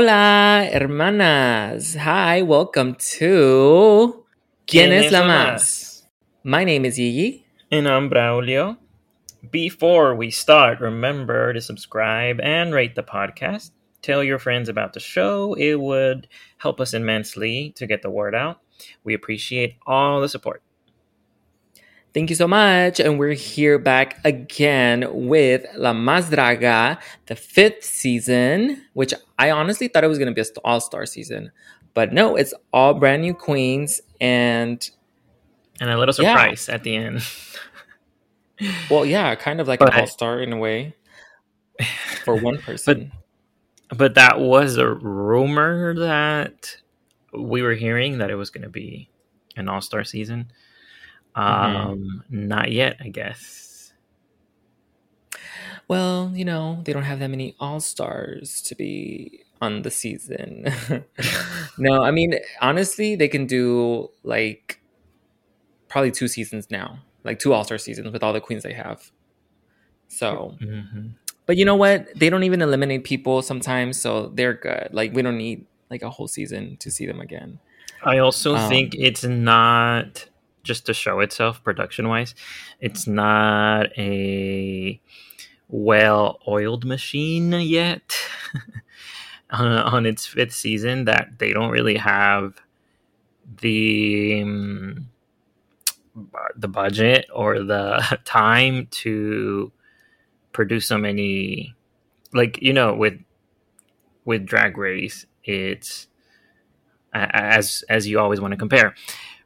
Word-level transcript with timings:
Hola, 0.00 0.66
hermanas. 0.72 1.94
Hi, 1.94 2.40
welcome 2.40 2.94
to 3.18 4.24
¿Quién 4.66 4.92
es 4.92 5.12
la 5.12 5.24
más? 5.24 6.04
My 6.42 6.64
name 6.64 6.86
is 6.86 6.96
Yigi. 6.98 7.42
And 7.70 7.86
I'm 7.86 8.08
Braulio. 8.08 8.78
Before 9.50 10.14
we 10.14 10.30
start, 10.30 10.80
remember 10.80 11.52
to 11.52 11.60
subscribe 11.60 12.40
and 12.40 12.72
rate 12.72 12.94
the 12.94 13.02
podcast. 13.02 13.72
Tell 14.00 14.24
your 14.24 14.38
friends 14.38 14.70
about 14.70 14.94
the 14.94 15.00
show. 15.00 15.52
It 15.52 15.78
would 15.78 16.28
help 16.56 16.80
us 16.80 16.94
immensely 16.94 17.74
to 17.76 17.86
get 17.86 18.00
the 18.00 18.08
word 18.08 18.34
out. 18.34 18.62
We 19.04 19.12
appreciate 19.12 19.74
all 19.86 20.22
the 20.22 20.30
support. 20.30 20.62
Thank 22.12 22.28
you 22.30 22.36
so 22.36 22.48
much. 22.48 22.98
And 22.98 23.18
we're 23.20 23.34
here 23.34 23.78
back 23.78 24.18
again 24.24 25.06
with 25.28 25.64
La 25.76 25.92
Más 25.92 26.28
Draga, 26.28 27.00
the 27.26 27.36
fifth 27.36 27.84
season, 27.84 28.82
which 28.94 29.14
I 29.38 29.52
honestly 29.52 29.86
thought 29.86 30.02
it 30.02 30.08
was 30.08 30.18
going 30.18 30.26
to 30.26 30.34
be 30.34 30.40
an 30.40 30.46
all 30.64 30.80
star 30.80 31.06
season. 31.06 31.52
But 31.94 32.12
no, 32.12 32.34
it's 32.34 32.52
all 32.72 32.94
brand 32.94 33.22
new 33.22 33.34
queens 33.34 34.00
and. 34.20 34.88
And 35.80 35.88
a 35.88 35.96
little 35.96 36.12
surprise 36.12 36.66
yeah. 36.68 36.74
at 36.74 36.82
the 36.82 36.96
end. 36.96 37.22
well, 38.90 39.06
yeah, 39.06 39.34
kind 39.36 39.60
of 39.60 39.68
like 39.68 39.78
but, 39.78 39.94
an 39.94 40.00
all 40.00 40.06
star 40.06 40.40
in 40.40 40.52
a 40.52 40.58
way 40.58 40.94
for 42.24 42.34
one 42.34 42.58
person. 42.62 43.12
But, 43.88 43.98
but 43.98 44.14
that 44.16 44.40
was 44.40 44.78
a 44.78 44.88
rumor 44.88 45.94
that 45.94 46.76
we 47.32 47.62
were 47.62 47.74
hearing 47.74 48.18
that 48.18 48.30
it 48.30 48.34
was 48.34 48.50
going 48.50 48.64
to 48.64 48.68
be 48.68 49.08
an 49.56 49.68
all 49.68 49.80
star 49.80 50.02
season. 50.02 50.50
Mm-hmm. 51.36 51.76
Um, 51.76 51.98
mm-hmm. 51.98 52.48
not 52.48 52.72
yet, 52.72 52.96
I 53.00 53.08
guess. 53.08 53.92
Well, 55.88 56.30
you 56.34 56.44
know, 56.44 56.80
they 56.84 56.92
don't 56.92 57.02
have 57.02 57.18
that 57.18 57.30
many 57.30 57.56
all 57.58 57.80
stars 57.80 58.62
to 58.62 58.74
be 58.74 59.44
on 59.60 59.82
the 59.82 59.90
season. 59.90 60.72
no, 61.78 62.02
I 62.02 62.10
mean, 62.10 62.38
honestly, 62.60 63.16
they 63.16 63.28
can 63.28 63.46
do 63.46 64.10
like 64.22 64.80
probably 65.88 66.10
two 66.10 66.28
seasons 66.28 66.70
now, 66.70 67.00
like 67.24 67.38
two 67.38 67.52
all 67.52 67.64
star 67.64 67.78
seasons 67.78 68.12
with 68.12 68.22
all 68.22 68.32
the 68.32 68.40
queens 68.40 68.62
they 68.62 68.72
have. 68.72 69.10
So, 70.08 70.56
mm-hmm. 70.62 71.08
but 71.46 71.56
you 71.56 71.64
know 71.64 71.76
what? 71.76 72.08
They 72.16 72.30
don't 72.30 72.44
even 72.44 72.62
eliminate 72.62 73.04
people 73.04 73.42
sometimes, 73.42 74.00
so 74.00 74.28
they're 74.34 74.54
good. 74.54 74.88
Like, 74.92 75.12
we 75.12 75.22
don't 75.22 75.38
need 75.38 75.66
like 75.90 76.02
a 76.02 76.10
whole 76.10 76.28
season 76.28 76.76
to 76.78 76.90
see 76.90 77.06
them 77.06 77.20
again. 77.20 77.58
I 78.04 78.18
also 78.18 78.56
um, 78.56 78.68
think 78.68 78.94
it's 78.94 79.24
not 79.24 80.24
just 80.62 80.86
to 80.86 80.94
show 80.94 81.20
itself 81.20 81.62
production 81.62 82.08
wise. 82.08 82.34
It's 82.80 83.06
not 83.06 83.86
a 83.98 85.00
well 85.68 86.40
oiled 86.48 86.84
machine 86.84 87.52
yet 87.52 88.16
on 89.50 90.06
its 90.06 90.26
fifth 90.26 90.52
season 90.52 91.04
that 91.04 91.38
they 91.38 91.52
don't 91.52 91.70
really 91.70 91.96
have 91.96 92.60
the 93.60 94.42
um, 94.42 95.08
the 96.56 96.68
budget 96.68 97.26
or 97.32 97.62
the 97.62 98.18
time 98.24 98.86
to 98.90 99.72
produce 100.52 100.86
so 100.86 100.98
many 100.98 101.74
like 102.32 102.60
you 102.60 102.72
know 102.72 102.94
with 102.94 103.18
with 104.24 104.44
drag 104.44 104.76
race 104.76 105.26
it's 105.44 106.08
as 107.12 107.84
as 107.88 108.06
you 108.06 108.18
always 108.18 108.40
want 108.40 108.52
to 108.52 108.56
compare 108.58 108.94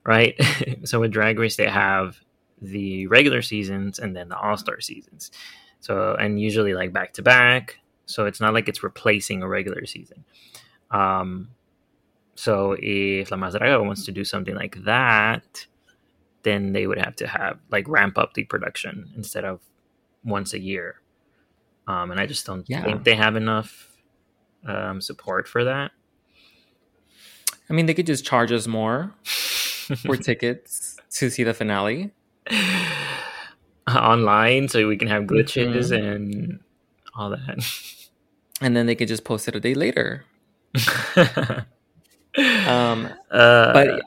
right? 0.06 0.40
so 0.84 1.00
with 1.00 1.12
Drag 1.12 1.38
Race, 1.38 1.56
they 1.56 1.68
have 1.68 2.18
the 2.60 3.06
regular 3.06 3.42
seasons 3.42 3.98
and 3.98 4.16
then 4.16 4.28
the 4.28 4.38
All 4.38 4.56
Star 4.56 4.80
seasons. 4.80 5.30
So 5.80 6.14
and 6.14 6.40
usually 6.40 6.74
like 6.74 6.92
back 6.92 7.12
to 7.14 7.22
back. 7.22 7.78
So 8.06 8.26
it's 8.26 8.40
not 8.40 8.54
like 8.54 8.68
it's 8.68 8.82
replacing 8.82 9.42
a 9.42 9.48
regular 9.48 9.86
season. 9.86 10.24
Um, 10.90 11.50
so 12.34 12.76
if 12.78 13.30
La 13.30 13.36
Más 13.36 13.84
wants 13.84 14.04
to 14.04 14.12
do 14.12 14.24
something 14.24 14.54
like 14.54 14.84
that, 14.84 15.66
then 16.42 16.72
they 16.72 16.86
would 16.86 16.98
have 16.98 17.16
to 17.16 17.26
have 17.26 17.58
like 17.70 17.88
ramp 17.88 18.18
up 18.18 18.34
the 18.34 18.44
production 18.44 19.10
instead 19.16 19.44
of 19.44 19.60
once 20.24 20.52
a 20.52 20.60
year. 20.60 21.00
Um, 21.86 22.10
and 22.10 22.20
I 22.20 22.26
just 22.26 22.46
don't 22.46 22.68
yeah. 22.68 22.82
think 22.82 23.04
they 23.04 23.14
have 23.14 23.36
enough 23.36 23.88
um, 24.66 25.00
support 25.00 25.48
for 25.48 25.64
that. 25.64 25.90
I 27.68 27.72
mean, 27.72 27.86
they 27.86 27.94
could 27.94 28.06
just 28.06 28.24
charge 28.24 28.52
us 28.52 28.66
more 28.66 29.14
for 30.06 30.16
tickets 30.16 30.96
to 31.10 31.30
see 31.30 31.42
the 31.44 31.54
finale 31.54 32.12
online 33.88 34.68
so 34.68 34.86
we 34.88 34.96
can 34.96 35.08
have 35.08 35.24
glitches 35.24 35.90
mm-hmm. 35.90 36.06
and 36.06 36.60
all 37.14 37.30
that. 37.30 37.64
And 38.60 38.76
then 38.76 38.86
they 38.86 38.94
could 38.94 39.08
just 39.08 39.24
post 39.24 39.48
it 39.48 39.56
a 39.56 39.60
day 39.60 39.74
later. 39.74 40.24
um, 42.66 43.08
uh, 43.30 43.72
but 43.72 44.02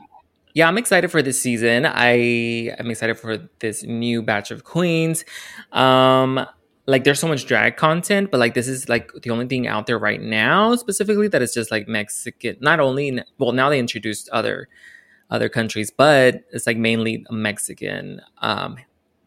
yeah, 0.53 0.67
I'm 0.67 0.77
excited 0.77 1.11
for 1.11 1.21
this 1.21 1.39
season. 1.39 1.85
I 1.85 2.73
am 2.79 2.89
excited 2.89 3.19
for 3.19 3.37
this 3.59 3.83
new 3.83 4.21
batch 4.21 4.51
of 4.51 4.63
queens. 4.63 5.23
Um, 5.71 6.45
like 6.87 7.03
there's 7.03 7.19
so 7.19 7.27
much 7.27 7.45
drag 7.45 7.75
content, 7.75 8.31
but 8.31 8.39
like 8.39 8.53
this 8.53 8.67
is 8.67 8.89
like 8.89 9.11
the 9.21 9.29
only 9.29 9.45
thing 9.45 9.67
out 9.67 9.87
there 9.87 9.99
right 9.99 10.21
now 10.21 10.75
specifically 10.75 11.27
that 11.27 11.41
is 11.41 11.53
just 11.53 11.69
like 11.69 11.87
Mexican. 11.87 12.57
Not 12.61 12.79
only 12.79 13.21
well 13.37 13.51
now 13.51 13.69
they 13.69 13.77
introduced 13.77 14.29
other 14.29 14.69
other 15.29 15.49
countries, 15.49 15.91
but 15.91 16.43
it's 16.51 16.67
like 16.67 16.77
mainly 16.77 17.25
a 17.29 17.33
Mexican 17.33 18.21
um, 18.39 18.77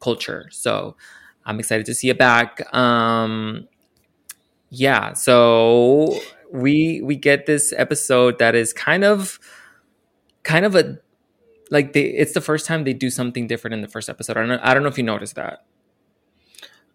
culture. 0.00 0.48
So 0.50 0.96
I'm 1.44 1.58
excited 1.58 1.86
to 1.86 1.94
see 1.94 2.08
it 2.08 2.18
back. 2.18 2.72
Um, 2.74 3.68
yeah, 4.70 5.12
so 5.12 6.18
we 6.52 7.00
we 7.02 7.16
get 7.16 7.46
this 7.46 7.72
episode 7.76 8.38
that 8.38 8.54
is 8.54 8.72
kind 8.72 9.04
of 9.04 9.38
kind 10.42 10.64
of 10.64 10.74
a 10.74 10.98
like 11.70 11.92
they 11.92 12.02
it's 12.02 12.32
the 12.32 12.40
first 12.40 12.66
time 12.66 12.84
they 12.84 12.92
do 12.92 13.10
something 13.10 13.46
different 13.46 13.74
in 13.74 13.80
the 13.80 13.88
first 13.88 14.08
episode. 14.08 14.36
I 14.36 14.40
don't 14.40 14.48
know, 14.48 14.60
I 14.62 14.74
don't 14.74 14.82
know 14.82 14.88
if 14.88 14.98
you 14.98 15.04
noticed 15.04 15.36
that. 15.36 15.64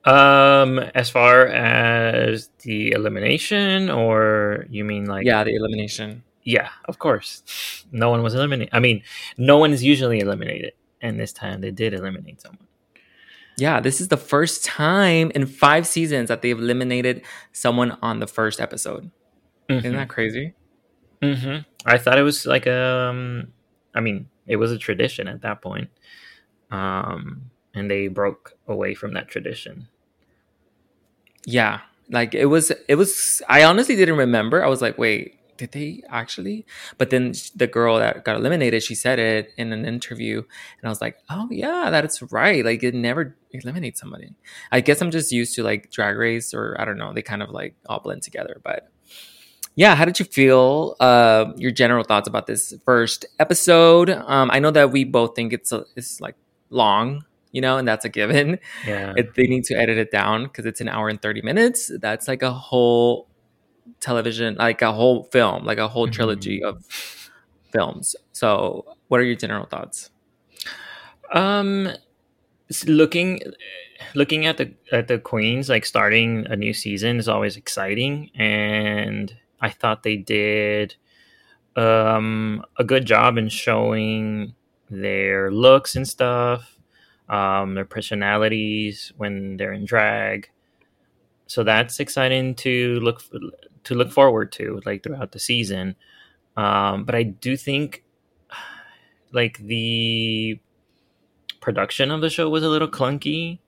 Um, 0.05 0.77
as 0.93 1.09
far 1.09 1.47
as 1.47 2.49
the 2.59 2.91
elimination, 2.91 3.89
or 3.89 4.67
you 4.69 4.83
mean 4.83 5.05
like 5.05 5.25
yeah, 5.25 5.43
the 5.43 5.55
elimination. 5.55 6.23
Yeah, 6.45 6.69
of 6.85 6.99
course. 6.99 7.85
No 7.91 8.11
one 8.11 8.21
was 8.21 8.35
eliminated. 8.35 8.73
I 8.73 8.79
mean, 8.79 9.01
no 9.37 9.57
one 9.57 9.73
is 9.73 9.83
usually 9.83 10.19
eliminated, 10.19 10.73
and 11.01 11.19
this 11.19 11.33
time 11.33 11.61
they 11.61 11.71
did 11.71 11.93
eliminate 11.93 12.39
someone. 12.39 12.67
Yeah, 13.57 13.79
this 13.79 13.99
is 13.99 14.09
the 14.09 14.17
first 14.17 14.63
time 14.63 15.31
in 15.33 15.47
five 15.47 15.87
seasons 15.87 16.27
that 16.27 16.41
they've 16.41 16.57
eliminated 16.57 17.23
someone 17.51 17.97
on 18.01 18.19
the 18.19 18.27
first 18.27 18.61
episode. 18.61 19.09
Mm-hmm. 19.69 19.79
Isn't 19.79 19.95
that 19.95 20.09
crazy? 20.09 20.53
Mm-hmm. 21.21 21.61
I 21.85 21.97
thought 21.97 22.19
it 22.19 22.23
was 22.23 22.45
like 22.45 22.67
um, 22.67 23.47
I 23.95 24.01
mean, 24.01 24.29
it 24.45 24.57
was 24.57 24.71
a 24.71 24.77
tradition 24.77 25.27
at 25.27 25.41
that 25.41 25.63
point, 25.63 25.89
um, 26.69 27.49
and 27.73 27.89
they 27.89 28.07
broke 28.07 28.53
away 28.67 28.93
from 28.93 29.13
that 29.13 29.29
tradition. 29.29 29.87
Yeah, 31.45 31.81
like 32.11 32.35
it 32.35 32.45
was. 32.45 32.71
It 32.87 32.95
was. 32.95 33.41
I 33.47 33.63
honestly 33.63 33.95
didn't 33.95 34.17
remember. 34.17 34.63
I 34.63 34.67
was 34.67 34.81
like, 34.81 34.97
wait, 34.97 35.39
did 35.57 35.71
they 35.71 36.03
actually? 36.09 36.65
But 36.97 37.09
then 37.09 37.33
the 37.55 37.67
girl 37.67 37.97
that 37.97 38.23
got 38.25 38.35
eliminated, 38.35 38.83
she 38.83 38.95
said 38.95 39.19
it 39.19 39.53
in 39.57 39.71
an 39.71 39.85
interview, 39.85 40.37
and 40.39 40.85
I 40.85 40.89
was 40.89 41.01
like, 41.01 41.17
oh 41.29 41.47
yeah, 41.51 41.89
that's 41.89 42.21
right. 42.31 42.63
Like 42.63 42.83
it 42.83 42.93
never 42.93 43.35
eliminates 43.51 43.99
somebody. 43.99 44.35
I 44.71 44.81
guess 44.81 45.01
I'm 45.01 45.11
just 45.11 45.31
used 45.31 45.55
to 45.55 45.63
like 45.63 45.91
Drag 45.91 46.17
Race, 46.17 46.53
or 46.53 46.75
I 46.79 46.85
don't 46.85 46.97
know. 46.97 47.13
They 47.13 47.21
kind 47.21 47.41
of 47.41 47.49
like 47.49 47.75
all 47.87 47.99
blend 47.99 48.23
together. 48.23 48.59
But 48.63 48.89
yeah, 49.75 49.95
how 49.95 50.05
did 50.05 50.19
you 50.19 50.25
feel? 50.25 50.95
Uh, 50.99 51.53
your 51.57 51.71
general 51.71 52.03
thoughts 52.03 52.27
about 52.27 52.47
this 52.47 52.73
first 52.85 53.25
episode? 53.39 54.09
Um, 54.09 54.49
I 54.51 54.59
know 54.59 54.71
that 54.71 54.91
we 54.91 55.03
both 55.03 55.35
think 55.35 55.53
it's 55.53 55.71
a, 55.71 55.85
it's 55.95 56.21
like 56.21 56.35
long, 56.69 57.25
you 57.51 57.61
know, 57.61 57.77
and 57.77 57.87
that's 57.87 58.05
a 58.05 58.09
given. 58.09 58.59
Yeah, 58.87 59.13
it, 59.17 59.35
they 59.35 59.47
need 59.47 59.65
to 59.65 59.75
edit 59.75 59.97
it 59.97 60.11
down 60.11 60.43
because 60.43 60.65
it's 60.65 60.81
an 60.81 60.89
hour 60.89 61.09
and 61.09 61.21
thirty 61.21 61.41
minutes. 61.41 61.91
That's 61.99 62.27
like 62.27 62.41
a 62.41 62.51
whole 62.51 63.27
television, 63.99 64.55
like 64.55 64.81
a 64.81 64.91
whole 64.91 65.23
film, 65.25 65.65
like 65.65 65.77
a 65.77 65.87
whole 65.87 66.07
trilogy 66.07 66.59
mm-hmm. 66.59 66.77
of 66.77 67.31
films. 67.71 68.15
So, 68.31 68.85
what 69.07 69.19
are 69.19 69.23
your 69.23 69.35
general 69.35 69.65
thoughts? 69.65 70.09
Um, 71.33 71.89
looking 72.87 73.39
looking 74.13 74.45
at 74.45 74.57
the 74.57 74.73
at 74.91 75.07
the 75.07 75.19
queens, 75.19 75.69
like 75.69 75.85
starting 75.85 76.45
a 76.47 76.55
new 76.55 76.73
season 76.73 77.17
is 77.17 77.27
always 77.27 77.57
exciting, 77.57 78.29
and 78.35 79.35
I 79.61 79.69
thought 79.69 80.03
they 80.03 80.17
did 80.17 80.95
um 81.75 82.63
a 82.77 82.83
good 82.83 83.05
job 83.05 83.37
in 83.37 83.49
showing 83.49 84.53
their 84.89 85.51
looks 85.51 85.95
and 85.95 86.07
stuff, 86.07 86.77
um, 87.29 87.75
their 87.75 87.85
personalities 87.85 89.11
when 89.17 89.57
they're 89.57 89.73
in 89.73 89.85
drag. 89.85 90.49
So 91.47 91.63
that's 91.63 91.99
exciting 91.99 92.55
to 92.55 92.99
look 93.01 93.21
to 93.85 93.95
look 93.95 94.11
forward 94.11 94.51
to 94.53 94.81
like 94.85 95.03
throughout 95.03 95.31
the 95.31 95.39
season. 95.39 95.95
Um, 96.57 97.05
but 97.05 97.15
I 97.15 97.23
do 97.23 97.57
think 97.57 98.03
like 99.31 99.57
the 99.59 100.59
production 101.61 102.11
of 102.11 102.21
the 102.21 102.29
show 102.29 102.49
was 102.49 102.63
a 102.63 102.69
little 102.69 102.87
clunky 102.87 103.59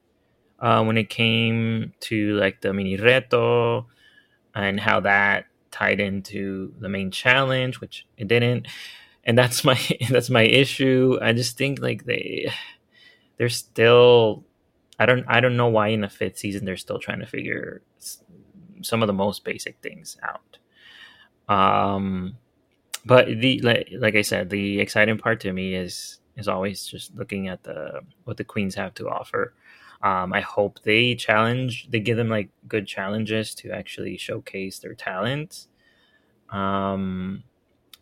uh, 0.59 0.83
when 0.83 0.97
it 0.97 1.09
came 1.09 1.93
to 2.01 2.35
like 2.37 2.61
the 2.61 2.73
mini 2.73 2.97
reto. 2.97 3.85
and 4.55 4.79
how 4.79 4.99
that 5.01 5.45
tied 5.71 5.99
into 5.99 6.73
the 6.79 6.89
main 6.89 7.11
challenge, 7.11 7.79
which 7.81 8.07
it 8.17 8.27
didn't. 8.27 8.67
And 9.23 9.37
that's 9.37 9.63
my 9.69 9.79
that's 10.09 10.29
my 10.29 10.43
issue. 10.43 11.17
I 11.21 11.33
just 11.33 11.57
think 11.57 11.79
like 11.79 12.05
they 12.05 12.51
they're 13.37 13.49
still 13.49 14.43
I 14.99 15.05
don't 15.05 15.25
I 15.27 15.39
don't 15.39 15.57
know 15.57 15.67
why 15.67 15.89
in 15.89 16.01
the 16.01 16.09
fifth 16.09 16.39
season 16.39 16.65
they're 16.65 16.77
still 16.77 16.99
trying 16.99 17.19
to 17.19 17.27
figure 17.27 17.81
some 18.83 19.01
of 19.01 19.07
the 19.07 19.13
most 19.13 19.43
basic 19.43 19.77
things 19.81 20.17
out. 20.23 20.57
Um, 21.49 22.37
but 23.05 23.27
the 23.27 23.59
like, 23.61 23.89
like 23.97 24.15
I 24.15 24.21
said, 24.21 24.49
the 24.49 24.79
exciting 24.79 25.17
part 25.17 25.39
to 25.41 25.53
me 25.53 25.75
is 25.75 26.19
is 26.35 26.47
always 26.47 26.85
just 26.85 27.15
looking 27.15 27.47
at 27.47 27.63
the 27.63 28.01
what 28.25 28.37
the 28.37 28.43
queens 28.43 28.75
have 28.75 28.93
to 28.95 29.09
offer. 29.09 29.53
Um, 30.01 30.31
I 30.31 30.41
hope 30.41 30.81
they 30.83 31.15
challenge, 31.15 31.87
they 31.89 31.99
give 31.99 32.17
them 32.17 32.29
like 32.29 32.49
good 32.67 32.85
challenges 32.85 33.55
to 33.55 33.71
actually 33.71 34.17
showcase 34.17 34.77
their 34.79 34.93
talents. 34.93 35.67
Um, 36.51 37.43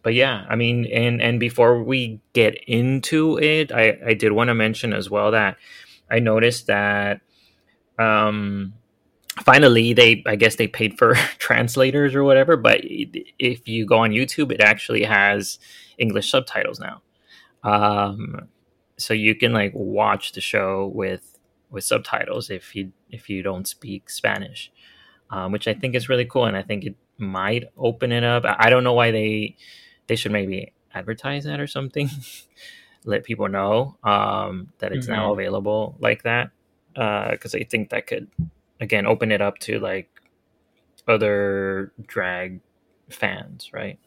but 0.04 0.14
yeah, 0.14 0.46
I 0.50 0.56
mean, 0.56 0.86
and 0.86 1.22
and 1.22 1.40
before 1.40 1.82
we 1.82 2.20
get 2.34 2.56
into 2.68 3.40
it, 3.40 3.72
I 3.72 3.98
I 4.06 4.14
did 4.14 4.34
want 4.34 4.50
to 4.50 4.54
mention 4.56 4.94
as 4.94 5.10
well 5.10 5.32
that 5.32 5.58
I 6.10 6.20
noticed 6.20 6.68
that 6.68 7.22
um 7.98 8.74
finally 9.44 9.94
they 9.94 10.24
i 10.26 10.36
guess 10.36 10.56
they 10.56 10.68
paid 10.68 10.98
for 10.98 11.14
translators 11.40 12.16
or 12.16 12.24
whatever 12.24 12.56
but 12.56 12.80
if 12.84 13.68
you 13.68 13.86
go 13.86 14.00
on 14.00 14.12
youtube 14.12 14.52
it 14.52 14.62
actually 14.62 15.04
has 15.04 15.60
english 15.98 16.30
subtitles 16.30 16.80
now 16.80 17.02
um 17.64 18.48
so 18.98 19.14
you 19.14 19.36
can 19.36 19.52
like 19.52 19.74
watch 19.76 20.32
the 20.32 20.42
show 20.42 20.92
with 20.94 21.38
with 21.70 21.84
subtitles 21.84 22.50
if 22.50 22.76
you 22.76 22.92
if 23.10 23.30
you 23.30 23.44
don't 23.44 23.68
speak 23.68 24.10
spanish 24.10 24.72
um, 25.32 25.52
which 25.52 25.68
i 25.68 25.74
think 25.74 25.96
is 25.96 26.08
really 26.08 26.26
cool 26.26 26.46
and 26.46 26.56
i 26.56 26.62
think 26.62 26.86
it 26.86 26.96
might 27.18 27.66
open 27.78 28.12
it 28.12 28.24
up 28.24 28.44
i 28.46 28.70
don't 28.70 28.84
know 28.84 28.94
why 28.94 29.12
they 29.12 29.56
they 30.08 30.16
should 30.16 30.32
maybe 30.32 30.72
advertise 30.94 31.44
that 31.44 31.60
or 31.60 31.68
something 31.68 32.10
let 33.06 33.24
people 33.24 33.48
know 33.48 33.98
um, 34.04 34.70
that 34.80 34.92
it's 34.92 35.06
mm-hmm. 35.06 35.16
now 35.16 35.34
available 35.34 35.96
like 36.00 36.24
that 36.24 36.52
because 36.94 37.54
uh, 37.54 37.60
I 37.60 37.64
think 37.64 37.90
that 37.90 38.08
could 38.08 38.28
again 38.80 39.06
open 39.06 39.32
it 39.32 39.42
up 39.42 39.60
to 39.60 39.80
like 39.80 40.10
other 41.08 41.94
drag 42.08 42.60
fans, 43.10 43.72
right? 43.74 44.00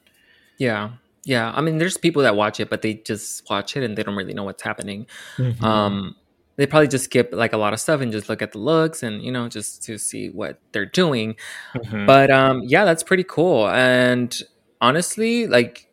Yeah. 0.59 0.91
Yeah. 1.25 1.53
I 1.55 1.61
mean, 1.61 1.79
there's 1.79 1.97
people 1.97 2.23
that 2.23 2.37
watch 2.37 2.61
it, 2.61 2.71
but 2.71 2.83
they 2.83 2.95
just 2.95 3.49
watch 3.49 3.77
it 3.77 3.85
and 3.85 3.97
they 3.97 4.03
don't 4.03 4.17
really 4.17 4.35
know 4.35 4.45
what's 4.45 4.63
happening. 4.63 5.07
Mm-hmm. 5.37 5.65
Um, 5.65 6.17
they 6.57 6.67
probably 6.67 6.89
just 6.89 7.05
skip 7.05 7.31
like 7.33 7.53
a 7.53 7.57
lot 7.57 7.73
of 7.73 7.81
stuff 7.81 8.01
and 8.01 8.11
just 8.11 8.29
look 8.29 8.43
at 8.43 8.51
the 8.51 8.59
looks 8.59 9.05
and 9.05 9.23
you 9.23 9.31
know 9.31 9.49
just 9.49 9.83
to 9.85 9.97
see 9.97 10.29
what 10.29 10.59
they're 10.73 10.87
doing. 10.87 11.37
Mm-hmm. 11.75 12.07
But 12.07 12.31
um, 12.31 12.63
yeah, 12.65 12.85
that's 12.85 13.05
pretty 13.05 13.25
cool. 13.25 13.69
And 13.69 14.37
honestly, 14.81 15.47
like 15.47 15.89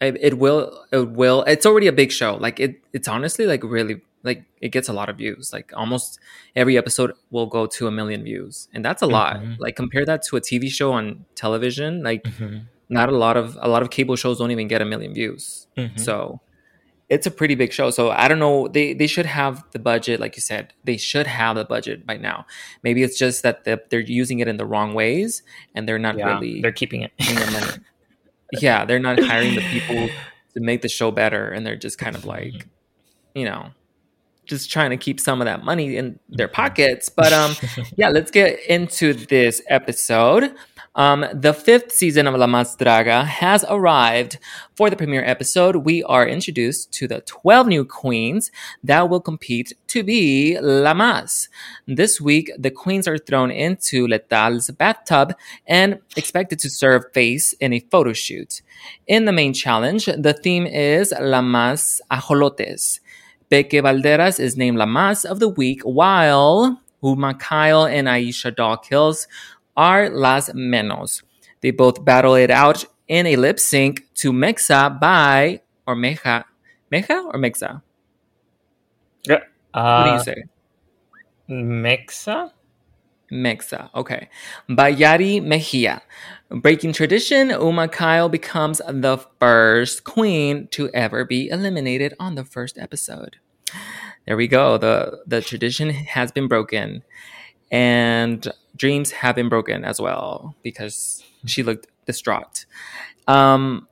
it, 0.00 0.16
it 0.20 0.38
will 0.38 0.84
it 0.90 1.10
will 1.10 1.44
it's 1.44 1.64
already 1.64 1.86
a 1.86 1.92
big 1.92 2.10
show. 2.10 2.34
Like 2.34 2.58
it 2.58 2.82
it's 2.92 3.06
honestly 3.06 3.46
like 3.46 3.62
really 3.62 4.02
like 4.22 4.44
it 4.60 4.70
gets 4.70 4.88
a 4.88 4.92
lot 4.92 5.08
of 5.08 5.16
views 5.16 5.52
like 5.52 5.72
almost 5.76 6.18
every 6.56 6.76
episode 6.76 7.12
will 7.30 7.46
go 7.46 7.66
to 7.66 7.86
a 7.86 7.90
million 7.90 8.22
views 8.24 8.68
and 8.72 8.84
that's 8.84 9.02
a 9.02 9.06
lot 9.06 9.36
mm-hmm. 9.36 9.54
like 9.58 9.76
compare 9.76 10.04
that 10.04 10.22
to 10.22 10.36
a 10.36 10.40
tv 10.40 10.70
show 10.70 10.92
on 10.92 11.24
television 11.34 12.02
like 12.02 12.24
mm-hmm. 12.24 12.58
not 12.88 13.08
a 13.08 13.16
lot 13.16 13.36
of 13.36 13.56
a 13.60 13.68
lot 13.68 13.82
of 13.82 13.90
cable 13.90 14.16
shows 14.16 14.38
don't 14.38 14.50
even 14.50 14.68
get 14.68 14.82
a 14.82 14.84
million 14.84 15.14
views 15.14 15.66
mm-hmm. 15.76 15.96
so 15.96 16.40
it's 17.08 17.26
a 17.26 17.30
pretty 17.30 17.54
big 17.54 17.72
show 17.72 17.90
so 17.90 18.10
i 18.10 18.28
don't 18.28 18.38
know 18.38 18.68
they 18.68 18.92
they 18.92 19.06
should 19.06 19.26
have 19.26 19.64
the 19.72 19.78
budget 19.78 20.20
like 20.20 20.36
you 20.36 20.42
said 20.42 20.74
they 20.84 20.96
should 20.96 21.26
have 21.26 21.56
the 21.56 21.64
budget 21.64 22.06
by 22.06 22.16
now 22.16 22.44
maybe 22.82 23.02
it's 23.02 23.18
just 23.18 23.42
that 23.42 23.64
the, 23.64 23.80
they're 23.90 24.00
using 24.00 24.40
it 24.40 24.48
in 24.48 24.56
the 24.56 24.66
wrong 24.66 24.94
ways 24.94 25.42
and 25.74 25.88
they're 25.88 25.98
not 25.98 26.18
yeah, 26.18 26.34
really 26.34 26.60
they're 26.60 26.72
keeping 26.72 27.02
it 27.02 27.12
yeah 28.60 28.84
they're 28.84 28.98
not 28.98 29.18
hiring 29.22 29.54
the 29.54 29.62
people 29.70 30.08
to 30.54 30.60
make 30.60 30.82
the 30.82 30.88
show 30.88 31.10
better 31.10 31.48
and 31.48 31.66
they're 31.66 31.76
just 31.76 31.98
kind 31.98 32.16
of 32.16 32.24
like 32.24 32.52
mm-hmm. 32.52 33.38
you 33.38 33.44
know 33.44 33.70
just 34.48 34.70
trying 34.70 34.90
to 34.90 34.96
keep 34.96 35.20
some 35.20 35.40
of 35.40 35.44
that 35.44 35.64
money 35.64 35.96
in 35.96 36.18
their 36.28 36.48
pockets. 36.48 37.08
But 37.08 37.32
um, 37.32 37.54
yeah, 37.96 38.08
let's 38.08 38.30
get 38.30 38.58
into 38.68 39.14
this 39.14 39.62
episode. 39.68 40.54
Um, 40.98 41.24
the 41.32 41.54
fifth 41.54 41.92
season 41.92 42.26
of 42.26 42.34
La 42.34 42.48
Mas 42.48 42.74
Draga 42.76 43.24
has 43.24 43.64
arrived. 43.68 44.38
For 44.74 44.90
the 44.90 44.96
premiere 44.96 45.24
episode, 45.24 45.76
we 45.76 46.02
are 46.02 46.26
introduced 46.26 46.92
to 46.94 47.06
the 47.06 47.20
12 47.20 47.68
new 47.68 47.84
queens 47.84 48.50
that 48.82 49.08
will 49.08 49.20
compete 49.20 49.74
to 49.88 50.02
be 50.02 50.58
La 50.60 50.94
Mas. 50.94 51.48
This 51.86 52.20
week, 52.20 52.50
the 52.58 52.72
queens 52.72 53.06
are 53.06 53.18
thrown 53.18 53.52
into 53.52 54.08
Letal's 54.08 54.70
bathtub 54.70 55.34
and 55.68 56.00
expected 56.16 56.58
to 56.60 56.70
serve 56.70 57.12
face 57.12 57.52
in 57.54 57.72
a 57.72 57.80
photo 57.90 58.12
shoot. 58.12 58.62
In 59.06 59.24
the 59.24 59.32
main 59.32 59.52
challenge, 59.52 60.06
the 60.06 60.32
theme 60.32 60.66
is 60.66 61.14
La 61.20 61.42
Mas 61.42 62.00
Ajolotes. 62.10 62.98
Beke 63.48 63.82
Valderas 63.82 64.38
is 64.38 64.56
named 64.56 64.76
La 64.78 64.86
Mas 64.86 65.24
of 65.24 65.40
the 65.40 65.48
Week, 65.48 65.80
while 65.82 66.80
Uma 67.02 67.34
Kyle 67.34 67.86
and 67.86 68.06
Aisha 68.08 68.54
Doll 68.54 68.76
Kills 68.76 69.26
are 69.76 70.10
Las 70.10 70.50
Menos. 70.50 71.22
They 71.60 71.70
both 71.70 72.04
battle 72.04 72.34
it 72.34 72.50
out 72.50 72.84
in 73.08 73.26
a 73.26 73.36
lip 73.36 73.58
sync 73.58 74.06
to 74.16 74.32
Mexa 74.32 75.00
by, 75.00 75.60
or 75.86 75.96
Meja, 75.96 76.44
Meja 76.92 77.24
or 77.24 77.34
Mexa? 77.34 77.82
Yeah. 79.24 79.40
Uh, 79.72 80.02
what 80.02 80.04
do 80.04 80.10
you 80.12 80.36
say? 80.36 80.44
Mexa? 81.48 82.52
Mexa, 83.32 83.90
okay. 83.94 84.28
By 84.68 84.94
Yari 84.94 85.42
Mejia. 85.42 86.02
Breaking 86.50 86.92
tradition, 86.92 87.50
Uma 87.50 87.88
Kyle 87.88 88.28
becomes 88.28 88.80
the 88.88 89.18
first 89.38 90.04
queen 90.04 90.66
to 90.68 90.88
ever 90.94 91.24
be 91.24 91.48
eliminated 91.48 92.14
on 92.18 92.36
the 92.36 92.44
first 92.44 92.78
episode. 92.78 93.36
There 94.26 94.36
we 94.36 94.48
go. 94.48 94.78
The 94.78 95.22
the 95.26 95.42
tradition 95.42 95.90
has 95.90 96.32
been 96.32 96.48
broken. 96.48 97.02
And 97.70 98.50
dreams 98.76 99.10
have 99.10 99.36
been 99.36 99.48
broken 99.50 99.84
as 99.84 100.00
well 100.00 100.54
because 100.62 101.22
she 101.44 101.62
looked 101.62 101.86
distraught. 102.06 102.64
Um, 103.26 103.88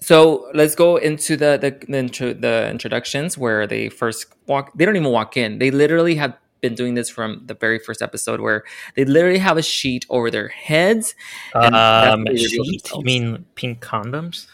so 0.00 0.50
let's 0.54 0.74
go 0.74 0.96
into 0.96 1.36
the 1.36 1.58
the, 1.60 1.70
the, 1.88 1.98
intro, 1.98 2.32
the 2.32 2.70
introductions 2.70 3.36
where 3.36 3.66
they 3.66 3.88
first 3.88 4.26
walk. 4.46 4.72
They 4.74 4.84
don't 4.84 4.96
even 4.96 5.10
walk 5.10 5.36
in. 5.36 5.58
They 5.58 5.70
literally 5.70 6.14
have 6.16 6.36
been 6.64 6.74
doing 6.74 6.94
this 6.94 7.10
from 7.10 7.42
the 7.44 7.52
very 7.52 7.78
first 7.78 8.00
episode 8.00 8.40
where 8.40 8.64
they 8.96 9.04
literally 9.04 9.38
have 9.38 9.58
a 9.58 9.62
sheet 9.62 10.06
over 10.08 10.30
their 10.30 10.48
heads. 10.48 11.14
Um, 11.54 12.26
sheet? 12.34 12.90
You 12.90 13.02
mean 13.02 13.44
pink 13.54 13.82
condoms? 13.82 14.46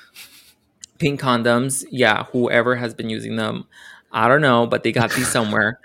Pink 0.99 1.21
condoms, 1.21 1.85
yeah. 1.91 2.25
Whoever 2.33 2.75
has 2.75 2.95
been 2.95 3.09
using 3.09 3.37
them, 3.37 3.67
I 4.11 4.27
don't 4.27 4.43
know, 4.43 4.67
but 4.67 4.83
they 4.83 4.91
got 4.91 5.13
these 5.13 5.29
somewhere, 5.39 5.79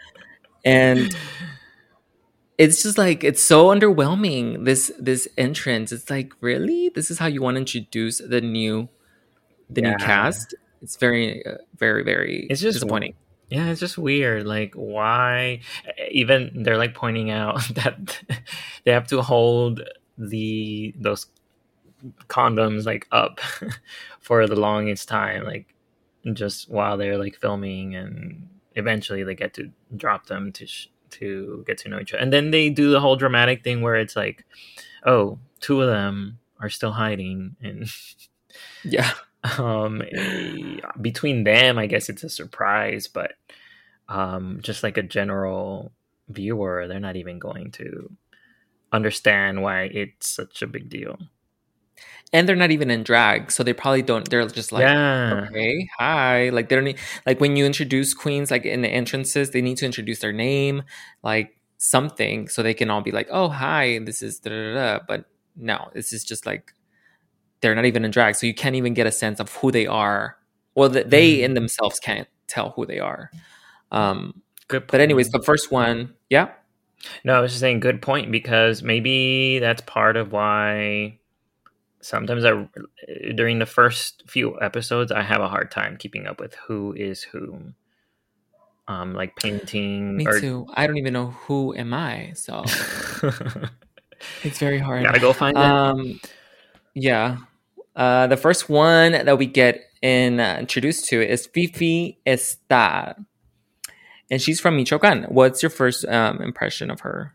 and 0.65 1.15
it's 2.58 2.82
just 2.82 2.98
like 2.98 3.24
it's 3.24 3.44
so 3.44 3.67
underwhelming. 3.67 4.65
This 4.65 4.91
this 4.98 5.27
entrance, 5.38 5.91
it's 5.91 6.10
like 6.10 6.34
really, 6.41 6.89
this 6.89 7.12
is 7.12 7.20
how 7.20 7.27
you 7.27 7.44
want 7.44 7.55
to 7.55 7.60
introduce 7.60 8.17
the 8.17 8.41
new 8.41 8.89
the 9.70 9.82
yeah. 9.82 9.91
new 9.91 9.98
cast. 9.98 10.55
It's 10.82 10.98
very, 10.98 11.46
uh, 11.46 11.58
very, 11.77 12.03
very. 12.03 12.48
It's 12.50 12.62
just 12.62 12.75
disappointing 12.75 13.15
yeah 13.50 13.70
it's 13.70 13.80
just 13.80 13.98
weird 13.98 14.46
like 14.46 14.74
why 14.74 15.60
even 16.12 16.64
they're 16.64 16.78
like 16.78 16.94
pointing 16.94 17.30
out 17.30 17.62
that 17.75 18.22
they 18.84 18.92
have 18.92 19.08
to 19.08 19.22
hold 19.22 19.82
the 20.18 20.94
those 20.98 21.28
condoms 22.28 22.86
like 22.86 23.08
up 23.12 23.40
for 24.20 24.48
the 24.48 24.56
longest 24.56 25.08
time 25.08 25.44
like 25.44 25.74
just 26.34 26.70
while 26.70 26.98
they're 26.98 27.18
like 27.18 27.36
filming 27.36 27.96
and 27.96 28.48
eventually 28.75 29.24
they 29.24 29.36
get 29.36 29.54
to 29.54 29.72
drop 29.96 30.25
them 30.25 30.52
to 30.52 30.66
sh- 30.66 30.88
to 31.10 31.64
get 31.68 31.78
to 31.78 31.90
know 31.90 32.00
each 32.00 32.14
other 32.14 32.22
and 32.22 32.34
then 32.34 32.52
they 32.52 32.70
do 32.70 32.92
the 32.92 33.00
whole 33.00 33.16
dramatic 33.16 33.64
thing 33.64 33.82
where 33.82 33.96
it's 33.96 34.16
like 34.16 34.44
oh 35.06 35.38
two 35.62 35.82
of 35.82 35.88
them 35.88 36.40
are 36.60 36.70
still 36.70 36.92
hiding 36.92 37.56
and 37.62 37.88
yeah 38.84 39.12
um 39.58 40.02
between 41.02 41.44
them 41.44 41.78
i 41.78 41.86
guess 41.86 42.10
it's 42.10 42.24
a 42.24 42.30
surprise 42.30 43.08
but 43.08 43.34
um 44.10 44.60
just 44.62 44.84
like 44.84 44.98
a 44.98 45.04
general 45.04 45.92
viewer 46.30 46.88
they're 46.88 47.00
not 47.00 47.16
even 47.16 47.40
going 47.40 47.72
to 47.72 48.10
understand 48.92 49.62
why 49.62 49.84
it's 49.84 50.28
such 50.28 50.62
a 50.62 50.68
big 50.68 50.90
deal 50.90 51.18
and 52.34 52.48
they're 52.48 52.56
not 52.56 52.72
even 52.72 52.90
in 52.90 53.04
drag 53.04 53.52
so 53.52 53.64
they 53.64 53.74
probably 53.74 54.02
don't 54.02 54.30
they're 54.30 54.46
just 54.48 54.72
like 54.72 54.82
yeah. 54.82 55.46
okay 55.48 55.88
hi 55.98 56.50
like 56.50 56.70
they 56.70 56.75
don't 56.75 56.86
need, 56.86 57.00
like 57.25 57.40
when 57.40 57.56
you 57.56 57.66
introduce 57.66 58.14
queens 58.14 58.52
like 58.52 58.66
in 58.66 58.82
the 58.82 58.90
entrances 58.90 59.52
they 59.52 59.62
need 59.62 59.78
to 59.78 59.86
introduce 59.86 60.20
their 60.20 60.34
name 60.34 60.84
like 61.24 61.58
something 61.78 62.48
so 62.48 62.64
they 62.64 62.74
can 62.74 62.90
all 62.90 63.02
be 63.02 63.12
like 63.12 63.28
oh 63.32 63.50
hi 63.50 64.00
this 64.00 64.22
is 64.22 64.40
da 64.40 64.50
da 64.50 64.74
da 64.74 65.00
but 65.08 65.25
no 65.56 65.90
this 65.94 66.14
is 66.14 66.24
just 66.24 66.46
like 66.46 66.74
they're 67.65 67.75
not 67.75 67.86
even 67.86 68.05
in 68.05 68.12
drag, 68.12 68.36
so 68.36 68.45
you 68.45 68.53
can't 68.53 68.75
even 68.75 68.93
get 68.93 69.07
a 69.07 69.12
sense 69.12 69.39
of 69.39 69.51
who 69.55 69.72
they 69.72 69.88
are. 69.88 70.38
Well, 70.75 70.89
they 70.89 71.38
mm. 71.38 71.41
in 71.41 71.53
themselves 71.55 72.00
can't 72.00 72.27
tell 72.48 72.69
who 72.72 72.86
they 72.86 73.00
are. 73.00 73.31
Um, 73.91 74.41
Good. 74.67 74.88
But 74.88 75.01
anyways, 75.01 75.29
the 75.29 75.41
first 75.41 75.72
one, 75.72 76.13
yeah. 76.29 76.50
No, 77.24 77.34
I 77.34 77.39
was 77.39 77.51
just 77.51 77.60
saying, 77.60 77.81
good 77.81 78.01
point 78.01 78.31
because 78.31 78.81
maybe 78.81 79.60
that's 79.60 79.81
part 79.81 80.17
of 80.17 80.31
why 80.31 81.19
sometimes 82.01 82.45
I 82.45 82.67
during 83.36 83.60
the 83.60 83.65
first 83.65 84.24
few 84.27 84.60
episodes 84.62 85.12
I 85.12 85.22
have 85.22 85.41
a 85.41 85.48
hard 85.48 85.72
time 85.72 85.98
keeping 85.98 86.25
up 86.25 86.39
with 86.39 86.55
who 86.67 86.93
is 86.93 87.24
whom. 87.24 87.75
Um, 88.88 89.13
like 89.13 89.36
painting. 89.36 90.17
Me 90.17 90.27
or... 90.27 90.39
too. 90.39 90.67
I 90.74 90.86
don't 90.86 90.98
even 90.98 91.13
know 91.13 91.27
who 91.31 91.75
am 91.75 91.91
I, 91.93 92.34
so 92.36 92.63
it's 94.43 94.60
very 94.60 94.77
hard. 94.77 95.03
Gotta 95.03 95.19
go 95.19 95.34
find 95.34 95.57
um, 95.57 96.19
Yeah. 96.93 97.38
Uh, 97.96 98.28
the 98.28 98.38
first 98.38 98.70
one 98.70 99.14
that 99.14 99.38
we 99.38 99.46
get 99.46 99.82
in 100.02 100.40
uh, 100.40 100.58
introduced 100.60 101.06
to 101.10 101.22
is 101.22 101.46
Fifi 101.46 102.20
Estar, 102.25 103.16
and 104.30 104.42
she's 104.42 104.60
from 104.60 104.75
Michoacan. 104.75 105.24
What's 105.24 105.64
your 105.64 105.70
first 105.70 106.06
um, 106.06 106.42
impression 106.42 106.92
of 106.92 107.02
her? 107.02 107.34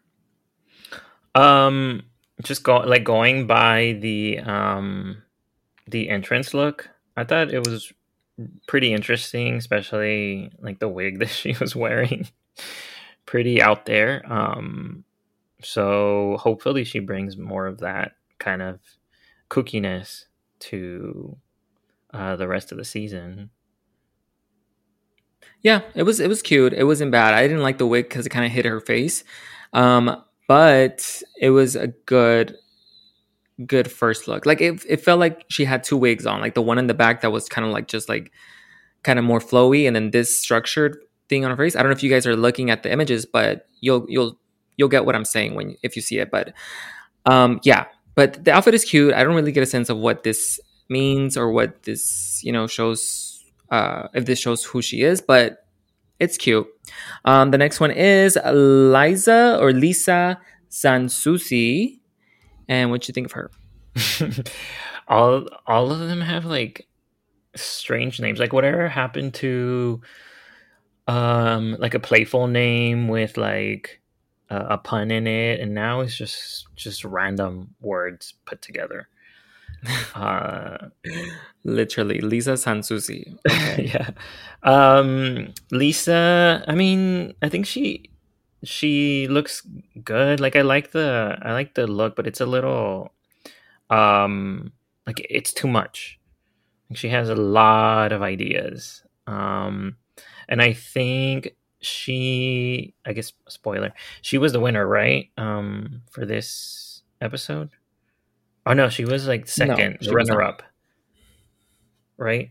Um, 1.34 2.02
just 2.42 2.62
go 2.62 2.78
like 2.78 3.04
going 3.04 3.46
by 3.46 3.98
the 4.00 4.38
um 4.40 5.22
the 5.86 6.08
entrance 6.08 6.54
look 6.54 6.88
i 7.16 7.24
thought 7.24 7.52
it 7.52 7.66
was 7.66 7.92
pretty 8.66 8.92
interesting 8.92 9.56
especially 9.56 10.50
like 10.60 10.78
the 10.78 10.88
wig 10.88 11.18
that 11.20 11.28
she 11.28 11.54
was 11.60 11.76
wearing 11.76 12.28
pretty 13.26 13.60
out 13.62 13.86
there 13.86 14.22
um 14.32 15.04
so 15.62 16.36
hopefully 16.40 16.84
she 16.84 16.98
brings 16.98 17.36
more 17.36 17.66
of 17.66 17.78
that 17.78 18.12
kind 18.38 18.62
of 18.62 18.80
kookiness 19.50 20.24
to 20.60 21.36
uh 22.14 22.36
the 22.36 22.48
rest 22.48 22.72
of 22.72 22.78
the 22.78 22.84
season 22.84 23.50
yeah 25.62 25.80
it 25.94 26.04
was 26.04 26.20
it 26.20 26.28
was 26.28 26.42
cute 26.42 26.72
it 26.72 26.84
wasn't 26.84 27.10
bad 27.10 27.34
i 27.34 27.42
didn't 27.42 27.62
like 27.62 27.78
the 27.78 27.86
wig 27.86 28.08
because 28.08 28.26
it 28.26 28.30
kind 28.30 28.46
of 28.46 28.52
hit 28.52 28.64
her 28.64 28.80
face 28.80 29.24
um 29.72 30.22
but 30.46 31.22
it 31.40 31.50
was 31.50 31.76
a 31.76 31.88
good 31.88 32.56
good 33.66 33.90
first 33.90 34.28
look. 34.28 34.46
Like 34.46 34.60
it, 34.60 34.84
it 34.88 35.00
felt 35.00 35.20
like 35.20 35.44
she 35.48 35.64
had 35.64 35.84
two 35.84 35.96
wigs 35.96 36.26
on, 36.26 36.40
like 36.40 36.54
the 36.54 36.62
one 36.62 36.78
in 36.78 36.86
the 36.86 36.94
back 36.94 37.20
that 37.20 37.32
was 37.32 37.48
kind 37.48 37.66
of 37.66 37.72
like 37.72 37.88
just 37.88 38.08
like 38.08 38.32
kind 39.02 39.18
of 39.18 39.24
more 39.24 39.40
flowy, 39.40 39.86
and 39.86 39.94
then 39.94 40.10
this 40.10 40.36
structured 40.36 40.98
thing 41.28 41.44
on 41.44 41.50
her 41.50 41.56
face. 41.56 41.76
I 41.76 41.80
don't 41.82 41.90
know 41.90 41.96
if 41.96 42.02
you 42.02 42.10
guys 42.10 42.26
are 42.26 42.36
looking 42.36 42.70
at 42.70 42.82
the 42.82 42.92
images, 42.92 43.26
but 43.26 43.66
you'll 43.80 44.06
you'll 44.08 44.38
you'll 44.76 44.88
get 44.88 45.04
what 45.04 45.14
I'm 45.14 45.24
saying 45.24 45.54
when 45.54 45.76
if 45.82 45.96
you 45.96 46.02
see 46.02 46.18
it. 46.18 46.30
But 46.30 46.52
um, 47.26 47.60
yeah, 47.64 47.86
but 48.20 48.44
the 48.44 48.52
outfit 48.52 48.74
is 48.74 48.84
cute. 48.84 49.14
I 49.14 49.24
don't 49.24 49.34
really 49.34 49.50
get 49.50 49.62
a 49.62 49.66
sense 49.66 49.88
of 49.88 49.96
what 49.96 50.24
this 50.24 50.60
means 50.90 51.38
or 51.38 51.50
what 51.50 51.84
this 51.84 52.42
you 52.44 52.52
know 52.52 52.66
shows. 52.66 53.42
Uh, 53.70 54.08
if 54.12 54.26
this 54.26 54.38
shows 54.38 54.62
who 54.62 54.82
she 54.82 55.00
is, 55.00 55.22
but 55.22 55.64
it's 56.18 56.36
cute. 56.36 56.66
Um, 57.24 57.50
the 57.50 57.56
next 57.56 57.80
one 57.80 57.92
is 57.92 58.36
Liza 58.44 59.56
or 59.58 59.72
Lisa 59.72 60.38
Sansusi. 60.68 62.00
And 62.68 62.90
what 62.90 63.08
you 63.08 63.14
think 63.14 63.26
of 63.26 63.32
her? 63.32 63.50
all 65.08 65.46
all 65.66 65.90
of 65.90 66.00
them 66.00 66.20
have 66.20 66.44
like 66.44 66.86
strange 67.56 68.20
names. 68.20 68.38
Like 68.38 68.52
whatever 68.52 68.86
happened 68.88 69.32
to 69.34 70.02
um 71.08 71.74
like 71.78 71.94
a 71.94 72.00
playful 72.00 72.48
name 72.48 73.08
with 73.08 73.38
like 73.38 73.99
a, 74.50 74.56
a 74.74 74.78
pun 74.78 75.10
in 75.10 75.26
it, 75.26 75.60
and 75.60 75.74
now 75.74 76.00
it's 76.00 76.16
just 76.16 76.66
just 76.76 77.04
random 77.04 77.74
words 77.80 78.34
put 78.46 78.62
together. 78.62 79.08
Uh, 80.14 80.88
Literally, 81.64 82.20
Lisa 82.20 82.52
Sansusi. 82.52 83.36
Okay. 83.46 83.90
yeah. 83.94 84.10
Um, 84.62 85.52
Lisa, 85.70 86.64
I 86.66 86.74
mean, 86.74 87.34
I 87.42 87.48
think 87.48 87.66
she 87.66 88.10
she 88.64 89.26
looks 89.28 89.66
good. 90.04 90.40
Like 90.40 90.56
I 90.56 90.62
like 90.62 90.92
the 90.92 91.38
I 91.42 91.52
like 91.52 91.74
the 91.74 91.86
look, 91.86 92.16
but 92.16 92.26
it's 92.26 92.40
a 92.40 92.46
little 92.46 93.12
um 93.90 94.72
like 95.06 95.26
it's 95.30 95.52
too 95.52 95.68
much. 95.68 96.18
She 96.94 97.08
has 97.10 97.28
a 97.30 97.34
lot 97.36 98.12
of 98.12 98.22
ideas. 98.22 99.02
Um 99.26 99.96
and 100.48 100.60
I 100.62 100.72
think 100.74 101.54
she 101.80 102.94
I 103.06 103.12
guess 103.12 103.32
spoiler, 103.48 103.92
she 104.22 104.38
was 104.38 104.52
the 104.52 104.60
winner, 104.60 104.86
right? 104.86 105.30
Um 105.36 106.02
for 106.10 106.24
this 106.24 107.02
episode. 107.20 107.70
Oh 108.66 108.72
no, 108.72 108.88
she 108.88 109.04
was 109.04 109.26
like 109.26 109.48
second, 109.48 109.98
no, 110.02 110.12
runner 110.12 110.42
up. 110.42 110.62
Right? 112.16 112.50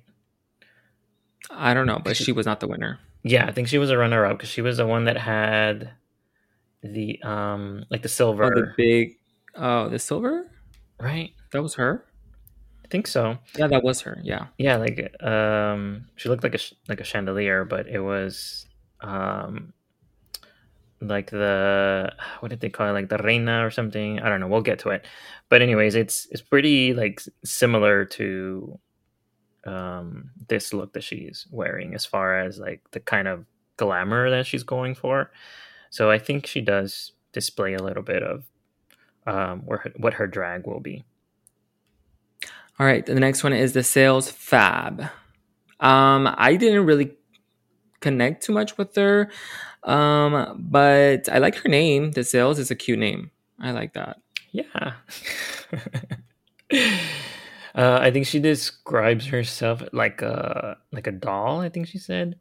I 1.52 1.74
don't 1.74 1.88
know, 1.88 2.00
but 2.04 2.18
she 2.18 2.32
was 2.32 2.46
not 2.46 2.60
the 2.60 2.68
winner. 2.68 3.00
Yeah, 3.24 3.46
I 3.46 3.52
think 3.52 3.68
she 3.68 3.78
was 3.78 3.90
a 3.90 3.98
runner 3.98 4.26
up 4.26 4.38
because 4.38 4.50
she 4.50 4.62
was 4.62 4.78
the 4.78 4.88
one 4.88 5.06
that 5.06 5.18
had 5.18 5.92
the 6.82 7.22
um 7.24 7.86
like 7.90 8.02
the 8.02 8.10
silver. 8.10 8.46
Oh, 8.46 8.50
the 8.50 8.74
big 8.78 9.18
oh, 9.56 9.90
the 9.90 10.00
silver? 10.00 10.50
Right? 11.00 11.34
That 11.52 11.62
was 11.62 11.76
her? 11.76 12.06
I 12.84 12.88
think 12.88 13.08
so. 13.08 13.38
Yeah, 13.58 13.68
that 13.68 13.84
was 13.84 14.02
her. 14.02 14.20
Yeah. 14.24 14.48
Yeah, 14.58 14.78
like 14.78 15.16
um 15.24 16.06
she 16.16 16.30
looked 16.30 16.44
like 16.44 16.56
a 16.56 16.60
like 16.88 17.02
a 17.02 17.04
chandelier, 17.06 17.66
but 17.66 17.88
it 17.88 18.00
was 18.00 18.66
um 19.02 19.74
like 21.02 21.32
the 21.32 22.14
what 22.40 22.50
did 22.50 22.60
they 22.60 22.70
call 22.70 22.90
it? 22.90 22.94
Like 22.94 23.10
the 23.10 23.18
reina 23.18 23.66
or 23.66 23.72
something? 23.72 24.20
I 24.20 24.30
don't 24.30 24.40
know. 24.40 24.48
We'll 24.48 24.62
get 24.62 24.80
to 24.80 24.90
it. 24.90 25.06
But 25.48 25.62
anyways 25.62 25.96
it's 25.96 26.28
it's 26.32 26.42
pretty 26.42 26.94
like 26.94 27.22
similar 27.44 28.06
to 28.06 28.80
um 29.66 30.32
this 30.48 30.74
look 30.74 30.94
that 30.94 31.04
she's 31.04 31.48
wearing 31.52 31.94
as 31.94 32.06
far 32.06 32.40
as 32.40 32.60
like 32.60 32.82
the 32.92 33.00
kind 33.00 33.28
of 33.28 33.46
glamour 33.78 34.30
that 34.30 34.46
she's 34.46 34.64
going 34.64 34.96
for. 34.96 35.32
So 35.90 36.12
i 36.12 36.20
think 36.20 36.46
she 36.46 36.62
does 36.62 37.14
display 37.34 37.74
a 37.74 37.84
little 37.84 38.04
bit 38.04 38.24
of 38.24 38.46
um 39.26 39.62
where 39.66 39.80
her, 39.80 39.92
what 39.98 40.14
her 40.14 40.28
drag 40.28 40.66
will 40.68 40.80
be. 40.80 41.04
All 42.80 42.86
right. 42.86 43.06
The 43.06 43.16
next 43.16 43.44
one 43.44 43.52
is 43.52 43.74
the 43.74 43.84
sales 43.84 44.30
fab. 44.30 45.02
Um 45.80 46.34
i 46.38 46.56
didn't 46.56 46.86
really 46.86 47.16
connect 48.00 48.44
too 48.44 48.54
much 48.54 48.78
with 48.78 48.96
her 48.96 49.30
um, 49.84 50.56
but 50.70 51.30
I 51.30 51.38
like 51.38 51.56
her 51.56 51.70
name. 51.70 52.12
The 52.12 52.24
sales 52.24 52.60
is 52.60 52.72
a 52.72 52.76
cute 52.76 53.00
name. 53.00 53.32
I 53.60 53.72
like 53.72 53.94
that. 53.94 54.18
Yeah. 54.52 54.64
uh, 57.76 58.00
I 58.02 58.12
think 58.12 58.26
she 58.26 58.40
describes 58.40 59.26
herself 59.28 59.84
like 59.94 60.22
a 60.22 60.78
like 60.92 61.08
a 61.08 61.12
doll. 61.12 61.62
I 61.62 61.70
think 61.70 61.88
she 61.88 61.98
said. 61.98 62.38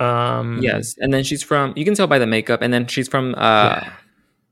Um, 0.00 0.60
yes, 0.62 0.96
and 0.98 1.12
then 1.12 1.24
she's 1.24 1.42
from. 1.42 1.74
You 1.76 1.84
can 1.84 1.94
tell 1.94 2.06
by 2.06 2.18
the 2.18 2.26
makeup, 2.26 2.62
and 2.62 2.72
then 2.72 2.86
she's 2.86 3.08
from 3.08 3.34
uh, 3.36 3.80
yeah. 3.82 3.92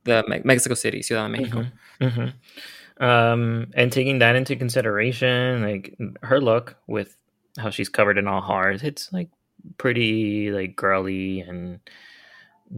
the 0.05 0.25
Me- 0.29 0.43
Mexico 0.45 0.75
City, 0.75 1.03
Ciudad 1.03 1.31
de 1.31 1.39
Mexico. 1.39 1.67
Mm-hmm. 2.01 2.21
Mm-hmm. 2.21 3.05
Um, 3.05 3.71
and 3.75 3.93
taking 3.93 4.19
that 4.19 4.37
into 4.37 4.57
consideration, 4.57 5.63
like 5.63 5.97
her 6.23 6.41
look 6.41 6.77
with 6.87 7.17
how 7.59 7.71
she's 7.71 7.89
covered 7.89 8.19
in 8.19 8.29
all 8.29 8.43
hearts, 8.43 8.83
it's 8.83 9.11
like 9.13 9.31
pretty 9.77 10.51
like 10.51 10.77
girly 10.77 11.41
and 11.41 11.81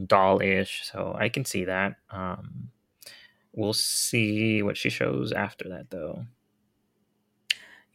doll-ish 0.07 0.83
so 0.91 1.17
i 1.19 1.29
can 1.29 1.45
see 1.45 1.65
that 1.65 1.97
um 2.11 2.71
we'll 3.53 3.73
see 3.73 4.63
what 4.63 4.77
she 4.77 4.91
shows 4.91 5.33
after 5.33 5.69
that 5.69 5.91
though. 5.91 6.25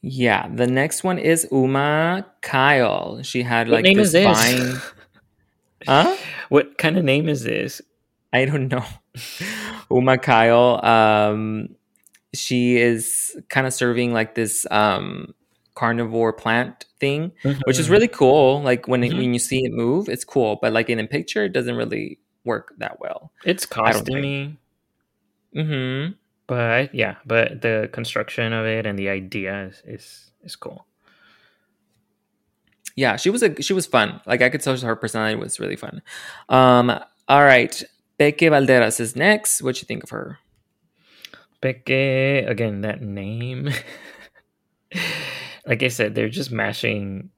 Yeah 0.01 0.47
the 0.53 0.67
next 0.67 1.03
one 1.03 1.17
is 1.17 1.47
uma 1.51 2.25
kyle. 2.41 3.21
She 3.23 3.43
had 3.43 3.67
what 3.67 3.75
like 3.75 3.83
name 3.85 3.97
this, 3.97 4.07
is 4.07 4.13
this? 4.13 4.37
Vine... 4.37 4.81
huh? 5.87 6.17
What 6.49 6.77
kind 6.77 6.97
of 6.97 7.03
name 7.03 7.27
is 7.27 7.43
this? 7.43 7.81
I 8.31 8.45
don't 8.45 8.67
know. 8.67 8.85
Uma 9.91 10.17
kyle 10.17 10.83
um 10.83 11.69
she 12.33 12.77
is 12.77 13.35
kind 13.49 13.65
of 13.65 13.73
serving 13.73 14.13
like 14.13 14.35
this 14.35 14.67
um 14.69 15.33
carnivore 15.75 16.33
plant 16.33 16.85
thing, 16.99 17.31
mm-hmm. 17.43 17.59
which 17.65 17.77
is 17.77 17.85
mm-hmm. 17.85 17.93
really 17.93 18.07
cool. 18.07 18.61
Like 18.61 18.87
when 18.87 19.01
mm-hmm. 19.01 19.17
it, 19.17 19.21
when 19.21 19.33
you 19.33 19.39
see 19.39 19.59
it 19.63 19.71
move, 19.71 20.09
it's 20.09 20.23
cool. 20.23 20.57
But 20.61 20.73
like 20.73 20.89
in 20.89 20.99
a 20.99 21.07
picture, 21.07 21.43
it 21.43 21.53
doesn't 21.53 21.75
really 21.75 22.19
work 22.43 22.73
that 22.77 22.99
well. 22.99 23.31
It's 23.43 23.65
costumey. 23.65 24.57
Mm-hmm. 25.55 26.13
But 26.47 26.93
yeah, 26.93 27.15
but 27.25 27.61
the 27.61 27.89
construction 27.91 28.53
of 28.53 28.65
it 28.65 28.85
and 28.85 28.97
the 28.97 29.09
idea 29.09 29.65
is 29.65 29.81
is, 29.85 30.31
is 30.43 30.55
cool. 30.55 30.85
Yeah, 32.95 33.17
she 33.17 33.29
was 33.29 33.43
a 33.43 33.61
she 33.61 33.73
was 33.73 33.85
fun. 33.85 34.21
Like 34.25 34.41
I 34.41 34.49
could 34.49 34.61
tell 34.61 34.77
her 34.77 34.95
personality 34.95 35.35
was 35.35 35.59
really 35.59 35.75
fun. 35.75 36.01
Um, 36.47 36.89
all 37.27 37.43
right, 37.43 37.83
Peque 38.17 38.39
Valderas 38.39 38.99
is 38.99 39.15
next. 39.15 39.61
What 39.61 39.81
you 39.81 39.85
think 39.85 40.03
of 40.03 40.11
her? 40.11 40.39
Peque, 41.61 42.47
again, 42.47 42.81
that 42.81 43.01
name. 43.01 43.69
like 45.65 45.83
I 45.83 45.87
said, 45.87 46.15
they're 46.15 46.29
just 46.29 46.51
mashing 46.51 47.29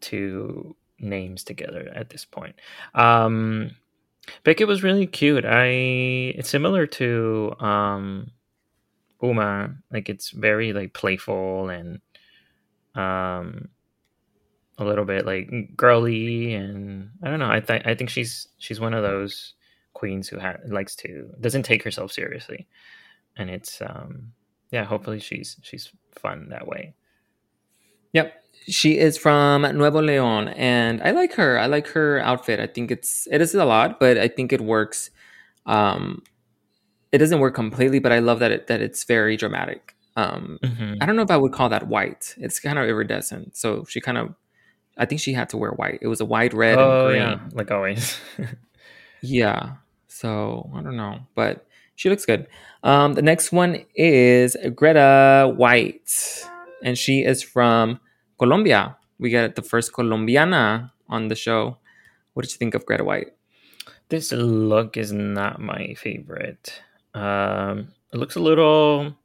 two 0.00 0.76
names 0.98 1.44
together 1.44 1.90
at 1.94 2.10
this 2.10 2.24
point. 2.24 2.56
Um, 2.94 3.72
Beckett 4.42 4.68
was 4.68 4.82
really 4.82 5.06
cute. 5.06 5.44
I 5.44 5.66
it's 6.36 6.48
similar 6.48 6.86
to 6.86 7.54
um, 7.60 8.30
Uma. 9.22 9.74
Like 9.92 10.08
it's 10.08 10.30
very 10.30 10.72
like 10.72 10.94
playful 10.94 11.68
and 11.68 12.00
um, 12.94 13.68
a 14.78 14.84
little 14.84 15.04
bit 15.04 15.26
like 15.26 15.76
girly, 15.76 16.54
and 16.54 17.10
I 17.22 17.28
don't 17.30 17.38
know. 17.40 17.50
I 17.50 17.60
think 17.60 17.86
I 17.86 17.94
think 17.94 18.10
she's 18.10 18.48
she's 18.58 18.80
one 18.80 18.94
of 18.94 19.02
those 19.02 19.54
queens 19.92 20.28
who 20.28 20.38
ha- 20.38 20.56
likes 20.66 20.96
to 20.96 21.30
doesn't 21.40 21.64
take 21.64 21.82
herself 21.82 22.12
seriously, 22.12 22.66
and 23.36 23.50
it's 23.50 23.82
um 23.82 24.32
yeah. 24.70 24.84
Hopefully 24.84 25.20
she's 25.20 25.56
she's 25.62 25.90
fun 26.12 26.48
that 26.50 26.66
way. 26.66 26.94
Yep, 28.14 28.32
she 28.66 28.98
is 28.98 29.18
from 29.18 29.62
Nuevo 29.62 30.00
Leon, 30.00 30.48
and 30.48 31.02
I 31.02 31.10
like 31.10 31.34
her. 31.34 31.58
I 31.58 31.66
like 31.66 31.88
her 31.88 32.20
outfit. 32.20 32.60
I 32.60 32.66
think 32.66 32.90
it's 32.90 33.28
it 33.30 33.42
is 33.42 33.54
a 33.54 33.64
lot, 33.64 34.00
but 34.00 34.16
I 34.16 34.28
think 34.28 34.52
it 34.52 34.60
works. 34.60 35.10
Um, 35.66 36.22
it 37.12 37.18
doesn't 37.18 37.40
work 37.40 37.54
completely, 37.54 37.98
but 37.98 38.12
I 38.12 38.20
love 38.20 38.38
that 38.38 38.50
it 38.50 38.66
that 38.68 38.80
it's 38.80 39.04
very 39.04 39.36
dramatic. 39.36 39.94
Um, 40.16 40.58
mm-hmm. 40.62 40.94
I 41.00 41.06
don't 41.06 41.16
know 41.16 41.22
if 41.22 41.30
I 41.30 41.36
would 41.36 41.52
call 41.52 41.68
that 41.68 41.88
white. 41.88 42.34
It's 42.38 42.60
kind 42.60 42.78
of 42.78 42.86
iridescent. 42.86 43.56
So 43.56 43.84
she 43.88 44.00
kind 44.00 44.16
of, 44.16 44.34
I 44.96 45.06
think 45.06 45.20
she 45.20 45.32
had 45.32 45.48
to 45.50 45.56
wear 45.56 45.72
white. 45.72 45.98
It 46.00 46.06
was 46.06 46.20
a 46.20 46.24
white, 46.24 46.54
red, 46.54 46.78
oh, 46.78 47.08
and 47.08 47.08
green, 47.08 47.22
yeah, 47.22 47.40
like 47.52 47.70
always. 47.70 48.16
yeah. 49.22 49.74
So 50.06 50.70
I 50.74 50.82
don't 50.82 50.96
know, 50.96 51.18
but 51.34 51.66
she 51.96 52.08
looks 52.08 52.24
good. 52.24 52.46
Um, 52.82 53.14
the 53.14 53.22
next 53.22 53.50
one 53.50 53.84
is 53.94 54.56
Greta 54.74 55.52
White, 55.56 56.44
and 56.82 56.96
she 56.96 57.24
is 57.24 57.42
from 57.42 58.00
Colombia. 58.38 58.96
We 59.18 59.30
get 59.30 59.54
the 59.54 59.62
first 59.62 59.92
Colombiana 59.92 60.92
on 61.08 61.28
the 61.28 61.34
show. 61.34 61.78
What 62.32 62.44
did 62.44 62.52
you 62.52 62.58
think 62.58 62.74
of 62.74 62.86
Greta 62.86 63.04
White? 63.04 63.34
This 64.08 64.32
look 64.32 64.96
is 64.96 65.12
not 65.12 65.60
my 65.60 65.94
favorite. 65.94 66.82
Um, 67.14 67.88
it 68.12 68.18
looks 68.18 68.36
a 68.36 68.40
little 68.40 69.16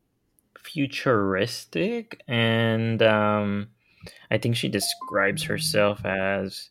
futuristic, 0.57 2.21
and 2.27 3.01
um, 3.01 3.69
I 4.29 4.37
think 4.37 4.55
she 4.55 4.69
describes 4.69 5.43
herself 5.43 6.05
as 6.05 6.69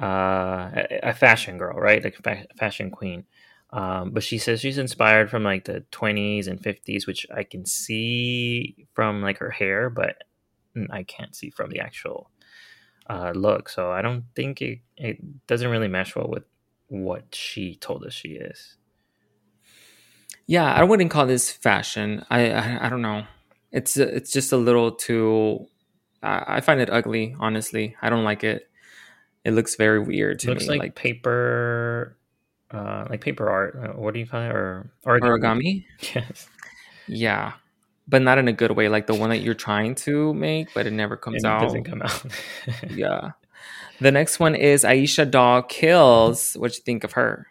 uh, 0.00 0.70
a, 1.02 1.14
fashion 1.14 1.58
girl, 1.58 1.78
right? 1.78 2.02
Like 2.02 2.18
fashion 2.58 2.90
queen. 2.90 3.24
Um, 3.70 4.10
but 4.10 4.22
she 4.22 4.38
says 4.38 4.60
she's 4.60 4.78
inspired 4.78 5.30
from 5.30 5.42
like 5.42 5.64
the 5.64 5.84
20s 5.92 6.48
and 6.48 6.62
50s, 6.62 7.06
which 7.06 7.26
I 7.34 7.44
can 7.44 7.66
see 7.66 8.86
from 8.94 9.22
like 9.22 9.38
her 9.38 9.50
hair, 9.50 9.90
but 9.90 10.22
I 10.90 11.02
can't 11.02 11.34
see 11.34 11.50
from 11.50 11.70
the 11.70 11.80
actual 11.80 12.30
uh, 13.08 13.32
look. 13.34 13.68
So 13.68 13.90
I 13.90 14.02
don't 14.02 14.24
think 14.34 14.60
it, 14.60 14.80
it 14.96 15.46
doesn't 15.46 15.70
really 15.70 15.88
mesh 15.88 16.14
well 16.16 16.28
with 16.28 16.44
what 16.88 17.34
she 17.34 17.76
told 17.76 18.04
us 18.04 18.12
she 18.12 18.30
is. 18.30 18.76
Yeah, 20.46 20.72
I 20.72 20.84
wouldn't 20.84 21.10
call 21.10 21.26
this 21.26 21.50
fashion. 21.50 22.24
I 22.30 22.50
I, 22.52 22.86
I 22.86 22.88
don't 22.88 23.02
know. 23.02 23.24
It's 23.72 23.96
it's 23.96 24.30
just 24.30 24.52
a 24.52 24.56
little 24.56 24.92
too. 24.92 25.66
I, 26.22 26.56
I, 26.56 26.60
find 26.60 26.80
it 26.80 26.88
ugly. 26.88 27.34
Honestly, 27.40 27.96
I 28.00 28.10
don't 28.10 28.24
like 28.24 28.44
it. 28.44 28.70
It 29.44 29.52
looks 29.52 29.74
very 29.74 29.98
weird 29.98 30.38
to 30.40 30.48
looks 30.48 30.62
me. 30.62 30.68
Looks 30.68 30.68
like, 30.68 30.78
like, 30.78 30.94
paper, 30.94 32.16
uh, 32.70 33.06
like 33.10 33.20
paper 33.20 33.50
art. 33.50 33.76
Uh, 33.76 33.92
what 34.00 34.14
do 34.14 34.20
you 34.20 34.26
call 34.26 34.40
it? 34.40 34.50
Or 34.50 34.90
origami? 35.04 35.40
origami? 35.40 35.84
Yes. 36.14 36.48
Yeah, 37.08 37.52
but 38.08 38.22
not 38.22 38.38
in 38.38 38.48
a 38.48 38.52
good 38.52 38.72
way. 38.72 38.88
Like 38.88 39.06
the 39.06 39.14
one 39.14 39.30
that 39.30 39.38
you're 39.38 39.54
trying 39.54 39.94
to 39.96 40.32
make, 40.34 40.72
but 40.74 40.86
it 40.86 40.92
never 40.92 41.16
comes 41.16 41.44
it 41.44 41.46
out. 41.46 41.62
Doesn't 41.62 41.84
come 41.84 42.02
out. 42.02 42.24
yeah. 42.90 43.32
The 44.00 44.12
next 44.12 44.38
one 44.38 44.54
is 44.54 44.84
Aisha 44.84 45.28
Doll 45.30 45.62
kills. 45.62 46.54
What 46.54 46.72
do 46.72 46.76
you 46.76 46.82
think 46.82 47.04
of 47.04 47.12
her? 47.12 47.46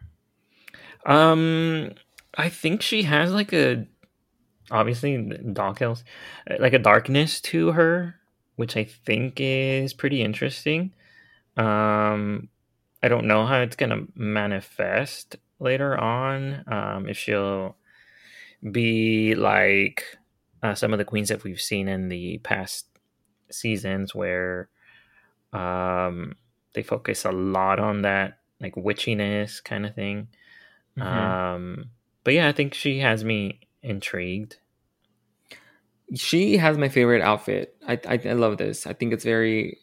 Um, 1.05 1.91
I 2.35 2.49
think 2.49 2.81
she 2.81 3.03
has 3.03 3.31
like 3.31 3.53
a 3.53 3.85
obviously 4.71 5.17
doll 5.53 5.75
kills 5.75 6.03
like 6.59 6.73
a 6.73 6.79
darkness 6.79 7.39
to 7.39 7.71
her, 7.71 8.15
which 8.55 8.75
I 8.75 8.83
think 8.83 9.35
is 9.37 9.93
pretty 9.93 10.21
interesting. 10.21 10.93
Um, 11.57 12.49
I 13.03 13.07
don't 13.07 13.27
know 13.27 13.45
how 13.45 13.59
it's 13.59 13.75
gonna 13.75 14.05
manifest 14.15 15.37
later 15.59 15.97
on. 15.97 16.63
Um, 16.67 17.07
if 17.07 17.17
she'll 17.17 17.75
be 18.71 19.35
like 19.35 20.03
uh, 20.65 20.75
some 20.75 20.93
of 20.93 20.97
the 20.97 21.05
queens 21.05 21.29
that 21.29 21.43
we've 21.43 21.61
seen 21.61 21.87
in 21.87 22.09
the 22.09 22.39
past 22.39 22.87
seasons, 23.51 24.15
where 24.15 24.69
um, 25.53 26.33
they 26.73 26.81
focus 26.81 27.23
a 27.25 27.31
lot 27.31 27.79
on 27.79 28.01
that 28.01 28.39
like 28.59 28.75
witchiness 28.75 29.63
kind 29.63 29.85
of 29.85 29.93
thing. 29.93 30.27
Mm-hmm. 30.97 31.07
Um, 31.07 31.85
but 32.23 32.33
yeah, 32.33 32.47
I 32.47 32.51
think 32.51 32.73
she 32.73 32.99
has 32.99 33.23
me 33.23 33.59
intrigued. 33.83 34.57
She 36.15 36.57
has 36.57 36.77
my 36.77 36.89
favorite 36.89 37.21
outfit. 37.21 37.75
I, 37.87 37.99
I, 38.07 38.19
I 38.25 38.33
love 38.33 38.57
this. 38.57 38.87
I 38.87 38.93
think 38.93 39.13
it's 39.13 39.23
very 39.23 39.77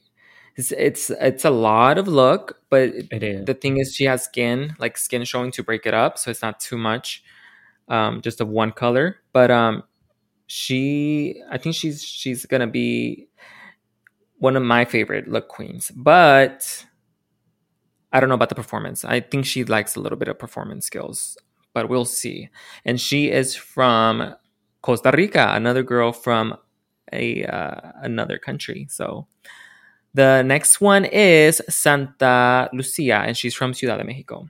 it's 0.56 0.72
it's 0.72 1.10
it's 1.10 1.44
a 1.44 1.50
lot 1.50 1.96
of 1.96 2.08
look, 2.08 2.58
but 2.70 2.90
it 3.10 3.22
is. 3.22 3.46
the 3.46 3.54
thing 3.54 3.78
is 3.78 3.94
she 3.94 4.04
has 4.04 4.24
skin, 4.24 4.74
like 4.78 4.98
skin 4.98 5.24
showing 5.24 5.52
to 5.52 5.62
break 5.62 5.86
it 5.86 5.94
up, 5.94 6.18
so 6.18 6.30
it's 6.30 6.42
not 6.42 6.58
too 6.58 6.76
much. 6.76 7.22
Um, 7.88 8.20
just 8.20 8.40
of 8.40 8.48
one 8.48 8.72
color. 8.72 9.16
But 9.32 9.50
um 9.50 9.84
she 10.52 11.42
I 11.50 11.58
think 11.58 11.74
she's 11.74 12.02
she's 12.02 12.46
gonna 12.46 12.66
be 12.66 13.28
one 14.38 14.56
of 14.56 14.62
my 14.62 14.84
favorite 14.84 15.28
look 15.28 15.48
queens. 15.48 15.90
But 15.94 16.84
I 18.12 18.20
don't 18.20 18.28
know 18.28 18.34
about 18.34 18.50
the 18.50 18.54
performance. 18.54 19.04
I 19.04 19.20
think 19.20 19.46
she 19.46 19.64
likes 19.64 19.96
a 19.96 20.00
little 20.00 20.18
bit 20.18 20.28
of 20.28 20.38
performance 20.38 20.86
skills 20.86 21.36
but 21.74 21.88
we'll 21.88 22.04
see. 22.04 22.48
And 22.84 23.00
she 23.00 23.30
is 23.30 23.54
from 23.54 24.34
Costa 24.82 25.12
Rica, 25.14 25.52
another 25.52 25.82
girl 25.82 26.12
from 26.12 26.56
a 27.12 27.44
uh, 27.44 27.92
another 28.02 28.38
country. 28.38 28.86
So 28.90 29.26
the 30.14 30.42
next 30.42 30.80
one 30.80 31.04
is 31.04 31.62
Santa 31.68 32.68
Lucia, 32.72 33.22
and 33.26 33.36
she's 33.36 33.54
from 33.54 33.74
Ciudad 33.74 33.98
de 33.98 34.04
Mexico. 34.04 34.48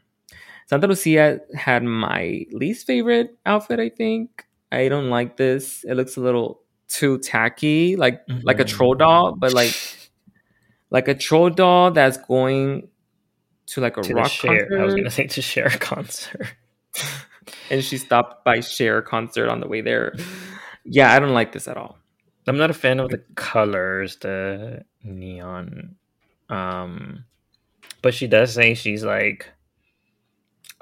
Santa 0.67 0.87
Lucia 0.87 1.41
had 1.55 1.83
my 1.85 2.47
least 2.53 2.87
favorite 2.87 3.37
outfit, 3.45 3.79
I 3.79 3.89
think. 3.89 4.47
I 4.73 4.89
don't 4.89 5.11
like 5.11 5.37
this. 5.37 5.85
It 5.85 5.95
looks 5.95 6.17
a 6.17 6.21
little 6.21 6.63
too 6.89 7.19
tacky, 7.19 7.97
like 7.97 8.27
mm-hmm. 8.27 8.41
like 8.43 8.59
a 8.59 8.65
troll 8.65 8.95
doll, 8.95 9.37
but 9.37 9.53
like 9.53 9.75
like 10.91 11.09
a 11.09 11.15
troll 11.15 11.51
doll 11.51 11.91
that's 11.91 12.17
going 12.17 12.89
to 13.67 13.81
like 13.81 13.97
a 13.97 14.03
to 14.03 14.15
rock 14.15 14.31
Cher. 14.31 14.67
concert. 14.67 14.81
I 14.81 14.85
was 14.85 14.95
gonna 14.95 15.11
say 15.11 15.27
to 15.27 15.43
Cher 15.43 15.71
concert 15.71 16.55
and 17.71 17.85
she 17.85 17.99
stopped 17.99 18.45
by 18.45 18.61
Cher 18.61 19.03
concert 19.03 19.49
on 19.49 19.61
the 19.61 19.69
way 19.69 19.81
there. 19.81 20.15
Yeah, 20.85 21.13
I 21.13 21.19
don't 21.21 21.35
like 21.35 21.53
this 21.53 21.69
at 21.69 21.77
all. 21.77 21.99
I'm 22.47 22.57
not 22.57 22.71
a 22.71 22.75
fan 22.75 22.99
of 22.99 23.11
the 23.11 23.23
colors, 23.37 24.17
the 24.17 24.85
neon. 25.05 25.95
Um, 26.49 27.25
but 28.03 28.15
she 28.15 28.27
does 28.27 28.53
say 28.53 28.75
she's 28.75 29.05
like, 29.05 29.49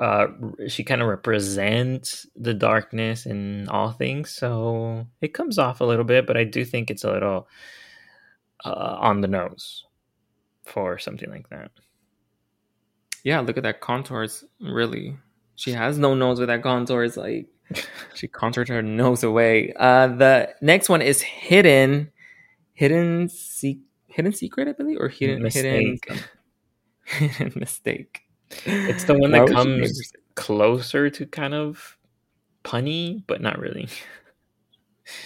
uh, 0.00 0.28
she 0.66 0.82
kind 0.82 1.02
of 1.02 1.08
represents 1.08 2.26
the 2.34 2.54
darkness 2.54 3.26
in 3.26 3.68
all 3.68 3.92
things. 3.92 4.30
So 4.30 5.06
it 5.20 5.34
comes 5.34 5.58
off 5.58 5.82
a 5.82 5.84
little 5.84 6.04
bit, 6.04 6.26
but 6.26 6.38
I 6.38 6.44
do 6.44 6.64
think 6.64 6.90
it's 6.90 7.04
a 7.04 7.12
little 7.12 7.48
uh, 8.64 8.96
on 8.98 9.20
the 9.20 9.28
nose 9.28 9.84
for 10.64 10.98
something 10.98 11.30
like 11.30 11.50
that. 11.50 11.70
Yeah, 13.22 13.40
look 13.40 13.58
at 13.58 13.64
that 13.64 13.82
contours. 13.82 14.42
Really, 14.58 15.18
she 15.54 15.72
has 15.72 15.98
no 15.98 16.14
nose 16.14 16.40
with 16.40 16.48
that 16.48 16.62
contour. 16.62 17.04
It's 17.04 17.18
like 17.18 17.48
she 18.14 18.26
contoured 18.26 18.68
her 18.68 18.80
nose 18.80 19.22
away. 19.22 19.74
Uh, 19.78 20.06
the 20.06 20.54
next 20.62 20.88
one 20.88 21.02
is 21.02 21.20
hidden, 21.20 22.10
hidden, 22.72 23.28
se- 23.28 23.82
hidden 24.06 24.32
secret, 24.32 24.68
I 24.68 24.72
believe, 24.72 24.96
or 24.98 25.08
hidden 25.08 25.42
mistake. 25.42 26.08
hidden, 26.08 26.24
hidden 27.28 27.60
mistake. 27.60 28.22
It's 28.64 29.04
the 29.04 29.14
one 29.14 29.30
that 29.32 29.48
comes 29.48 30.12
closer 30.34 31.10
to 31.10 31.26
kind 31.26 31.54
of 31.54 31.96
punny, 32.64 33.22
but 33.26 33.40
not 33.40 33.58
really. 33.58 33.88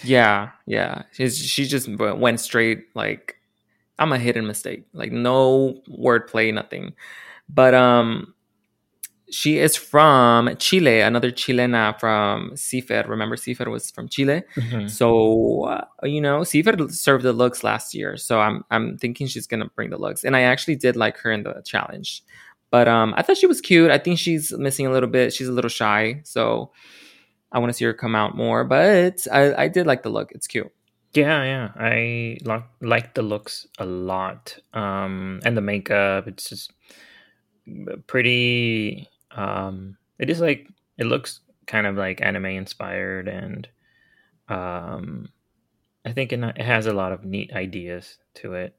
Yeah, 0.03 0.51
yeah. 0.65 1.03
She's, 1.11 1.37
she 1.37 1.65
just 1.65 1.87
went 1.87 2.39
straight 2.39 2.85
like 2.95 3.35
I'm 3.99 4.11
a 4.11 4.17
hidden 4.17 4.47
mistake. 4.47 4.85
Like 4.93 5.11
no 5.11 5.81
wordplay, 5.89 6.53
nothing. 6.53 6.93
But 7.49 7.73
um 7.73 8.33
she 9.31 9.57
is 9.57 9.75
from 9.75 10.55
Chile, 10.57 11.01
another 11.01 11.31
Chilena 11.31 11.99
from 11.99 12.55
Cifer. 12.55 13.05
Remember, 13.07 13.35
Cifer 13.35 13.69
was 13.69 13.89
from 13.89 14.07
Chile. 14.07 14.43
Mm-hmm. 14.55 14.87
So, 14.87 15.63
uh, 15.63 15.85
you 16.03 16.21
know, 16.21 16.43
Cifer 16.43 16.75
served 16.89 17.23
the 17.23 17.33
looks 17.33 17.63
last 17.63 17.95
year. 17.95 18.17
So 18.17 18.39
I'm, 18.39 18.63
I'm 18.69 18.97
thinking 18.97 19.25
she's 19.25 19.47
going 19.47 19.61
to 19.61 19.69
bring 19.75 19.89
the 19.89 19.97
looks. 19.97 20.23
And 20.23 20.35
I 20.35 20.41
actually 20.41 20.75
did 20.75 20.95
like 20.95 21.17
her 21.17 21.31
in 21.31 21.41
the 21.41 21.61
challenge. 21.65 22.23
But 22.75 22.89
um, 22.89 23.13
I 23.15 23.21
thought 23.21 23.37
she 23.37 23.47
was 23.47 23.61
cute. 23.61 23.89
I 23.89 23.97
think 23.97 24.19
she's 24.19 24.51
missing 24.51 24.85
a 24.85 24.91
little 24.91 25.07
bit. 25.07 25.33
She's 25.33 25.47
a 25.47 25.53
little 25.53 25.69
shy. 25.69 26.19
So 26.25 26.73
I 27.53 27.59
want 27.59 27.69
to 27.69 27.73
see 27.73 27.85
her 27.85 27.93
come 27.93 28.15
out 28.15 28.35
more. 28.35 28.65
But 28.65 29.25
I, 29.31 29.63
I 29.63 29.67
did 29.69 29.87
like 29.87 30.03
the 30.03 30.09
look. 30.09 30.33
It's 30.33 30.45
cute. 30.45 30.69
Yeah, 31.13 31.41
yeah. 31.43 31.71
I 31.77 32.37
like, 32.43 32.65
like 32.81 33.13
the 33.13 33.21
looks 33.21 33.65
a 33.79 33.85
lot. 33.85 34.57
Um, 34.73 35.39
and 35.45 35.55
the 35.55 35.61
makeup. 35.61 36.27
It's 36.27 36.49
just 36.49 36.73
pretty 38.07 39.07
um, 39.31 39.97
it 40.19 40.29
is 40.29 40.41
like 40.41 40.67
it 40.97 41.05
looks 41.05 41.39
kind 41.67 41.87
of 41.87 41.95
like 41.95 42.21
anime 42.21 42.45
inspired, 42.45 43.29
and 43.29 43.69
um, 44.49 45.29
I 46.05 46.11
think 46.11 46.33
it, 46.33 46.43
it 46.43 46.61
has 46.61 46.87
a 46.87 46.93
lot 46.93 47.13
of 47.13 47.23
neat 47.23 47.53
ideas 47.53 48.17
to 48.35 48.53
it. 48.53 48.75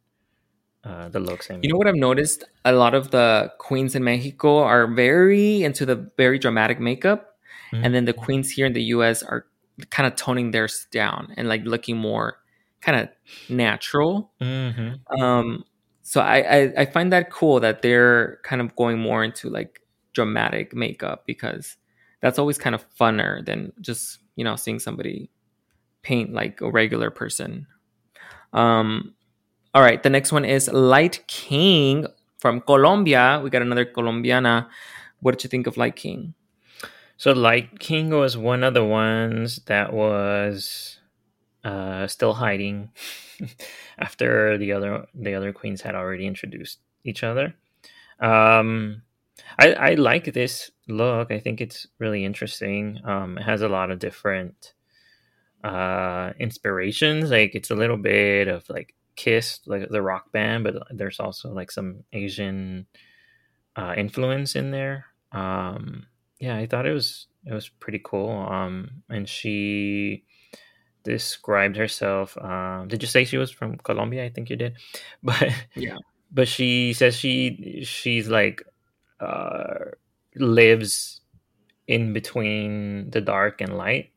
Uh, 0.87 1.09
the 1.09 1.21
looks. 1.21 1.51
I 1.51 1.55
mean. 1.55 1.65
You 1.65 1.71
know 1.71 1.77
what 1.77 1.89
I've 1.89 1.97
noticed? 1.97 2.45
A 2.65 2.73
lot 2.73 2.95
of 2.95 3.11
the 3.11 3.53
queens 3.59 3.95
in 3.95 4.05
Mexico 4.05 4.59
are 4.59 4.87
very 4.87 5.65
into 5.65 5.85
the 5.85 6.11
very 6.17 6.39
dramatic 6.39 6.79
makeup, 6.79 7.37
mm-hmm. 7.73 7.85
and 7.85 7.95
then 7.95 8.05
the 8.05 8.13
queens 8.13 8.51
here 8.51 8.67
in 8.67 8.73
the 8.73 8.85
U.S. 8.95 9.23
are 9.23 9.47
kind 9.91 10.07
of 10.07 10.15
toning 10.15 10.53
theirs 10.53 10.87
down 10.93 11.35
and 11.37 11.49
like 11.49 11.65
looking 11.65 11.97
more 11.97 12.39
kind 12.81 13.01
of 13.01 13.09
natural. 13.49 14.31
Mm-hmm. 14.41 15.21
Um, 15.21 15.65
so 16.03 16.21
I, 16.21 16.37
I 16.39 16.73
I 16.79 16.85
find 16.87 17.13
that 17.13 17.31
cool 17.33 17.59
that 17.61 17.83
they're 17.83 18.39
kind 18.45 18.63
of 18.63 18.77
going 18.77 18.99
more 19.01 19.25
into 19.25 19.51
like 19.51 19.81
dramatic 20.13 20.73
makeup 20.73 21.25
because 21.27 21.77
that's 22.23 22.39
always 22.39 22.59
kind 22.59 22.75
of 22.75 22.87
funner 22.95 23.45
than 23.45 23.73
just 23.81 24.21
you 24.37 24.45
know 24.45 24.55
seeing 24.55 24.79
somebody 24.79 25.31
paint 26.03 26.33
like 26.33 26.61
a 26.61 26.71
regular 26.71 27.11
person. 27.11 27.67
Um, 28.53 29.17
all 29.77 29.83
right, 29.83 30.03
the 30.03 30.09
next 30.09 30.33
one 30.33 30.47
is 30.47 30.73
Light 30.73 31.23
King 31.27 32.07
from 32.39 32.63
Colombia. 32.63 33.43
We 33.45 33.51
got 33.51 33.61
another 33.61 33.85
Colombiana. 33.85 34.71
What 35.21 35.33
did 35.33 35.45
you 35.45 35.51
think 35.51 35.67
of 35.67 35.77
Light 35.77 35.97
King? 35.97 36.33
So 37.19 37.33
Light 37.33 37.79
King 37.79 38.09
was 38.09 38.39
one 38.39 38.65
of 38.65 38.73
the 38.73 38.87
ones 38.87 39.61
that 39.67 39.93
was 39.93 40.99
uh, 41.63 42.07
still 42.07 42.33
hiding 42.33 42.89
after 43.99 44.57
the 44.57 44.73
other 44.73 45.09
the 45.15 45.35
other 45.35 45.53
queens 45.53 45.83
had 45.83 45.95
already 45.95 46.27
introduced 46.27 46.79
each 47.05 47.23
other. 47.23 47.55
Um, 48.19 49.03
I, 49.59 49.75
I 49.75 49.95
like 49.97 50.33
this 50.33 50.71
look. 50.89 51.31
I 51.31 51.39
think 51.39 51.61
it's 51.61 51.87
really 51.99 52.25
interesting. 52.25 52.99
Um, 53.05 53.37
it 53.37 53.43
has 53.43 53.61
a 53.61 53.69
lot 53.69 53.91
of 53.91 53.99
different 53.99 54.73
uh, 55.63 56.33
inspirations. 56.41 57.31
Like 57.31 57.55
it's 57.55 57.71
a 57.71 57.77
little 57.77 57.99
bit 57.99 58.49
of 58.49 58.67
like 58.71 58.95
Kiss, 59.17 59.61
like 59.67 59.89
the 59.89 60.03
rock 60.03 60.31
band, 60.33 60.65
but 60.65 60.75
there's 60.91 61.21
also 61.21 61.53
like 61.53 61.71
some 61.71 62.05
Asian 62.13 62.87
uh, 63.75 63.95
influence 63.97 64.55
in 64.55 64.71
there. 64.71 65.07
Um, 65.33 66.07
yeah, 66.39 66.57
I 66.57 66.67
thought 66.67 66.87
it 66.87 66.93
was 66.93 67.27
it 67.45 67.53
was 67.53 67.69
pretty 67.69 68.01
cool. 68.05 68.31
Um, 68.31 69.03
and 69.09 69.29
she 69.29 70.25
described 71.05 71.77
herself. 71.77 72.37
Um, 72.39 72.89
did 72.89 73.03
you 73.03 73.09
say 73.09 73.25
she 73.25 73.39
was 73.39 73.51
from 73.51 73.77
Colombia? 73.79 74.25
I 74.25 74.29
think 74.29 74.51
you 74.51 74.57
did, 74.57 74.77
but 75.23 75.51
yeah. 75.75 75.99
But 76.33 76.49
she 76.49 76.93
says 76.93 77.15
she 77.15 77.85
she's 77.85 78.29
like 78.29 78.63
uh, 79.21 79.93
lives 80.35 81.21
in 81.87 82.13
between 82.13 83.11
the 83.11 83.21
dark 83.21 83.61
and 83.61 83.77
light, 83.77 84.11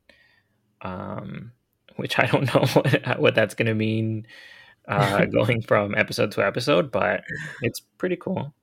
um, 0.82 1.52
which 1.96 2.18
I 2.18 2.26
don't 2.26 2.46
know 2.54 2.66
what, 2.74 3.20
what 3.20 3.36
that's 3.36 3.54
going 3.54 3.68
to 3.68 3.76
mean 3.76 4.26
uh, 4.90 5.26
going 5.38 5.62
from 5.62 5.96
episode 5.96 6.32
to 6.34 6.46
episode, 6.46 6.92
but 6.92 7.24
it's 7.62 7.80
pretty 7.98 8.18
cool. 8.18 8.54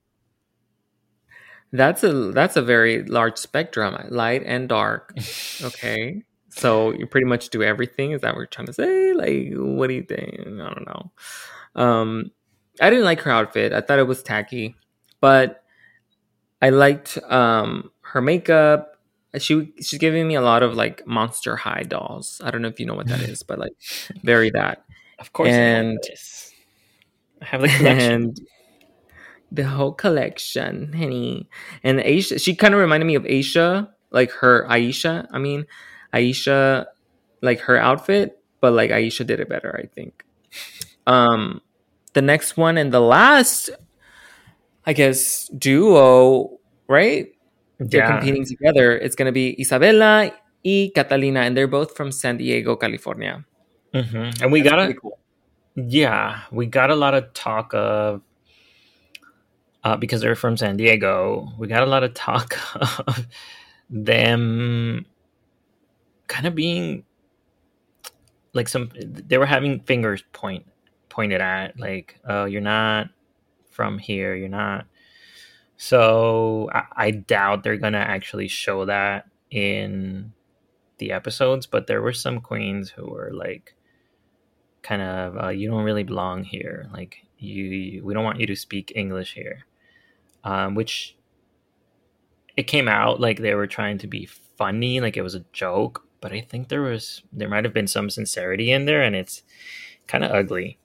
That's 1.72 2.04
a 2.04 2.12
that's 2.32 2.56
a 2.56 2.62
very 2.62 3.04
large 3.04 3.38
spectrum, 3.38 3.96
light 4.10 4.42
and 4.44 4.68
dark. 4.68 5.14
Okay, 5.62 6.22
so 6.50 6.92
you 6.92 7.06
pretty 7.06 7.26
much 7.26 7.48
do 7.48 7.62
everything. 7.62 8.12
Is 8.12 8.20
that 8.20 8.34
what 8.34 8.40
you're 8.40 8.46
trying 8.46 8.66
to 8.66 8.72
say? 8.72 9.14
Like, 9.14 9.52
what 9.54 9.86
do 9.88 9.94
you 9.94 10.02
think? 10.02 10.38
I 10.38 10.74
don't 10.74 10.86
know. 10.86 11.12
Um, 11.74 12.30
I 12.80 12.90
didn't 12.90 13.04
like 13.06 13.20
her 13.22 13.30
outfit. 13.30 13.72
I 13.72 13.80
thought 13.80 13.98
it 13.98 14.06
was 14.06 14.22
tacky, 14.22 14.76
but 15.20 15.62
I 16.62 16.70
liked 16.70 17.18
um 17.28 17.90
her 18.02 18.20
makeup. 18.20 18.98
She 19.38 19.72
she's 19.80 19.98
giving 19.98 20.26
me 20.28 20.34
a 20.34 20.40
lot 20.42 20.62
of 20.62 20.74
like 20.74 21.06
Monster 21.06 21.56
High 21.56 21.82
dolls. 21.82 22.40
I 22.44 22.50
don't 22.50 22.62
know 22.62 22.68
if 22.68 22.80
you 22.80 22.86
know 22.86 22.94
what 22.94 23.08
that 23.08 23.20
is, 23.28 23.42
but 23.42 23.58
like 23.58 23.74
very 24.22 24.50
that. 24.50 24.84
Of 25.18 25.32
course, 25.32 25.48
and 25.50 25.98
I, 27.40 27.44
I 27.44 27.44
have 27.46 27.62
the 27.62 27.68
collection. 27.68 28.34
The 29.52 29.64
whole 29.64 29.92
collection, 29.92 30.92
honey. 30.92 31.48
And 31.82 32.00
Aisha, 32.00 32.42
she 32.42 32.56
kind 32.56 32.74
of 32.74 32.80
reminded 32.80 33.06
me 33.06 33.14
of 33.14 33.22
Aisha, 33.24 33.88
like 34.10 34.30
her 34.32 34.66
Aisha. 34.68 35.26
I 35.30 35.38
mean, 35.38 35.66
Aisha, 36.12 36.86
like 37.42 37.60
her 37.60 37.78
outfit, 37.78 38.42
but 38.60 38.72
like 38.72 38.90
Aisha 38.90 39.24
did 39.24 39.40
it 39.40 39.48
better, 39.48 39.78
I 39.82 39.86
think. 39.86 40.24
Um, 41.06 41.60
the 42.12 42.22
next 42.22 42.56
one 42.56 42.76
and 42.76 42.92
the 42.92 43.00
last 43.00 43.70
I 44.86 44.92
guess, 44.92 45.48
duo, 45.48 46.60
right? 46.86 47.26
They're 47.78 48.06
competing 48.06 48.46
together. 48.46 48.96
It's 48.96 49.16
going 49.16 49.26
to 49.26 49.32
be 49.32 49.60
Isabella 49.60 50.30
y 50.64 50.90
Catalina, 50.94 51.40
and 51.40 51.56
they're 51.56 51.66
both 51.66 51.96
from 51.96 52.12
San 52.12 52.36
Diego, 52.38 52.76
California. 52.76 53.44
Mm-hmm. 53.96 54.42
And 54.42 54.52
we 54.52 54.62
That's 54.62 54.70
got 54.70 54.90
a, 54.90 54.94
cool. 54.94 55.18
yeah, 55.74 56.42
we 56.50 56.66
got 56.66 56.90
a 56.90 56.94
lot 56.96 57.14
of 57.14 57.32
talk 57.34 57.72
of, 57.74 58.22
uh, 59.84 59.96
because 59.96 60.20
they're 60.20 60.34
from 60.34 60.56
San 60.56 60.76
Diego, 60.76 61.48
we 61.58 61.68
got 61.68 61.82
a 61.82 61.86
lot 61.86 62.04
of 62.04 62.14
talk 62.14 62.56
of 63.06 63.26
them 63.88 65.06
kind 66.26 66.46
of 66.46 66.54
being 66.54 67.04
like 68.52 68.68
some, 68.68 68.90
they 68.96 69.38
were 69.38 69.46
having 69.46 69.80
fingers 69.80 70.24
point 70.32 70.66
pointed 71.08 71.40
at, 71.40 71.78
like, 71.78 72.18
oh, 72.28 72.44
you're 72.44 72.60
not 72.60 73.08
from 73.70 73.98
here. 73.98 74.34
You're 74.34 74.48
not. 74.48 74.86
So 75.76 76.68
I, 76.72 76.82
I 76.96 77.10
doubt 77.10 77.62
they're 77.62 77.76
gonna 77.76 77.98
actually 77.98 78.48
show 78.48 78.86
that 78.86 79.26
in 79.50 80.32
the 80.98 81.12
episodes, 81.12 81.66
but 81.66 81.86
there 81.86 82.02
were 82.02 82.14
some 82.14 82.40
queens 82.40 82.90
who 82.90 83.06
were 83.06 83.30
like, 83.32 83.75
kind 84.86 85.02
of, 85.02 85.44
uh, 85.44 85.48
you 85.48 85.68
don't 85.68 85.84
really 85.84 86.04
belong 86.04 86.44
here. 86.44 86.88
Like 86.92 87.18
you, 87.38 87.64
you, 87.64 88.04
we 88.04 88.14
don't 88.14 88.24
want 88.24 88.40
you 88.40 88.46
to 88.46 88.56
speak 88.56 88.92
English 88.94 89.34
here. 89.34 89.66
Um, 90.44 90.76
which 90.76 91.16
it 92.56 92.64
came 92.64 92.88
out 92.88 93.20
like 93.20 93.40
they 93.40 93.54
were 93.54 93.66
trying 93.66 93.98
to 93.98 94.06
be 94.06 94.26
funny, 94.26 95.00
like 95.00 95.16
it 95.16 95.22
was 95.22 95.34
a 95.34 95.44
joke. 95.52 96.04
But 96.20 96.32
I 96.32 96.40
think 96.40 96.68
there 96.68 96.82
was 96.82 97.22
there 97.32 97.48
might 97.48 97.64
have 97.64 97.74
been 97.74 97.88
some 97.88 98.10
sincerity 98.10 98.70
in 98.72 98.86
there, 98.86 99.02
and 99.02 99.14
it's 99.14 99.42
kind 100.06 100.24
of 100.24 100.30
ugly. 100.30 100.78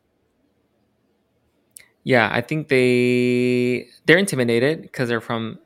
Yeah, 2.03 2.29
I 2.31 2.41
think 2.41 2.67
they 2.67 3.87
they're 4.05 4.17
intimidated 4.17 4.81
because 4.81 5.09
they're 5.09 5.21
from 5.21 5.59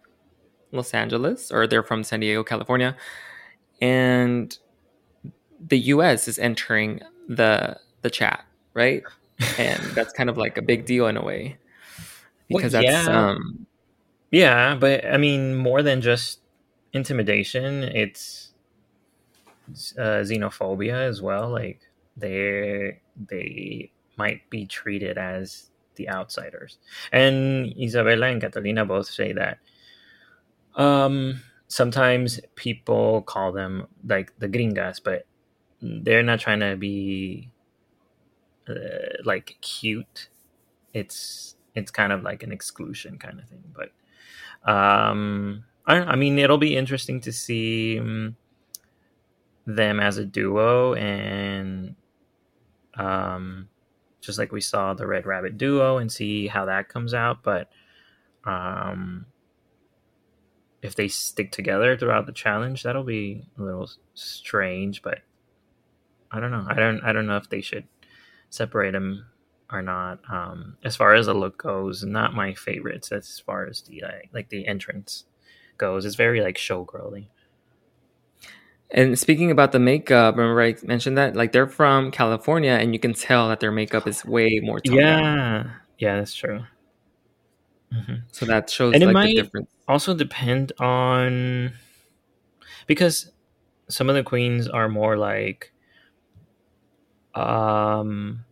Los 0.72 0.94
Angeles 0.94 1.52
or 1.52 1.68
they're 1.68 1.84
from 1.84 2.04
San 2.04 2.20
Diego, 2.20 2.44
California, 2.44 2.96
and 3.82 4.58
the 5.60 5.80
U.S. 5.80 6.28
is 6.28 6.38
entering 6.38 7.02
the 7.28 7.80
the 8.06 8.10
chat, 8.12 8.46
right? 8.76 9.04
and 9.58 9.82
that's 9.96 10.14
kind 10.14 10.30
of 10.30 10.38
like 10.38 10.58
a 10.58 10.62
big 10.62 10.86
deal 10.86 11.08
in 11.08 11.18
a 11.18 11.24
way 11.24 11.58
because 12.48 12.74
well, 12.74 12.84
yeah. 12.84 12.92
that's 12.92 13.08
um 13.08 13.66
yeah, 14.32 14.76
but 14.76 15.06
I 15.06 15.18
mean 15.18 15.56
more 15.56 15.82
than 15.82 16.02
just 16.02 16.40
intimidation, 16.94 17.84
it's 17.84 18.54
uh, 19.98 20.22
xenophobia 20.24 20.94
as 20.94 21.22
well. 21.22 21.50
Like 21.50 21.82
they 22.16 23.02
they 23.30 23.92
might 24.18 24.50
be 24.50 24.66
treated 24.66 25.18
as 25.18 25.72
the 25.96 26.10
outsiders. 26.10 26.78
And 27.12 27.74
Isabela 27.76 28.32
and 28.32 28.42
Catalina 28.42 28.86
both 28.86 29.08
say 29.08 29.34
that 29.34 29.58
um, 30.76 31.42
sometimes 31.68 32.40
people 32.56 33.22
call 33.24 33.52
them 33.52 33.88
like 34.06 34.38
the 34.40 34.50
gringas, 34.50 35.02
but 35.04 35.26
they're 35.82 36.24
not 36.24 36.40
trying 36.40 36.60
to 36.60 36.76
be 36.76 37.50
uh, 38.70 39.22
like 39.24 39.58
cute. 39.62 40.30
It's 40.94 41.56
it's 41.76 41.92
kind 41.92 42.14
of 42.14 42.24
like 42.24 42.44
an 42.44 42.52
exclusion 42.52 43.18
kind 43.18 43.40
of 43.40 43.48
thing. 43.50 43.64
But 43.76 43.92
um, 44.72 45.66
I, 45.86 45.98
I 45.98 46.16
mean, 46.16 46.40
it'll 46.40 46.58
be 46.58 46.76
interesting 46.76 47.22
to 47.22 47.32
see 47.32 48.00
um, 48.00 48.36
them 49.66 50.00
as 50.00 50.18
a 50.18 50.26
duo 50.26 50.94
and 50.94 51.96
um 52.98 53.68
just 54.26 54.40
like 54.40 54.52
we 54.52 54.62
saw 54.62 54.94
the 54.94 55.08
Red 55.08 55.26
Rabbit 55.26 55.58
duo 55.58 55.98
and 55.98 56.12
see 56.12 56.48
how 56.48 56.66
that 56.66 56.90
comes 56.90 57.14
out. 57.14 57.44
But 57.44 57.70
um, 58.44 59.28
if 60.82 60.96
they 60.96 61.08
stick 61.08 61.52
together 61.52 61.96
throughout 61.96 62.26
the 62.26 62.32
challenge, 62.32 62.84
that'll 62.84 63.04
be 63.04 63.46
a 63.58 63.62
little 63.62 63.90
strange. 64.16 65.02
But 65.02 65.20
I 66.32 66.40
don't 66.40 66.52
know. 66.52 66.66
I 66.68 66.74
don't. 66.74 67.02
I 67.04 67.14
don't 67.14 67.28
know 67.28 67.38
if 67.38 67.50
they 67.50 67.62
should 67.62 67.88
separate 68.50 68.92
them 68.92 69.26
or 69.72 69.82
not. 69.82 70.20
Um, 70.32 70.78
as 70.84 70.96
far 70.96 71.14
as 71.14 71.26
the 71.26 71.34
look 71.34 71.58
goes, 71.58 72.04
not 72.04 72.34
my 72.34 72.54
favorites. 72.54 73.12
As 73.12 73.40
far 73.40 73.66
as 73.68 73.82
the 73.82 74.04
uh, 74.04 74.12
like 74.34 74.50
the 74.50 74.68
entrance 74.68 75.26
goes, 75.78 76.06
it's 76.06 76.16
very 76.16 76.42
like 76.42 76.58
showgirly. 76.58 77.28
And 78.92 79.18
speaking 79.18 79.52
about 79.52 79.72
the 79.72 79.80
makeup, 79.80 80.36
remember 80.36 80.62
I 80.62 80.76
mentioned 80.84 81.18
that 81.18 81.36
like 81.36 81.52
they're 81.52 81.68
from 81.68 82.12
California, 82.12 82.72
and 82.72 82.94
you 82.94 83.00
can 83.00 83.14
tell 83.14 83.50
that 83.50 83.60
their 83.60 83.72
makeup 83.72 84.08
is 84.08 84.24
way 84.24 84.60
more. 84.62 84.80
yeah, 84.84 85.70
yeah, 85.98 86.18
that's 86.18 86.34
true. 86.34 86.64
Mm-hmm. 87.94 88.16
So 88.32 88.46
that 88.46 88.70
shows 88.70 88.94
and 88.94 89.04
like, 89.04 89.10
it 89.10 89.14
might 89.14 89.36
difference. 89.36 89.70
Also 89.88 90.14
depend 90.14 90.72
on 90.80 91.74
because 92.88 93.32
some 93.88 94.10
of 94.10 94.16
the 94.16 94.24
queens 94.24 94.68
are 94.68 94.90
more 94.90 95.18
like 95.18 95.72
um 97.36 98.44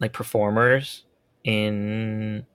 like 0.00 0.12
performers 0.12 1.04
in 1.44 2.46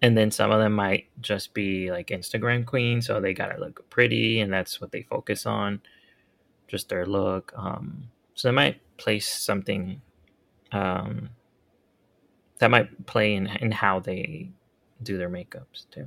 and 0.00 0.16
then 0.16 0.30
some 0.30 0.50
of 0.50 0.60
them 0.60 0.74
might 0.74 1.08
just 1.20 1.54
be 1.54 1.90
like 1.90 2.08
Instagram 2.08 2.64
queens, 2.64 3.06
so 3.06 3.20
they 3.20 3.34
gotta 3.34 3.58
look 3.58 3.88
pretty, 3.90 4.40
and 4.40 4.52
that's 4.52 4.80
what 4.80 4.92
they 4.92 5.02
focus 5.02 5.44
on, 5.44 5.80
just 6.68 6.88
their 6.88 7.04
look. 7.04 7.52
Um, 7.56 8.10
so 8.34 8.48
they 8.48 8.52
might 8.52 8.80
place 8.96 9.26
something 9.26 10.00
um, 10.70 11.30
that 12.58 12.70
might 12.70 13.06
play 13.06 13.34
in 13.34 13.46
in 13.46 13.72
how 13.72 13.98
they 13.98 14.52
do 15.02 15.18
their 15.18 15.30
makeups 15.30 15.90
too. 15.90 16.06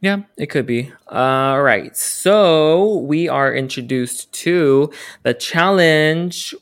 Yeah, 0.00 0.22
it 0.36 0.46
could 0.46 0.66
be. 0.66 0.92
All 1.08 1.62
right. 1.62 1.96
So 1.96 2.98
we 2.98 3.28
are 3.28 3.52
introduced 3.52 4.32
to 4.32 4.92
the 5.24 5.34
challenge 5.34 6.54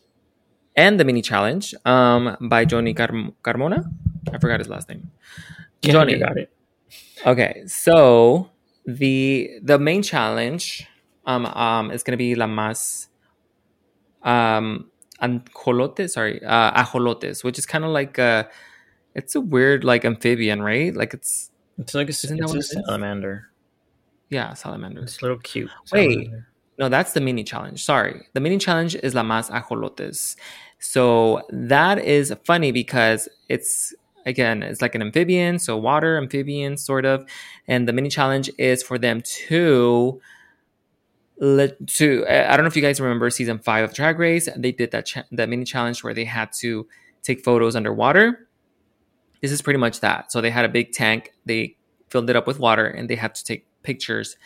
and 0.76 0.98
the 1.00 1.04
mini 1.04 1.22
challenge 1.22 1.74
um, 1.84 2.36
by 2.40 2.64
Johnny 2.64 2.94
Car- 2.94 3.32
Carmona. 3.42 3.84
I 4.32 4.38
forgot 4.38 4.60
his 4.60 4.68
last 4.68 4.88
name. 4.88 5.10
Yeah, 5.82 5.92
Johnny. 5.92 6.18
got 6.18 6.36
it. 6.36 6.50
Okay, 7.24 7.62
so 7.66 8.50
the 8.84 9.50
the 9.62 9.78
main 9.78 10.02
challenge 10.02 10.86
um 11.26 11.46
um 11.46 11.90
is 11.90 12.02
gonna 12.02 12.16
be 12.16 12.34
la 12.34 12.46
más 12.46 13.08
um 14.22 14.90
anjolotes, 15.22 16.10
sorry, 16.10 16.42
uh 16.44 16.82
ajolotes, 16.82 17.42
which 17.44 17.58
is 17.58 17.66
kind 17.66 17.84
of 17.84 17.90
like 17.90 18.18
a 18.18 18.48
it's 19.14 19.34
a 19.34 19.40
weird 19.40 19.84
like 19.84 20.04
amphibian, 20.04 20.62
right? 20.62 20.94
Like 20.94 21.14
it's 21.14 21.50
It's 21.78 21.94
like 21.94 22.08
a, 22.08 22.10
it's 22.10 22.24
a 22.24 22.62
salamander. 22.62 23.50
yeah, 24.30 24.54
salamander. 24.54 25.02
It's 25.02 25.18
a 25.20 25.22
little 25.24 25.38
cute. 25.38 25.70
Wait. 25.92 26.28
No, 26.78 26.90
that's 26.90 27.14
the 27.14 27.22
mini 27.22 27.42
challenge. 27.42 27.82
Sorry. 27.84 28.26
The 28.34 28.40
mini 28.40 28.58
challenge 28.58 28.96
is 28.96 29.14
La 29.14 29.22
Más 29.22 29.50
Ajolotes. 29.50 30.36
So 30.78 31.42
that 31.50 31.98
is 31.98 32.34
funny 32.44 32.70
because 32.72 33.28
it's, 33.48 33.94
again, 34.26 34.62
it's 34.62 34.82
like 34.82 34.94
an 34.94 35.02
amphibian, 35.02 35.58
so 35.58 35.76
water 35.76 36.16
amphibian, 36.18 36.76
sort 36.76 37.04
of. 37.04 37.24
And 37.66 37.88
the 37.88 37.92
mini 37.92 38.08
challenge 38.08 38.50
is 38.58 38.82
for 38.82 38.98
them 38.98 39.22
to. 39.48 40.20
let- 41.38 41.86
To 41.86 42.24
I 42.28 42.56
don't 42.56 42.64
know 42.64 42.68
if 42.68 42.76
you 42.76 42.82
guys 42.82 43.00
remember 43.00 43.28
season 43.30 43.58
five 43.58 43.84
of 43.84 43.94
Drag 43.94 44.18
Race. 44.18 44.48
They 44.56 44.72
did 44.72 44.90
that 44.92 45.06
cha- 45.06 45.24
that 45.32 45.48
mini 45.48 45.64
challenge 45.64 46.02
where 46.02 46.14
they 46.14 46.24
had 46.24 46.50
to 46.60 46.86
take 47.22 47.44
photos 47.44 47.76
underwater. 47.76 48.48
This 49.42 49.52
is 49.52 49.60
pretty 49.62 49.78
much 49.78 50.00
that. 50.00 50.32
So 50.32 50.40
they 50.40 50.50
had 50.50 50.64
a 50.64 50.68
big 50.68 50.92
tank. 50.92 51.32
They 51.44 51.76
filled 52.08 52.30
it 52.30 52.36
up 52.36 52.46
with 52.46 52.58
water, 52.58 52.86
and 52.86 53.08
they 53.10 53.16
had 53.16 53.34
to 53.34 53.44
take 53.44 53.66
pictures. 53.82 54.36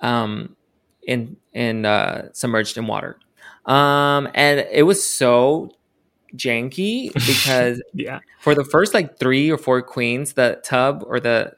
Um, 0.00 0.56
in 1.02 1.36
in 1.52 1.84
uh, 1.84 2.28
submerged 2.32 2.76
in 2.78 2.86
water. 2.86 3.18
Um, 3.66 4.28
and 4.34 4.60
it 4.70 4.82
was 4.84 5.04
so 5.06 5.70
janky 6.36 7.12
because 7.26 7.80
Yeah. 7.92 8.18
for 8.40 8.54
the 8.54 8.64
first 8.64 8.92
like 8.92 9.18
three 9.18 9.50
or 9.50 9.56
four 9.58 9.80
queens, 9.82 10.32
the 10.34 10.60
tub 10.64 11.04
or 11.06 11.20
the 11.20 11.52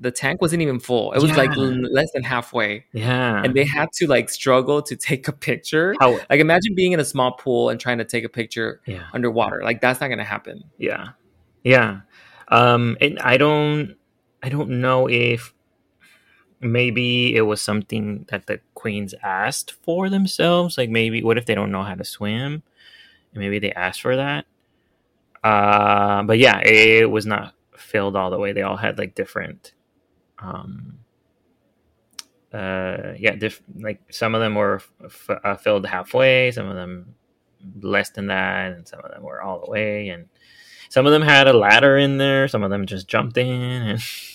the 0.00 0.10
tank 0.10 0.40
wasn't 0.40 0.62
even 0.62 0.80
full. 0.80 1.12
It 1.12 1.22
was 1.22 1.36
like 1.36 1.50
Yeah. 1.54 1.62
l- 1.64 1.92
less 1.92 2.10
than 2.12 2.22
halfway, 2.24 2.86
Yeah. 2.92 3.42
and 3.44 3.54
they 3.54 3.64
had 3.64 3.92
to 3.94 4.06
like 4.06 4.30
struggle 4.30 4.82
to 4.82 4.96
take 4.96 5.28
a 5.28 5.32
picture. 5.32 5.94
How, 6.00 6.12
Like 6.30 6.40
imagine 6.40 6.74
being 6.74 6.92
in 6.92 7.00
a 7.00 7.04
small 7.04 7.32
pool 7.32 7.68
and 7.68 7.78
trying 7.78 7.98
to 7.98 8.04
take 8.04 8.24
a 8.24 8.28
picture 8.28 8.80
yeah. 8.86 9.04
underwater. 9.12 9.60
Like 9.62 9.80
that's 9.80 10.00
not 10.00 10.08
gonna 10.08 10.24
happen. 10.24 10.64
Yeah. 10.78 11.08
Yeah. 11.62 12.00
Um 12.48 12.96
and 13.00 13.18
I 13.20 13.36
don't 13.36 13.96
I 14.42 14.48
don't 14.48 14.80
know 14.80 15.08
if 15.08 15.52
maybe 16.62 17.34
it 17.36 17.42
was 17.42 17.60
something 17.60 18.24
that 18.28 18.46
the 18.46 18.60
queens 18.74 19.14
asked 19.22 19.72
for 19.84 20.08
themselves. 20.08 20.78
Like 20.78 20.90
maybe 20.90 21.22
what 21.22 21.38
if 21.38 21.46
they 21.46 21.54
don't 21.54 21.72
know 21.72 21.82
how 21.82 21.94
to 21.94 22.04
swim? 22.04 22.62
And 23.32 23.42
maybe 23.42 23.58
they 23.58 23.72
asked 23.72 24.02
for 24.02 24.16
that. 24.16 24.46
Uh 25.44 26.22
but 26.22 26.38
yeah, 26.38 26.60
it 26.60 27.10
was 27.10 27.26
not 27.26 27.54
filled 27.76 28.16
all 28.16 28.30
the 28.30 28.38
way. 28.38 28.52
They 28.52 28.62
all 28.62 28.76
had 28.76 28.98
like 28.98 29.14
different 29.14 29.74
um 30.38 30.98
uh 32.52 33.14
yeah, 33.18 33.34
diff- 33.34 33.62
like 33.76 34.00
some 34.10 34.34
of 34.34 34.40
them 34.40 34.54
were 34.54 34.80
f- 35.04 35.30
uh, 35.42 35.56
filled 35.56 35.86
halfway, 35.86 36.50
some 36.52 36.68
of 36.68 36.76
them 36.76 37.14
less 37.80 38.10
than 38.10 38.26
that, 38.26 38.72
and 38.72 38.86
some 38.86 39.00
of 39.00 39.10
them 39.10 39.22
were 39.22 39.40
all 39.40 39.64
the 39.64 39.70
way, 39.70 40.08
and 40.08 40.28
some 40.90 41.06
of 41.06 41.12
them 41.12 41.22
had 41.22 41.48
a 41.48 41.52
ladder 41.52 41.96
in 41.96 42.18
there. 42.18 42.48
Some 42.48 42.62
of 42.62 42.70
them 42.70 42.86
just 42.86 43.08
jumped 43.08 43.38
in, 43.38 43.48
and 43.48 44.00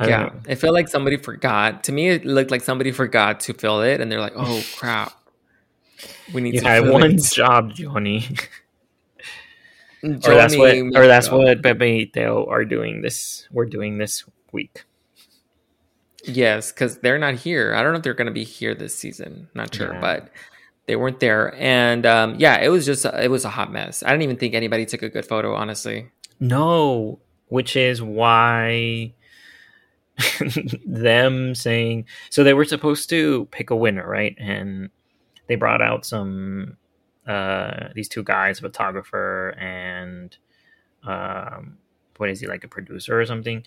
I 0.00 0.08
yeah, 0.08 0.22
know. 0.22 0.32
it 0.48 0.56
felt 0.56 0.72
like 0.72 0.88
somebody 0.88 1.16
forgot. 1.16 1.84
To 1.84 1.92
me, 1.92 2.08
it 2.08 2.24
looked 2.24 2.50
like 2.50 2.62
somebody 2.62 2.90
forgot 2.90 3.40
to 3.40 3.52
fill 3.54 3.82
it, 3.82 4.00
and 4.00 4.10
they're 4.10 4.20
like, 4.20 4.32
"Oh 4.34 4.62
crap, 4.76 5.12
we 6.32 6.40
need 6.40 6.54
you 6.54 6.60
to." 6.60 6.90
one 6.90 7.02
it." 7.02 7.22
job, 7.22 7.74
Johnny. 7.74 8.20
Johnny. 8.20 8.36
or 10.24 10.34
that's 10.34 10.56
what, 10.56 10.74
or 10.74 11.06
that's 11.06 11.30
what 11.30 11.62
Pepe 11.62 12.02
and 12.02 12.12
Teo 12.14 12.46
are 12.46 12.64
doing 12.64 13.02
this. 13.02 13.46
We're 13.52 13.66
doing 13.66 13.98
this 13.98 14.24
week. 14.52 14.84
Yes, 16.24 16.72
because 16.72 16.98
they're 16.98 17.18
not 17.18 17.34
here. 17.34 17.74
I 17.74 17.82
don't 17.82 17.92
know 17.92 17.98
if 17.98 18.02
they're 18.02 18.14
going 18.14 18.26
to 18.26 18.32
be 18.32 18.44
here 18.44 18.74
this 18.74 18.94
season. 18.96 19.48
Not 19.54 19.74
sure, 19.74 19.92
Yeah. 19.92 20.00
but 20.00 20.30
they 20.86 20.96
weren't 20.96 21.20
there. 21.20 21.54
And 21.56 22.06
um, 22.06 22.36
yeah, 22.38 22.56
it 22.58 22.68
was 22.68 22.86
just 22.86 23.04
it 23.04 23.30
was 23.30 23.44
a 23.44 23.50
hot 23.50 23.70
mess. 23.72 24.02
I 24.02 24.08
didn't 24.10 24.22
even 24.22 24.36
think 24.36 24.54
anybody 24.54 24.86
took 24.86 25.02
a 25.02 25.08
good 25.10 25.26
photo. 25.26 25.54
Honestly, 25.54 26.08
No, 26.38 27.20
which 27.48 27.76
is 27.76 28.00
why 28.02 29.12
them 30.86 31.54
saying 31.54 32.04
so 32.30 32.44
they 32.44 32.54
were 32.54 32.64
supposed 32.64 33.08
to 33.10 33.46
pick 33.46 33.70
a 33.70 33.76
winner, 33.76 34.06
right? 34.06 34.36
And 34.38 34.90
they 35.46 35.54
brought 35.56 35.82
out 35.82 36.04
some 36.04 36.76
uh 37.26 37.88
these 37.94 38.08
two 38.08 38.22
guys, 38.22 38.58
a 38.58 38.62
photographer 38.62 39.50
and 39.58 40.36
um 41.04 41.78
what 42.16 42.30
is 42.30 42.40
he 42.40 42.46
like 42.46 42.64
a 42.64 42.68
producer 42.68 43.20
or 43.20 43.26
something? 43.26 43.64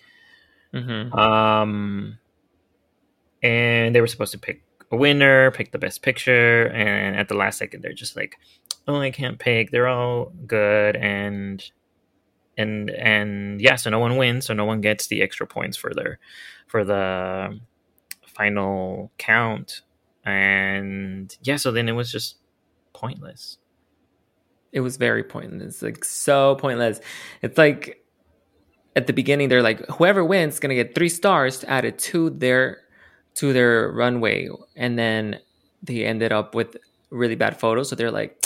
hmm 0.72 1.12
Um 1.12 2.18
and 3.42 3.94
they 3.94 4.00
were 4.00 4.06
supposed 4.06 4.32
to 4.32 4.38
pick 4.38 4.62
a 4.90 4.96
winner, 4.96 5.50
pick 5.50 5.72
the 5.72 5.78
best 5.78 6.02
picture, 6.02 6.68
and 6.68 7.16
at 7.16 7.28
the 7.28 7.34
last 7.34 7.58
second 7.58 7.82
they're 7.82 7.92
just 7.92 8.16
like, 8.16 8.36
"Oh, 8.88 9.00
I 9.00 9.10
can't 9.10 9.38
pick. 9.38 9.70
They're 9.70 9.88
all 9.88 10.32
good." 10.46 10.96
And 10.96 11.62
and 12.56 12.90
and 12.90 13.60
yeah, 13.60 13.76
so 13.76 13.90
no 13.90 13.98
one 13.98 14.16
wins, 14.16 14.46
so 14.46 14.54
no 14.54 14.64
one 14.64 14.80
gets 14.80 15.08
the 15.08 15.22
extra 15.22 15.46
points 15.46 15.76
for 15.76 15.94
their 15.94 16.18
for 16.66 16.84
the 16.84 17.60
final 18.26 19.12
count. 19.18 19.82
And 20.24 21.36
yeah, 21.42 21.56
so 21.56 21.70
then 21.72 21.88
it 21.88 21.92
was 21.92 22.10
just 22.12 22.38
pointless. 22.94 23.58
it 24.72 24.80
was 24.80 24.96
very 24.96 25.22
pointless. 25.22 25.82
Like 25.82 26.04
so 26.04 26.56
pointless. 26.56 27.00
It's 27.42 27.56
like 27.58 28.04
at 28.96 29.06
the 29.06 29.12
beginning 29.12 29.48
they're 29.48 29.62
like, 29.62 29.86
whoever 29.88 30.24
wins 30.24 30.54
is 30.54 30.60
gonna 30.60 30.74
get 30.74 30.94
three 30.94 31.08
stars 31.08 31.58
to 31.60 31.70
add 31.70 31.78
added 31.86 31.98
to 31.98 32.30
their 32.30 32.78
to 33.36 33.52
their 33.52 33.90
runway, 33.92 34.48
and 34.76 34.98
then 34.98 35.40
they 35.82 36.04
ended 36.04 36.32
up 36.32 36.54
with 36.54 36.76
really 37.10 37.36
bad 37.36 37.58
photos. 37.58 37.88
So 37.90 37.96
they're 37.96 38.10
like, 38.10 38.43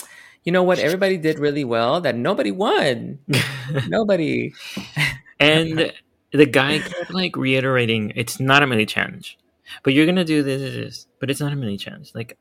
you 0.48 0.52
know 0.52 0.62
what? 0.62 0.78
Everybody 0.78 1.18
did 1.18 1.38
really 1.38 1.64
well. 1.64 2.00
That 2.00 2.16
nobody 2.16 2.50
won. 2.50 3.18
Nobody. 3.88 4.54
and 5.40 5.92
the 6.32 6.46
guy 6.46 6.78
kept 6.78 7.12
like 7.12 7.36
reiterating 7.36 8.12
it's 8.14 8.40
not 8.40 8.62
a 8.62 8.66
mini 8.66 8.86
challenge 8.86 9.38
but 9.82 9.92
you're 9.92 10.06
gonna 10.06 10.24
do 10.24 10.42
this, 10.42 10.60
this, 10.60 10.74
this 10.74 11.06
but 11.20 11.30
it's 11.30 11.40
not 11.40 11.52
a 11.52 11.56
mini 11.56 11.76
challenge 11.76 12.12
like 12.14 12.38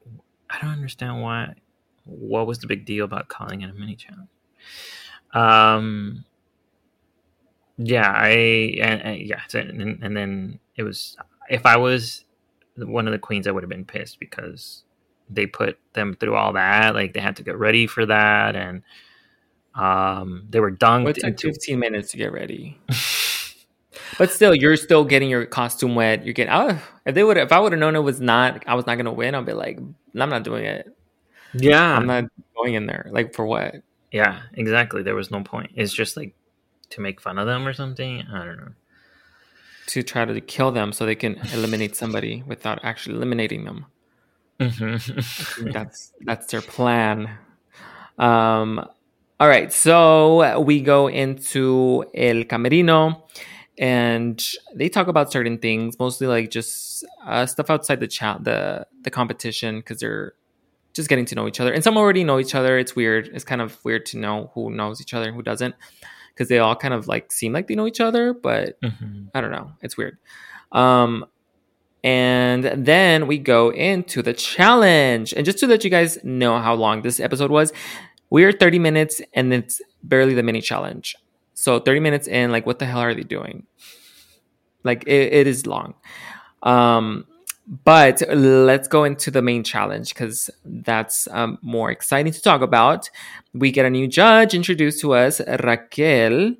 i 0.50 0.60
don't 0.62 0.72
understand 0.72 1.22
why 1.22 1.54
what 2.06 2.48
was 2.48 2.60
the 2.60 2.68
big 2.68 2.86
deal 2.86 3.06
about 3.06 3.28
calling 3.28 3.62
it 3.62 3.70
a 3.70 3.74
mini 3.74 3.96
challenge 3.96 4.30
um 5.34 6.26
yeah 7.78 8.12
i 8.12 8.30
and, 8.82 9.02
and 9.02 9.22
yeah 9.22 9.42
so- 9.48 9.60
and, 9.60 10.04
and 10.04 10.18
then 10.18 10.60
it 10.76 10.84
was 10.84 11.16
if 11.50 11.66
i 11.66 11.78
was 11.78 12.26
one 12.78 13.08
of 13.08 13.12
the 13.12 13.20
queens 13.20 13.48
i 13.48 13.52
would 13.52 13.64
have 13.64 13.70
been 13.70 13.86
pissed 13.86 14.20
because 14.20 14.84
they 15.30 15.46
put 15.46 15.78
them 15.94 16.16
through 16.20 16.36
all 16.36 16.54
that 16.54 16.94
like 16.96 17.14
they 17.14 17.20
had 17.20 17.36
to 17.36 17.44
get 17.44 17.58
ready 17.58 17.88
for 17.88 18.06
that 18.06 18.56
and 18.56 18.82
um 19.76 20.46
they 20.50 20.60
were 20.60 20.72
dunked 20.72 21.04
Well, 21.04 21.08
it's 21.10 21.24
like 21.24 21.32
into 21.32 21.48
15 21.50 21.80
minutes 21.80 22.12
to 22.12 22.18
get 22.18 22.32
ready. 22.32 22.80
But 24.18 24.32
still, 24.32 24.56
you're 24.56 24.78
still 24.78 25.04
getting 25.04 25.30
your 25.30 25.46
costume 25.46 25.96
wet. 25.96 26.26
You're 26.26 26.34
getting. 26.34 26.54
Oh, 26.54 26.80
if 27.06 27.14
they 27.14 27.24
would, 27.24 27.38
if 27.38 27.52
I 27.52 27.60
would 27.60 27.72
have 27.72 27.80
known 27.80 27.96
it 27.96 28.00
was 28.00 28.20
not, 28.20 28.64
I 28.68 28.74
was 28.76 28.86
not 28.86 28.96
gonna 28.96 29.14
win. 29.14 29.36
I'd 29.36 29.46
be 29.46 29.54
like, 29.54 29.78
I'm 29.78 30.30
not 30.30 30.44
doing 30.44 30.66
it. 30.66 30.88
yeah 31.54 31.96
I'm 31.96 32.08
not 32.08 32.26
going 32.56 32.74
in 32.74 32.86
there. 32.86 33.08
Like 33.12 33.36
for 33.36 33.46
what? 33.46 33.76
Yeah, 34.12 34.42
exactly. 34.54 35.04
There 35.04 35.16
was 35.16 35.30
no 35.30 35.44
point. 35.44 35.72
It's 35.76 35.94
just 35.94 36.18
like 36.18 36.34
to 36.92 37.02
make 37.02 37.22
fun 37.22 37.38
of 37.38 37.46
them 37.46 37.68
or 37.68 37.74
something. 37.74 38.24
I 38.32 38.46
don't 38.46 38.58
know. 38.58 38.72
To 39.88 40.04
try 40.04 40.26
to 40.26 40.42
kill 40.42 40.72
them 40.72 40.92
so 40.92 41.06
they 41.06 41.16
can 41.16 41.36
eliminate 41.54 41.96
somebody 41.96 42.44
without 42.46 42.80
actually 42.84 43.16
eliminating 43.16 43.66
them. 43.66 43.86
Mhm. 44.60 45.72
That's 45.74 46.14
that's 46.22 46.48
their 46.52 46.62
plan. 46.62 47.30
Um. 48.18 48.86
All 49.40 49.48
right, 49.48 49.72
so 49.72 50.60
we 50.62 50.82
go 50.82 51.08
into 51.08 52.04
El 52.16 52.44
Camerino, 52.46 53.22
and 53.78 54.44
they 54.74 54.90
talk 54.90 55.08
about 55.08 55.32
certain 55.32 55.60
things, 55.60 56.00
mostly 56.00 56.26
like 56.26 56.50
just 56.50 57.06
uh, 57.24 57.46
stuff 57.46 57.70
outside 57.70 58.00
the 58.00 58.08
chat, 58.08 58.44
the 58.44 58.88
the 59.04 59.12
competition, 59.12 59.78
because 59.78 60.00
they're 60.00 60.34
just 60.94 61.08
getting 61.08 61.26
to 61.26 61.36
know 61.36 61.48
each 61.48 61.60
other. 61.60 61.72
And 61.72 61.84
some 61.84 61.96
already 61.98 62.24
know 62.24 62.40
each 62.40 62.56
other. 62.56 62.80
It's 62.80 62.96
weird. 62.96 63.28
It's 63.32 63.44
kind 63.44 63.62
of 63.62 63.78
weird 63.86 64.08
to 64.08 64.18
know 64.18 64.50
who 64.56 64.72
knows 64.72 65.02
each 65.02 65.14
other 65.14 65.28
and 65.28 65.36
who 65.36 65.44
doesn't, 65.44 65.76
because 66.34 66.50
they 66.50 66.58
all 66.58 66.76
kind 66.76 66.96
of 66.96 67.08
like 67.08 67.32
seem 67.32 67.54
like 67.54 67.68
they 67.68 67.76
know 67.76 67.86
each 67.86 68.02
other, 68.02 68.34
but 68.34 68.82
mm-hmm. 68.82 69.26
I 69.36 69.42
don't 69.42 69.52
know. 69.52 69.72
It's 69.84 69.98
weird. 69.98 70.18
Um, 70.72 71.26
and 72.08 72.64
then 72.64 73.28
we 73.28 73.38
go 73.38 73.70
into 73.70 74.22
the 74.22 74.32
challenge. 74.32 75.34
And 75.34 75.46
just 75.46 75.58
to 75.58 75.68
let 75.68 75.84
you 75.84 75.90
guys 75.90 76.18
know 76.24 76.58
how 76.58 76.74
long 76.74 77.02
this 77.02 77.20
episode 77.20 77.52
was, 77.52 77.74
we're 78.30 78.54
30 78.54 78.80
minutes 78.80 79.22
and 79.34 79.54
it's 79.54 79.82
barely 80.04 80.34
the 80.34 80.42
mini 80.42 80.62
challenge. 80.62 81.18
So 81.54 81.82
30 81.82 82.00
minutes 82.00 82.26
in, 82.26 82.50
like, 82.50 82.66
what 82.66 82.80
the 82.80 82.86
hell 82.86 83.00
are 83.00 83.14
they 83.14 83.24
doing? 83.24 83.68
Like, 84.86 85.04
it, 85.06 85.34
it 85.34 85.48
is 85.48 85.68
long. 85.68 85.96
Um, 86.64 87.26
but 87.84 88.24
let's 88.30 88.88
go 88.88 89.04
into 89.04 89.30
the 89.30 89.42
main 89.42 89.66
challenge 89.66 90.14
because 90.14 90.50
that's 90.64 91.28
um, 91.32 91.58
more 91.62 91.92
exciting 91.92 92.32
to 92.32 92.42
talk 92.42 92.62
about. 92.62 93.10
We 93.54 93.70
get 93.70 93.86
a 93.86 93.90
new 93.90 94.08
judge 94.08 94.54
introduced 94.54 95.02
to 95.02 95.14
us, 95.14 95.42
Raquel, 95.42 96.56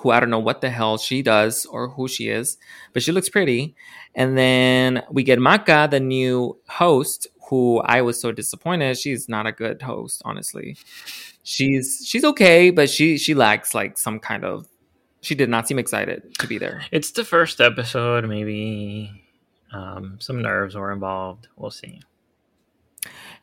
who 0.00 0.10
I 0.10 0.20
don't 0.20 0.28
know 0.28 0.38
what 0.38 0.60
the 0.60 0.68
hell 0.68 0.98
she 0.98 1.22
does 1.22 1.64
or 1.64 1.88
who 1.88 2.08
she 2.08 2.28
is, 2.28 2.58
but 2.92 3.02
she 3.02 3.10
looks 3.10 3.30
pretty. 3.30 3.74
And 4.14 4.38
then 4.38 5.02
we 5.10 5.22
get 5.22 5.38
Maka, 5.38 5.88
the 5.90 6.00
new 6.00 6.58
host, 6.68 7.26
who 7.48 7.80
I 7.80 8.02
was 8.02 8.20
so 8.20 8.32
disappointed. 8.32 8.96
She's 8.96 9.28
not 9.28 9.46
a 9.46 9.52
good 9.52 9.82
host, 9.82 10.22
honestly. 10.24 10.76
She's 11.42 12.04
she's 12.06 12.24
okay, 12.24 12.70
but 12.70 12.88
she 12.88 13.18
she 13.18 13.34
lacks 13.34 13.74
like 13.74 13.98
some 13.98 14.18
kind 14.18 14.44
of. 14.44 14.66
She 15.20 15.34
did 15.34 15.48
not 15.48 15.66
seem 15.66 15.78
excited 15.78 16.34
to 16.38 16.46
be 16.46 16.58
there. 16.58 16.84
It's 16.92 17.10
the 17.12 17.24
first 17.24 17.58
episode, 17.58 18.28
maybe 18.28 19.10
um, 19.72 20.18
some 20.20 20.40
nerves 20.40 20.74
were 20.74 20.92
involved. 20.92 21.48
We'll 21.56 21.70
see. 21.70 22.00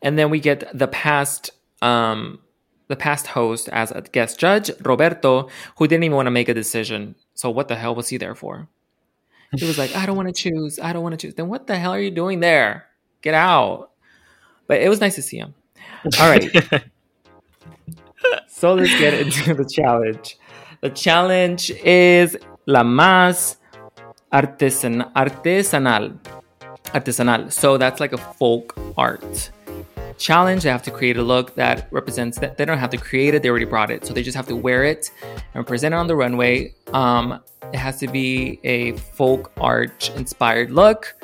And 0.02 0.18
then 0.18 0.30
we 0.30 0.40
get 0.40 0.66
the 0.78 0.88
past 0.88 1.52
um, 1.82 2.40
the 2.88 2.96
past 2.96 3.28
host 3.28 3.70
as 3.70 3.92
a 3.92 4.02
guest 4.02 4.40
judge, 4.40 4.70
Roberto, 4.82 5.50
who 5.78 5.88
didn't 5.88 6.04
even 6.04 6.16
want 6.16 6.28
to 6.28 6.32
make 6.32 6.50
a 6.50 6.54
decision. 6.54 7.16
So 7.34 7.50
what 7.50 7.68
the 7.68 7.76
hell 7.76 7.96
was 7.96 8.10
he 8.10 8.18
there 8.18 8.36
for? 8.36 8.68
He 9.58 9.66
was 9.66 9.78
like, 9.78 9.96
I 9.96 10.06
don't 10.06 10.16
want 10.16 10.30
to 10.30 10.34
choose. 10.34 10.80
I 10.80 10.94
don't 10.94 11.04
want 11.04 11.20
to 11.20 11.28
choose. 11.28 11.36
Then 11.36 11.48
what 11.48 11.68
the 11.68 11.78
hell 11.78 11.92
are 11.92 12.00
you 12.00 12.12
doing 12.12 12.40
there? 12.40 12.86
Get 13.22 13.34
out. 13.34 13.92
But 14.68 14.82
it 14.82 14.90
was 14.90 15.02
nice 15.02 15.16
to 15.16 15.22
see 15.22 15.38
him. 15.38 15.54
All 16.20 16.30
right. 16.30 16.50
so 18.48 18.74
let's 18.74 18.98
get 18.98 19.14
into 19.14 19.54
the 19.54 19.66
challenge. 19.66 20.38
The 20.80 20.90
challenge 20.90 21.70
is 21.84 22.38
La 22.66 22.84
Más 22.84 23.58
artisan 24.32 25.04
artesanal 25.14 26.18
artesanal 26.94 27.52
so 27.52 27.78
that's 27.78 28.00
like 28.00 28.14
a 28.14 28.18
folk 28.18 28.78
art 28.98 29.52
challenge 30.22 30.64
they 30.64 30.70
have 30.70 30.84
to 30.84 30.92
create 30.92 31.18
a 31.18 31.24
look 31.24 31.56
that 31.56 31.88
represents 31.92 32.38
that 32.40 32.58
they 32.58 32.66
don't 32.66 32.78
have 32.78 32.90
to 32.90 32.98
create 32.98 33.34
it 33.34 33.42
they 33.42 33.50
already 33.50 33.66
brought 33.66 33.90
it 33.90 34.06
so 34.06 34.14
they 34.14 34.24
just 34.24 34.36
have 34.36 34.48
to 34.48 34.56
wear 34.56 34.84
it 34.84 35.12
and 35.54 35.66
present 35.66 35.94
it 35.94 35.98
on 35.98 36.08
the 36.08 36.16
runway 36.16 36.74
um, 36.94 37.42
it 37.74 37.78
has 37.78 37.98
to 38.00 38.08
be 38.08 38.60
a 38.64 38.92
folk 38.98 39.52
art 39.60 40.10
inspired 40.16 40.72
look 40.72 41.16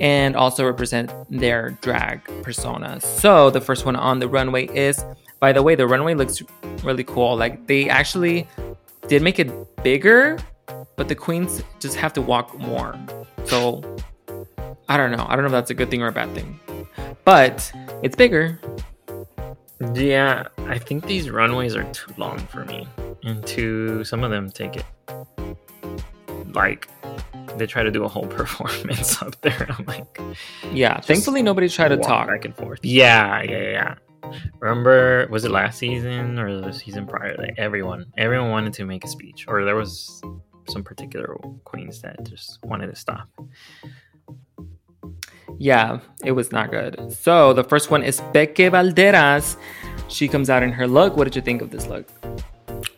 and 0.00 0.34
also 0.34 0.64
represent 0.64 1.12
their 1.30 1.70
drag 1.82 2.24
persona 2.42 3.00
so 3.00 3.50
the 3.50 3.60
first 3.60 3.86
one 3.86 3.96
on 3.96 4.18
the 4.18 4.28
runway 4.28 4.66
is 4.68 5.04
by 5.40 5.52
the 5.52 5.62
way 5.62 5.74
the 5.74 5.86
runway 5.86 6.14
looks 6.14 6.42
really 6.82 7.04
cool 7.04 7.36
like 7.36 7.66
they 7.66 7.88
actually 7.88 8.46
did 9.08 9.22
make 9.22 9.38
it 9.38 9.50
bigger 9.82 10.38
but 10.96 11.08
the 11.08 11.14
queens 11.14 11.62
just 11.80 11.96
have 11.96 12.12
to 12.12 12.22
walk 12.22 12.56
more. 12.58 12.98
So 13.44 13.82
I 14.88 14.96
don't 14.96 15.10
know. 15.10 15.26
I 15.28 15.34
don't 15.36 15.42
know 15.42 15.46
if 15.46 15.52
that's 15.52 15.70
a 15.70 15.74
good 15.74 15.90
thing 15.90 16.02
or 16.02 16.08
a 16.08 16.12
bad 16.12 16.32
thing. 16.34 16.58
But 17.24 17.72
it's 18.02 18.16
bigger. 18.16 18.58
Yeah, 19.94 20.46
I 20.58 20.78
think 20.78 21.06
these 21.06 21.28
runways 21.30 21.74
are 21.74 21.84
too 21.92 22.12
long 22.16 22.38
for 22.38 22.64
me. 22.64 22.86
And 23.24 23.44
to 23.48 24.04
some 24.04 24.24
of 24.24 24.30
them 24.30 24.50
take 24.50 24.76
it 24.76 24.84
like 26.54 26.88
they 27.56 27.66
try 27.66 27.82
to 27.82 27.90
do 27.90 28.04
a 28.04 28.08
whole 28.08 28.26
performance 28.38 29.20
up 29.22 29.40
there. 29.40 29.66
I'm 29.78 29.84
like 29.86 30.20
Yeah, 30.72 31.00
thankfully 31.00 31.42
nobody 31.42 31.68
tried 31.68 31.88
to 31.88 31.96
talk 31.96 32.28
back 32.28 32.44
and 32.44 32.56
forth. 32.56 32.80
Yeah, 32.82 33.42
yeah, 33.42 33.70
yeah. 33.70 33.94
Remember, 34.60 35.26
was 35.30 35.44
it 35.44 35.50
last 35.50 35.78
season 35.78 36.38
or 36.38 36.60
the 36.60 36.72
season 36.72 37.06
prior? 37.06 37.34
Like 37.36 37.54
everyone, 37.58 38.06
everyone 38.16 38.50
wanted 38.50 38.72
to 38.74 38.84
make 38.84 39.04
a 39.04 39.08
speech, 39.08 39.46
or 39.48 39.64
there 39.64 39.74
was 39.74 40.22
some 40.68 40.84
particular 40.84 41.36
queens 41.64 42.00
that 42.02 42.22
just 42.24 42.58
wanted 42.64 42.86
to 42.86 42.96
stop. 42.96 43.28
Yeah, 45.58 46.00
it 46.24 46.32
was 46.32 46.52
not 46.52 46.70
good. 46.70 47.12
So 47.12 47.52
the 47.52 47.64
first 47.64 47.90
one 47.90 48.02
is 48.02 48.20
Peque 48.32 48.70
Valderas. 48.70 49.56
She 50.08 50.28
comes 50.28 50.50
out 50.50 50.62
in 50.62 50.72
her 50.72 50.86
look. 50.86 51.16
What 51.16 51.24
did 51.24 51.36
you 51.36 51.42
think 51.42 51.62
of 51.62 51.70
this 51.70 51.86
look? 51.86 52.08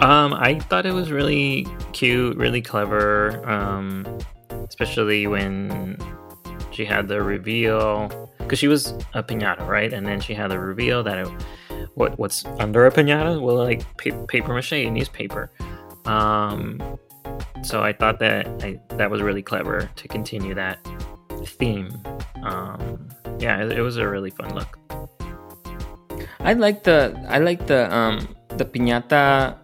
Um, 0.01 0.35
I 0.35 0.59
thought 0.59 0.87
it 0.87 0.93
was 0.93 1.13
really 1.13 1.67
cute, 1.93 2.37
really 2.37 2.63
clever. 2.63 3.47
Um, 3.49 4.07
especially 4.69 5.27
when 5.27 5.97
she 6.73 6.85
had 6.85 7.09
the 7.09 7.23
reveal 7.23 8.31
because 8.39 8.59
she 8.59 8.69
was 8.69 8.93
a 9.15 9.23
pinata, 9.23 9.67
right? 9.67 9.93
And 9.93 10.07
then 10.07 10.21
she 10.21 10.35
had 10.35 10.51
the 10.51 10.59
reveal 10.59 11.03
that 11.05 11.19
it, 11.19 11.29
what 11.95 12.19
what's 12.19 12.45
under 12.59 12.87
a 12.87 12.91
pinata? 12.91 13.41
Well, 13.41 13.57
like 13.57 13.83
pa- 13.97 14.25
paper 14.27 14.53
mache, 14.53 14.91
newspaper. 14.91 15.51
Um, 16.07 16.99
so 17.63 17.83
I 17.83 17.93
thought 17.93 18.19
that 18.19 18.47
I, 18.63 18.81
that 18.97 19.11
was 19.11 19.23
really 19.23 19.43
clever 19.43 19.89
to 19.95 20.09
continue 20.09 20.55
that 20.55 20.79
theme. 21.45 21.91
Um, 22.43 23.09
yeah, 23.39 23.63
it, 23.63 23.73
it 23.73 23.81
was 23.81 23.97
a 23.97 24.09
really 24.09 24.31
fun 24.31 24.55
look. 24.55 24.79
I 26.41 26.53
like 26.53 26.83
the 26.83 27.19
I 27.29 27.39
like 27.39 27.67
the 27.67 27.95
um 27.95 28.29
the 28.49 28.65
piñata 28.65 29.57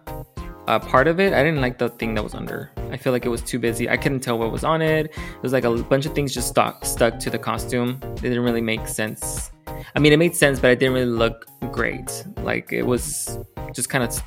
uh, 0.67 0.79
part 0.79 1.07
of 1.07 1.19
it. 1.19 1.33
I 1.33 1.43
didn't 1.43 1.61
like 1.61 1.77
the 1.77 1.89
thing 1.89 2.13
that 2.15 2.23
was 2.23 2.33
under. 2.33 2.71
I 2.91 2.97
feel 2.97 3.13
like 3.13 3.25
it 3.25 3.29
was 3.29 3.41
too 3.41 3.59
busy. 3.59 3.89
I 3.89 3.97
couldn't 3.97 4.21
tell 4.21 4.37
what 4.37 4.51
was 4.51 4.63
on 4.63 4.81
it. 4.81 5.07
It 5.07 5.41
was 5.41 5.53
like 5.53 5.63
a 5.63 5.75
bunch 5.83 6.05
of 6.05 6.13
things 6.13 6.33
just 6.33 6.47
stuck 6.47 6.85
stuck 6.85 7.19
to 7.19 7.29
the 7.29 7.37
costume. 7.37 7.99
It 8.17 8.21
didn't 8.21 8.43
really 8.43 8.61
make 8.61 8.87
sense. 8.87 9.51
I 9.95 9.99
mean, 9.99 10.13
it 10.13 10.17
made 10.17 10.35
sense, 10.35 10.59
but 10.59 10.71
it 10.71 10.79
didn't 10.79 10.93
really 10.93 11.05
look 11.05 11.45
great. 11.71 12.23
Like 12.37 12.71
it 12.71 12.83
was 12.83 13.39
just 13.73 13.89
kind 13.89 14.03
of 14.03 14.23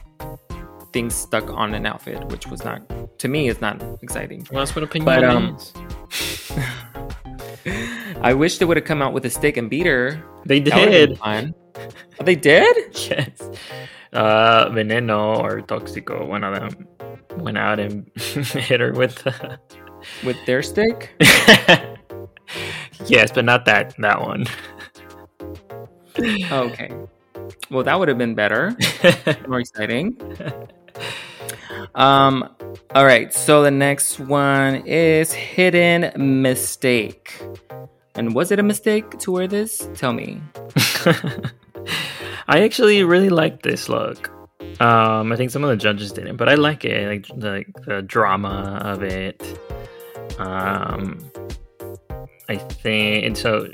things 0.92 1.14
stuck 1.14 1.50
on 1.50 1.74
an 1.74 1.86
outfit, 1.86 2.24
which 2.26 2.46
was 2.46 2.64
not 2.64 2.82
to 3.18 3.28
me 3.28 3.48
is 3.48 3.60
not 3.60 3.82
exciting. 4.02 4.46
Well, 4.50 4.60
that's 4.60 4.76
what 4.76 4.84
opinion 4.84 5.06
but, 5.06 5.24
um, 5.24 5.46
means. 5.46 5.72
I 8.24 8.32
wish 8.32 8.56
they 8.56 8.64
would 8.64 8.78
have 8.78 8.86
come 8.86 9.02
out 9.02 9.12
with 9.12 9.26
a 9.26 9.30
stick 9.30 9.58
and 9.58 9.68
beater. 9.68 10.24
They 10.46 10.58
did. 10.58 11.18
Oh, 11.22 11.44
they 12.24 12.34
did? 12.34 12.74
Yes. 13.10 13.42
Uh, 14.14 14.70
Veneno 14.70 15.38
or 15.40 15.60
Toxico, 15.60 16.24
one 16.24 16.42
of 16.42 16.54
them, 16.54 16.88
went 17.36 17.58
out 17.58 17.78
and 17.78 18.10
hit 18.16 18.80
her 18.80 18.92
with 18.92 19.26
uh... 19.26 19.58
with 20.24 20.36
their 20.46 20.62
stick. 20.62 21.10
yes, 23.04 23.30
but 23.34 23.44
not 23.44 23.66
that 23.66 23.94
that 23.98 24.20
one. 24.22 24.46
okay. 26.18 26.92
Well, 27.70 27.84
that 27.84 27.98
would 27.98 28.08
have 28.08 28.18
been 28.18 28.34
better. 28.34 28.74
More 29.48 29.60
exciting. 29.60 30.16
Um, 31.94 32.48
all 32.94 33.04
right, 33.04 33.34
so 33.34 33.62
the 33.62 33.70
next 33.70 34.18
one 34.18 34.86
is 34.86 35.32
hidden 35.32 36.42
mistake. 36.42 37.42
And 38.16 38.34
was 38.34 38.52
it 38.52 38.58
a 38.58 38.62
mistake 38.62 39.18
to 39.18 39.32
wear 39.32 39.48
this? 39.48 39.88
Tell 39.94 40.12
me. 40.12 40.40
I 42.46 42.62
actually 42.62 43.02
really 43.02 43.30
like 43.30 43.62
this 43.62 43.88
look. 43.88 44.30
Um, 44.80 45.32
I 45.32 45.36
think 45.36 45.50
some 45.50 45.64
of 45.64 45.70
the 45.70 45.76
judges 45.76 46.12
didn't, 46.12 46.36
but 46.36 46.48
I 46.48 46.54
like 46.54 46.84
it. 46.84 47.08
Like 47.08 47.26
the, 47.40 47.64
the 47.86 48.02
drama 48.02 48.78
of 48.82 49.02
it. 49.02 49.42
Um, 50.38 51.18
I 52.48 52.56
think 52.56 53.36
so. 53.36 53.68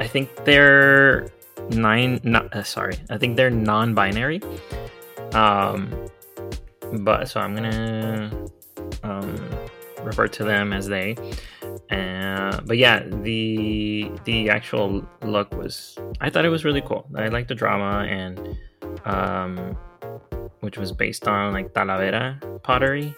I 0.00 0.06
think 0.06 0.30
they're 0.44 1.28
nine. 1.70 2.20
Not 2.24 2.54
uh, 2.54 2.62
sorry. 2.62 2.98
I 3.10 3.18
think 3.18 3.36
they're 3.36 3.50
non-binary. 3.50 4.42
Um, 5.32 6.08
but 7.00 7.28
so 7.28 7.40
I'm 7.40 7.54
gonna 7.54 8.48
um, 9.02 9.36
refer 10.02 10.28
to 10.28 10.44
them 10.44 10.72
as 10.72 10.86
they. 10.86 11.16
Uh, 11.90 12.60
but 12.66 12.78
yeah, 12.78 13.04
the 13.22 14.10
the 14.24 14.50
actual 14.50 15.06
look 15.22 15.54
was 15.54 15.96
I 16.20 16.30
thought 16.30 16.44
it 16.44 16.48
was 16.48 16.64
really 16.64 16.82
cool. 16.82 17.08
I 17.14 17.28
like 17.28 17.46
the 17.48 17.54
drama 17.54 18.06
and 18.08 18.56
um, 19.04 19.76
which 20.60 20.78
was 20.78 20.92
based 20.92 21.28
on 21.28 21.52
like 21.52 21.72
Talavera 21.72 22.62
pottery, 22.62 23.14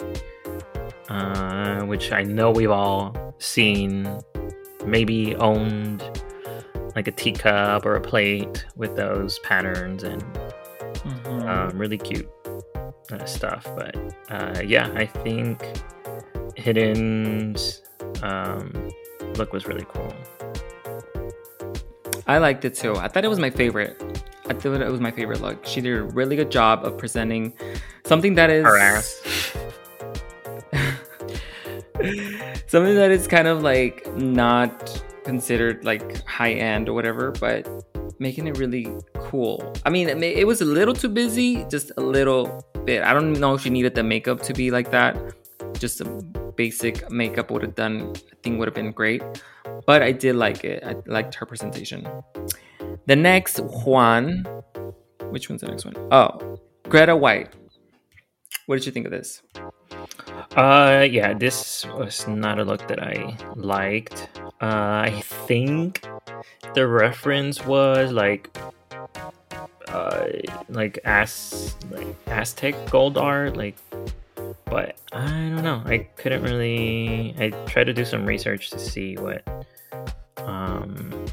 uh, 1.09 1.81
which 1.85 2.11
I 2.11 2.23
know 2.23 2.51
we've 2.51 2.69
all 2.69 3.35
seen, 3.39 4.07
maybe 4.85 5.35
owned 5.37 6.03
like 6.95 7.07
a 7.07 7.11
teacup 7.11 7.85
or 7.85 7.95
a 7.95 8.01
plate 8.01 8.65
with 8.75 8.95
those 8.95 9.39
patterns 9.39 10.03
and 10.03 10.21
mm-hmm. 10.23 11.47
um, 11.47 11.77
really 11.77 11.97
cute 11.97 12.29
uh, 13.11 13.25
stuff. 13.25 13.65
But 13.75 13.95
uh, 14.29 14.61
yeah, 14.65 14.91
I 14.95 15.05
think 15.05 15.61
Hidden's 16.55 17.81
um, 18.21 18.91
look 19.35 19.53
was 19.53 19.65
really 19.65 19.85
cool. 19.87 20.13
I 22.27 22.37
liked 22.37 22.63
it 22.65 22.75
too. 22.75 22.95
I 22.95 23.07
thought 23.07 23.25
it 23.25 23.29
was 23.29 23.39
my 23.39 23.49
favorite. 23.49 23.99
I 24.47 24.53
thought 24.53 24.81
it 24.81 24.91
was 24.91 24.99
my 24.99 25.11
favorite 25.11 25.41
look. 25.41 25.65
She 25.65 25.81
did 25.81 25.97
a 25.97 26.03
really 26.03 26.35
good 26.35 26.51
job 26.51 26.85
of 26.85 26.97
presenting 26.97 27.53
something 28.05 28.35
that 28.35 28.49
is 28.49 28.63
Her 28.63 28.77
ass. 28.77 29.21
something 32.67 32.95
that 32.95 33.11
is 33.11 33.27
kind 33.27 33.47
of 33.47 33.61
like 33.61 34.11
not 34.15 35.03
considered 35.23 35.83
like 35.85 36.25
high 36.25 36.53
end 36.53 36.89
or 36.89 36.93
whatever, 36.93 37.31
but 37.31 37.67
making 38.19 38.47
it 38.47 38.57
really 38.57 38.87
cool. 39.15 39.73
I 39.85 39.89
mean, 39.89 40.09
it, 40.09 40.21
it 40.23 40.47
was 40.47 40.61
a 40.61 40.65
little 40.65 40.93
too 40.93 41.09
busy, 41.09 41.65
just 41.65 41.91
a 41.97 42.01
little 42.01 42.63
bit. 42.85 43.03
I 43.03 43.13
don't 43.13 43.33
know 43.33 43.55
if 43.55 43.61
she 43.61 43.69
needed 43.69 43.95
the 43.95 44.03
makeup 44.03 44.41
to 44.43 44.53
be 44.53 44.71
like 44.71 44.91
that. 44.91 45.15
Just 45.79 46.01
a 46.01 46.05
basic 46.57 47.09
makeup 47.09 47.51
would 47.51 47.61
have 47.61 47.75
done, 47.75 48.13
I 48.15 48.35
think 48.43 48.59
would 48.59 48.67
have 48.67 48.75
been 48.75 48.91
great. 48.91 49.23
But 49.85 50.01
I 50.01 50.11
did 50.11 50.35
like 50.35 50.65
it. 50.65 50.83
I 50.83 50.95
liked 51.05 51.35
her 51.35 51.45
presentation. 51.45 52.05
The 53.05 53.15
next 53.15 53.59
Juan, 53.59 54.43
which 55.29 55.49
one's 55.49 55.61
the 55.61 55.67
next 55.67 55.85
one? 55.85 55.95
Oh, 56.11 56.59
Greta 56.89 57.15
White. 57.15 57.55
What 58.65 58.75
did 58.75 58.85
you 58.85 58.91
think 58.91 59.05
of 59.05 59.11
this? 59.11 59.41
Uh, 60.55 61.07
yeah, 61.09 61.33
this 61.33 61.85
was 61.85 62.27
not 62.27 62.59
a 62.59 62.63
look 62.63 62.87
that 62.87 63.01
I 63.01 63.37
liked. 63.55 64.27
Uh, 64.61 65.07
I 65.07 65.23
think 65.47 66.05
the 66.75 66.87
reference 66.87 67.65
was 67.65 68.11
like, 68.11 68.55
uh, 69.87 70.27
like 70.67 70.99
as 71.05 71.75
like 71.89 72.07
Aztec 72.27 72.75
gold 72.91 73.17
art, 73.17 73.55
like. 73.55 73.77
But 74.69 74.97
I 75.11 75.27
don't 75.27 75.63
know. 75.63 75.81
I 75.85 75.99
couldn't 76.17 76.43
really. 76.43 77.33
I 77.39 77.49
tried 77.67 77.85
to 77.85 77.93
do 77.93 78.05
some 78.05 78.25
research 78.25 78.69
to 78.69 78.79
see 78.79 79.15
what, 79.15 79.43
um, 80.37 81.25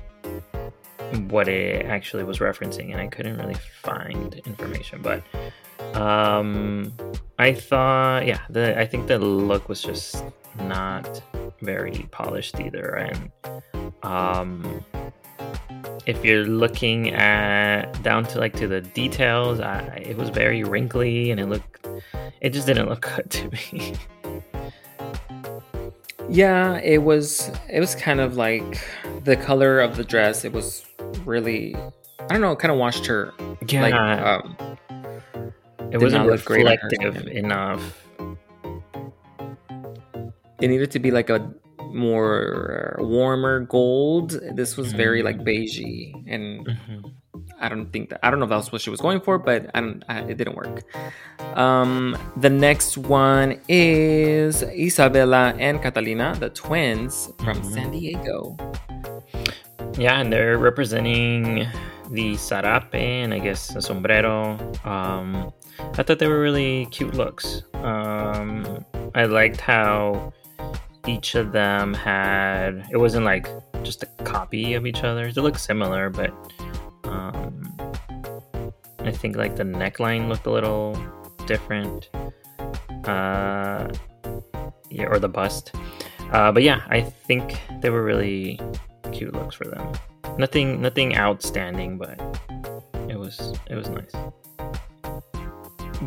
what 1.29 1.49
it 1.49 1.85
actually 1.87 2.25
was 2.25 2.39
referencing, 2.39 2.93
and 2.93 3.01
I 3.01 3.09
couldn't 3.09 3.37
really 3.37 3.57
find 3.83 4.35
information. 4.47 5.03
But 5.03 5.23
um, 5.95 6.93
I 7.39 7.53
thought, 7.53 8.27
yeah, 8.27 8.41
the 8.49 8.79
I 8.79 8.87
think 8.87 9.07
the 9.07 9.19
look 9.19 9.69
was 9.69 9.83
just 9.83 10.25
not 10.59 11.23
very 11.61 12.07
polished 12.11 12.59
either, 12.59 12.95
and 12.95 13.31
um, 14.03 14.85
if 16.07 16.25
you're 16.25 16.45
looking 16.45 17.11
at 17.11 18.03
down 18.03 18.25
to 18.25 18.39
like 18.39 18.55
to 18.55 18.69
the 18.69 18.81
details, 18.81 19.61
I, 19.61 20.03
it 20.07 20.17
was 20.17 20.31
very 20.31 20.65
wrinkly, 20.65 21.31
and 21.31 21.41
it 21.41 21.47
looked, 21.47 21.86
it 22.41 22.51
just 22.51 22.67
didn't 22.67 22.89
look 22.89 23.03
good 23.15 23.31
to 23.31 23.51
me. 23.51 23.95
Yeah, 26.29 26.79
it 26.79 27.03
was. 27.05 27.51
It 27.71 27.79
was 27.81 27.95
kind 27.95 28.21
of 28.21 28.37
like 28.37 28.81
the 29.25 29.37
color 29.37 29.79
of 29.81 29.97
the 29.97 30.03
dress. 30.05 30.45
It 30.45 30.53
was 30.53 30.85
really, 31.25 31.75
I 31.77 32.27
don't 32.29 32.41
know, 32.41 32.57
kind 32.57 32.73
of 32.73 32.79
washed 32.79 33.07
her. 33.07 33.33
Yeah, 33.69 33.83
Like, 33.83 33.95
um, 33.95 34.57
it 35.93 35.99
wasn't 36.01 36.25
not 36.25 36.27
look 36.27 36.45
great 36.45 36.65
reflective 36.67 37.29
enough. 37.29 38.03
it 40.61 40.69
needed 40.69 40.91
to 40.93 40.99
be 40.99 41.11
like 41.13 41.31
a 41.31 41.49
more 41.93 42.97
warmer 42.99 43.61
gold. 43.61 44.31
This 44.55 44.77
was 44.77 44.93
very 44.93 45.23
like 45.23 45.39
beigey, 45.39 46.13
and 46.27 46.67
Mhm. 46.67 47.13
I 47.61 47.69
don't 47.69 47.91
think 47.93 48.11
that 48.11 48.21
I 48.23 48.31
don't 48.31 48.39
know 48.39 48.45
if 48.45 48.51
that's 48.51 48.71
what 48.73 48.81
she 48.83 48.91
was 48.91 49.01
going 49.01 49.21
for, 49.21 49.39
but 49.39 49.71
I 49.75 49.81
don't. 49.81 50.03
I, 50.09 50.21
it 50.21 50.37
didn't 50.37 50.57
work. 50.57 50.83
Um, 51.57 52.17
the 52.37 52.51
next 52.51 52.99
one 52.99 53.61
is 53.69 54.63
Isabella 54.63 55.55
and 55.59 55.81
Catalina, 55.81 56.37
the 56.39 56.51
twins 56.51 57.31
from 57.39 57.59
Mhm. 57.63 57.73
San 57.73 57.91
Diego. 57.93 58.57
Yeah, 59.99 60.21
and 60.21 60.31
they're 60.33 60.59
representing 60.59 61.67
the 62.11 62.35
sarape 62.35 62.95
and 62.95 63.33
I 63.33 63.39
guess 63.39 63.69
the 63.69 63.81
sombrero. 63.81 64.59
Um, 64.85 65.53
I 65.99 66.03
thought 66.03 66.19
they 66.19 66.29
were 66.29 66.41
really 66.41 66.87
cute 66.91 67.15
looks. 67.15 67.63
Um, 67.75 68.85
I 69.15 69.25
liked 69.25 69.61
how 69.61 70.33
each 71.07 71.35
of 71.35 71.53
them 71.53 71.95
had. 71.95 72.87
It 72.91 72.99
wasn't 72.99 73.25
like 73.25 73.49
just 73.83 74.03
a 74.03 74.07
copy 74.25 74.75
of 74.75 74.87
each 74.87 75.03
other's. 75.05 75.35
They 75.37 75.41
looked 75.41 75.61
similar, 75.61 76.11
but 76.11 76.33
um, 77.09 77.77
I 79.01 79.11
think 79.13 79.37
like 79.37 79.57
the 79.57 79.65
neckline 79.65 80.29
looked 80.29 80.47
a 80.47 80.51
little 80.51 80.99
different. 81.47 82.09
Uh, 83.05 83.89
yeah, 84.91 85.05
or 85.07 85.19
the 85.19 85.29
bust. 85.29 85.73
Uh, 86.33 86.51
but 86.53 86.63
yeah, 86.63 86.81
I 86.89 87.03
think 87.03 87.61
they 87.81 87.91
were 87.91 88.03
really 88.03 88.61
cute 89.13 89.33
looks 89.33 89.55
for 89.55 89.65
them. 89.65 89.93
Nothing, 90.39 90.81
nothing 90.83 91.17
outstanding, 91.17 91.99
but 91.99 92.21
it 93.09 93.19
was 93.19 93.55
it 93.71 93.75
was 93.77 93.89
nice. 93.89 94.11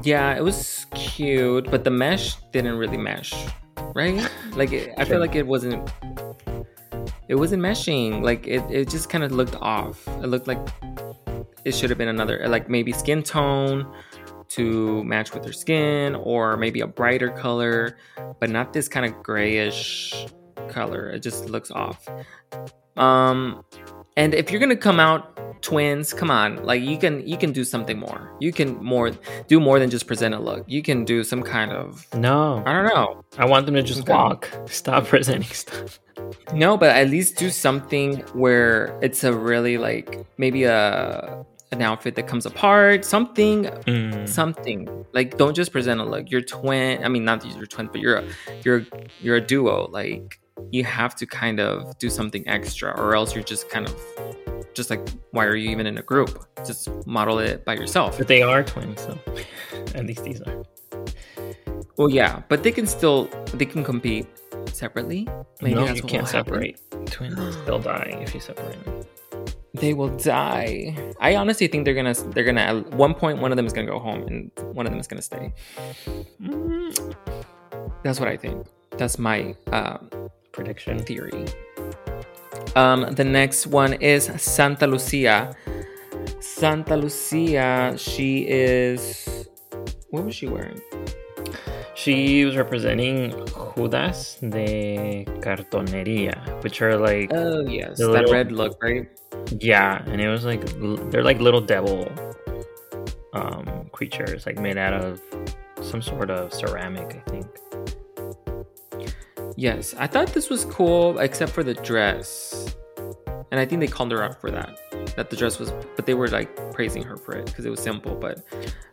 Yeah, 0.04 0.36
it 0.36 0.44
was 0.44 0.86
cute, 0.94 1.70
but 1.72 1.84
the 1.84 1.90
mesh 1.90 2.36
didn't 2.52 2.78
really 2.78 2.98
mesh, 2.98 3.34
right? 3.96 4.30
Like 4.56 4.72
it, 4.74 4.94
I 4.98 5.04
Sure. 5.04 5.14
feel 5.14 5.20
like 5.20 5.36
it 5.36 5.48
wasn't. 5.48 5.90
It 7.28 7.36
wasn't 7.36 7.62
meshing. 7.64 8.24
Like 8.24 8.46
it, 8.48 8.62
it 8.70 8.90
just 8.90 9.10
kind 9.10 9.24
of 9.24 9.32
looked 9.32 9.56
off. 9.62 10.06
It 10.22 10.28
looked 10.28 10.48
like 10.48 10.60
it 11.70 11.76
should 11.76 11.90
have 11.90 11.98
been 11.98 12.08
another, 12.10 12.46
like 12.48 12.70
maybe 12.70 12.92
skin 12.92 13.24
tone 13.24 13.92
to 14.50 15.04
match 15.04 15.34
with 15.34 15.46
her 15.46 15.54
skin, 15.54 16.16
or 16.16 16.58
maybe 16.58 16.82
a 16.82 16.88
brighter 16.88 17.30
color, 17.30 17.98
but 18.40 18.50
not 18.50 18.74
this 18.74 18.88
kind 18.88 19.06
of 19.06 19.22
grayish 19.24 20.26
color. 20.70 21.10
It 21.10 21.20
just 21.22 21.50
looks 21.50 21.72
off. 21.72 22.08
Um, 22.98 23.64
and 24.18 24.34
if 24.34 24.52
you're 24.52 24.60
gonna 24.60 24.76
come 24.76 25.00
out 25.00 25.62
twins, 25.62 26.14
come 26.14 26.32
on, 26.32 26.64
like 26.64 26.82
you 26.82 26.98
can 26.98 27.26
you 27.28 27.38
can 27.38 27.52
do 27.52 27.64
something 27.64 27.98
more. 28.00 28.36
You 28.40 28.52
can 28.52 28.76
more 28.84 29.12
do 29.48 29.60
more 29.60 29.78
than 29.80 29.90
just 29.90 30.08
present 30.08 30.34
a 30.34 30.40
look. 30.40 30.64
You 30.68 30.82
can 30.82 31.06
do 31.06 31.24
some 31.24 31.44
kind 31.44 31.72
of 31.72 32.06
No, 32.16 32.64
I 32.66 32.74
don't 32.74 32.86
know. 32.86 33.24
I 33.38 33.46
want 33.46 33.66
them 33.68 33.76
to 33.76 33.84
just 33.84 34.02
Okay. 34.02 34.14
walk. 34.14 34.50
Stop 34.68 35.06
presenting 35.14 35.50
stuff. 35.50 36.00
No, 36.54 36.76
but 36.78 36.96
at 36.96 37.10
least 37.10 37.38
do 37.38 37.50
something 37.50 38.18
where 38.34 38.98
it's 39.02 39.24
a 39.24 39.32
really 39.34 39.78
like 39.78 40.26
maybe 40.38 40.64
a 40.66 41.46
an 41.72 41.82
outfit 41.82 42.16
that 42.16 42.28
comes 42.28 42.46
apart, 42.46 43.06
something 43.06 43.66
Mm. 43.86 44.28
something. 44.28 45.06
Like 45.14 45.38
don't 45.38 45.56
just 45.56 45.72
present 45.72 46.00
a 46.02 46.04
look. 46.06 46.32
You're 46.32 46.42
twin, 46.42 47.04
I 47.04 47.10
mean 47.10 47.26
not 47.26 47.42
that 47.42 47.56
you're 47.56 47.66
twins, 47.68 47.90
but 47.92 48.02
you're 48.02 48.18
a 48.18 48.24
you're 48.64 48.86
you're 49.22 49.36
a 49.36 49.42
duo. 49.42 49.88
Like 49.90 50.40
you 50.72 50.84
have 50.84 51.16
to 51.16 51.26
kind 51.26 51.60
of 51.60 51.98
do 52.00 52.10
something 52.10 52.48
extra 52.48 52.92
or 53.00 53.16
else 53.16 53.34
you're 53.34 53.44
just 53.44 53.70
kind 53.70 53.88
of 53.88 53.96
just 54.74 54.90
like 54.90 55.08
why 55.32 55.46
are 55.46 55.56
you 55.56 55.70
even 55.70 55.86
in 55.86 55.98
a 55.98 56.02
group? 56.04 56.46
Just 56.66 56.90
model 57.06 57.40
it 57.40 57.64
by 57.66 57.76
yourself. 57.76 58.18
But 58.18 58.28
they 58.28 58.42
are 58.42 58.64
twins, 58.64 59.02
so 59.02 59.18
at 59.96 60.06
least 60.06 60.24
these 60.24 60.42
are. 60.42 60.64
Well, 61.98 62.10
yeah, 62.10 62.42
but 62.48 62.64
they 62.64 62.72
can 62.72 62.88
still 62.88 63.26
they 63.54 63.66
can 63.66 63.84
compete 63.84 64.26
separately. 64.72 65.28
Maybe 65.62 65.76
no, 65.76 65.88
you 65.88 66.02
can't 66.02 66.28
separate 66.28 66.80
twins. 67.08 67.58
They'll 67.66 67.80
die 67.80 68.18
if 68.22 68.34
you 68.34 68.40
separate 68.40 68.84
them. 68.86 69.04
They 69.74 69.94
will 69.94 70.10
die. 70.18 70.96
I 71.20 71.36
honestly 71.36 71.68
think 71.68 71.86
they're 71.86 71.94
gonna 71.94 72.14
they're 72.14 72.44
gonna 72.44 72.62
at 72.62 72.92
one 72.94 73.14
point 73.14 73.40
one 73.40 73.52
of 73.52 73.56
them 73.56 73.66
is 73.66 73.74
gonna 73.74 73.88
go 73.88 74.00
home 74.00 74.24
and 74.24 74.52
one 74.74 74.86
of 74.86 74.92
them 74.92 75.00
is 75.00 75.08
gonna 75.08 75.22
stay. 75.22 75.54
Mm. 76.42 77.16
That's 78.04 78.20
what 78.20 78.30
I 78.30 78.38
think. 78.38 78.66
That's 78.98 79.20
my 79.20 79.56
um, 79.72 80.10
Prediction. 80.52 81.00
theory. 81.00 81.46
Um, 82.76 83.14
the 83.14 83.24
next 83.24 83.68
one 83.68 83.94
is 83.94 84.26
Santa 84.38 84.88
Lucia. 84.88 85.56
Santa 86.40 86.98
Lucia, 86.98 87.96
she 87.98 88.46
is. 88.48 89.48
What 90.10 90.26
was 90.26 90.36
she 90.36 90.48
wearing? 90.48 90.82
She 91.96 92.46
was 92.46 92.56
representing 92.56 93.32
Judas 93.76 94.38
de 94.42 95.26
Cartoneria, 95.42 96.64
which 96.64 96.82
are 96.82 96.96
like 96.98 97.32
Oh 97.34 97.62
yes, 97.68 97.98
that 97.98 98.08
little- 98.10 98.32
red 98.34 98.52
look, 98.52 98.82
right? 98.82 99.08
yeah, 99.60 100.02
and 100.08 100.22
it 100.22 100.30
was 100.30 100.46
like 100.46 100.62
they're 101.12 101.24
like 101.24 101.40
little 101.40 101.62
devil 101.62 102.08
um 103.34 103.90
creatures, 103.92 104.46
like 104.46 104.58
made 104.60 104.78
out 104.78 104.94
of 104.94 105.22
some 105.82 106.02
sort 106.02 106.30
of 106.30 106.54
ceramic, 106.54 107.22
I 107.26 107.30
think. 107.30 107.48
Yes, 109.56 109.94
I 109.98 110.08
thought 110.08 110.28
this 110.34 110.50
was 110.50 110.64
cool, 110.66 111.20
except 111.20 111.52
for 111.52 111.64
the 111.64 111.74
dress, 111.74 112.76
and 113.52 113.60
I 113.60 113.66
think 113.66 113.82
they 113.82 113.88
called 113.88 114.12
her 114.12 114.24
out 114.24 114.40
for 114.40 114.52
that. 114.52 114.78
That 115.16 115.30
the 115.30 115.36
dress 115.36 115.60
was, 115.60 115.72
but 115.96 116.06
they 116.06 116.14
were 116.14 116.28
like 116.28 116.74
praising 116.74 117.04
her 117.04 117.18
for 117.18 117.34
it 117.34 117.46
because 117.46 117.66
it 117.66 117.70
was 117.70 117.80
simple. 117.80 118.16
But 118.16 118.44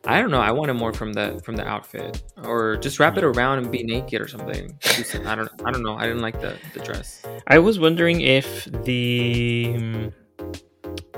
I 0.07 0.21
don't 0.21 0.31
know. 0.31 0.41
I 0.41 0.51
wanted 0.51 0.75
more 0.75 0.93
from 0.93 1.13
the 1.13 1.41
from 1.45 1.57
the 1.57 1.67
outfit, 1.67 2.23
or 2.43 2.77
just 2.77 2.99
wrap 2.99 3.17
it 3.17 3.25
around 3.25 3.59
and 3.59 3.71
be 3.71 3.83
naked 3.83 4.21
or 4.21 4.29
something. 4.29 4.79
I 5.25 5.35
don't. 5.35 5.51
I 5.65 5.71
don't 5.71 5.83
know. 5.83 5.97
I 5.97 6.07
didn't 6.07 6.23
like 6.23 6.41
the 6.41 6.57
the 6.75 6.81
dress. 6.81 7.23
I 7.47 7.59
was 7.59 7.79
wondering 7.79 8.21
if 8.21 8.65
the 8.85 9.75
um, 9.77 10.13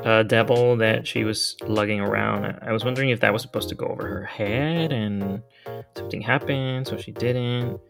uh, 0.04 0.22
devil 0.22 0.76
that 0.76 1.06
she 1.06 1.24
was 1.24 1.56
lugging 1.66 2.00
around, 2.00 2.58
I 2.62 2.72
was 2.72 2.84
wondering 2.84 3.10
if 3.10 3.20
that 3.20 3.32
was 3.32 3.42
supposed 3.42 3.68
to 3.70 3.74
go 3.74 3.86
over 3.86 4.06
her 4.06 4.24
head 4.24 4.92
and 4.92 5.42
something 5.96 6.20
happened, 6.20 6.86
so 6.86 6.96
she 6.96 7.12
didn't. 7.12 7.80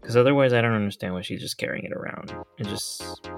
Because 0.00 0.16
otherwise, 0.16 0.52
I 0.52 0.62
don't 0.62 0.72
understand 0.72 1.12
why 1.12 1.20
she's 1.20 1.40
just 1.40 1.58
carrying 1.58 1.84
it 1.84 1.92
around. 1.92 2.34
It 2.58 2.66
just 2.66 3.28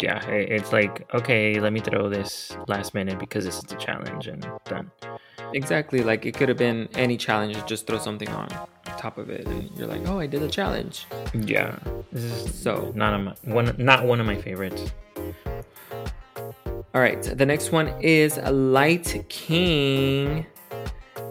yeah, 0.00 0.24
it's 0.26 0.72
like 0.72 1.12
okay, 1.14 1.58
let 1.60 1.72
me 1.72 1.80
throw 1.80 2.08
this 2.08 2.56
last 2.68 2.94
minute 2.94 3.18
because 3.18 3.44
this 3.44 3.56
is 3.56 3.62
the 3.62 3.76
challenge 3.76 4.26
and 4.26 4.46
done. 4.64 4.90
Exactly, 5.52 6.02
like 6.02 6.26
it 6.26 6.34
could 6.34 6.48
have 6.48 6.58
been 6.58 6.88
any 6.94 7.16
challenge, 7.16 7.56
just 7.66 7.86
throw 7.86 7.98
something 7.98 8.28
on 8.30 8.48
top 8.98 9.18
of 9.18 9.30
it, 9.30 9.46
and 9.46 9.70
you're 9.76 9.86
like, 9.86 10.06
oh, 10.06 10.18
I 10.18 10.26
did 10.26 10.42
a 10.42 10.48
challenge. 10.48 11.06
Yeah, 11.34 11.78
this 12.12 12.24
is 12.24 12.54
so 12.58 12.92
not 12.94 13.14
a, 13.14 13.34
one, 13.50 13.74
not 13.78 14.04
one 14.04 14.20
of 14.20 14.26
my 14.26 14.36
favorites. 14.40 14.92
All 16.94 17.00
right, 17.02 17.22
the 17.22 17.46
next 17.46 17.72
one 17.72 17.88
is 18.00 18.38
Light 18.38 19.24
King, 19.28 20.46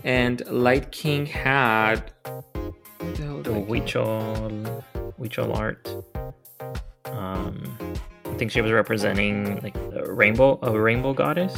and 0.04 0.46
Light 0.48 0.92
King 0.92 1.26
had 1.26 2.12
the 2.24 3.52
Huichol, 3.52 4.84
Huichol 5.20 5.56
art. 5.56 5.88
Um, 7.06 7.78
think 8.36 8.52
she 8.52 8.62
was 8.62 8.72
representing 8.72 9.60
like 9.62 9.76
a 9.94 10.12
rainbow, 10.12 10.60
a 10.62 10.78
rainbow 10.78 11.14
goddess. 11.14 11.58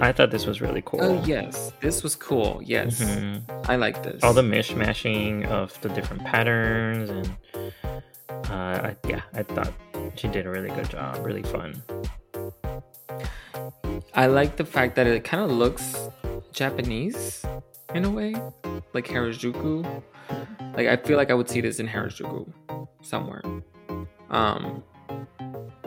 I 0.00 0.12
thought 0.12 0.30
this 0.30 0.46
was 0.46 0.60
really 0.60 0.82
cool. 0.84 1.00
Oh 1.02 1.22
yes, 1.24 1.72
this 1.80 2.02
was 2.02 2.16
cool. 2.16 2.60
Yes, 2.64 3.00
mm-hmm. 3.00 3.70
I 3.70 3.76
like 3.76 4.02
this. 4.02 4.22
All 4.22 4.34
the 4.34 4.42
mishmashing 4.42 5.46
of 5.46 5.80
the 5.80 5.88
different 5.90 6.24
patterns 6.24 7.10
and 7.10 7.72
uh, 8.50 8.90
I, 8.90 8.96
yeah, 9.06 9.22
I 9.32 9.42
thought 9.42 9.72
she 10.16 10.28
did 10.28 10.46
a 10.46 10.50
really 10.50 10.70
good 10.70 10.90
job. 10.90 11.24
Really 11.24 11.42
fun. 11.42 11.82
I 14.14 14.26
like 14.26 14.56
the 14.56 14.64
fact 14.64 14.96
that 14.96 15.06
it 15.06 15.24
kind 15.24 15.42
of 15.42 15.50
looks 15.50 16.08
Japanese 16.52 17.44
in 17.94 18.04
a 18.04 18.10
way, 18.10 18.34
like 18.92 19.06
Harajuku. 19.06 20.02
Like 20.76 20.88
I 20.88 20.96
feel 20.96 21.16
like 21.16 21.30
I 21.30 21.34
would 21.34 21.48
see 21.48 21.60
this 21.60 21.78
in 21.78 21.88
Harajuku 21.88 22.52
somewhere. 23.02 23.42
Um, 24.30 24.82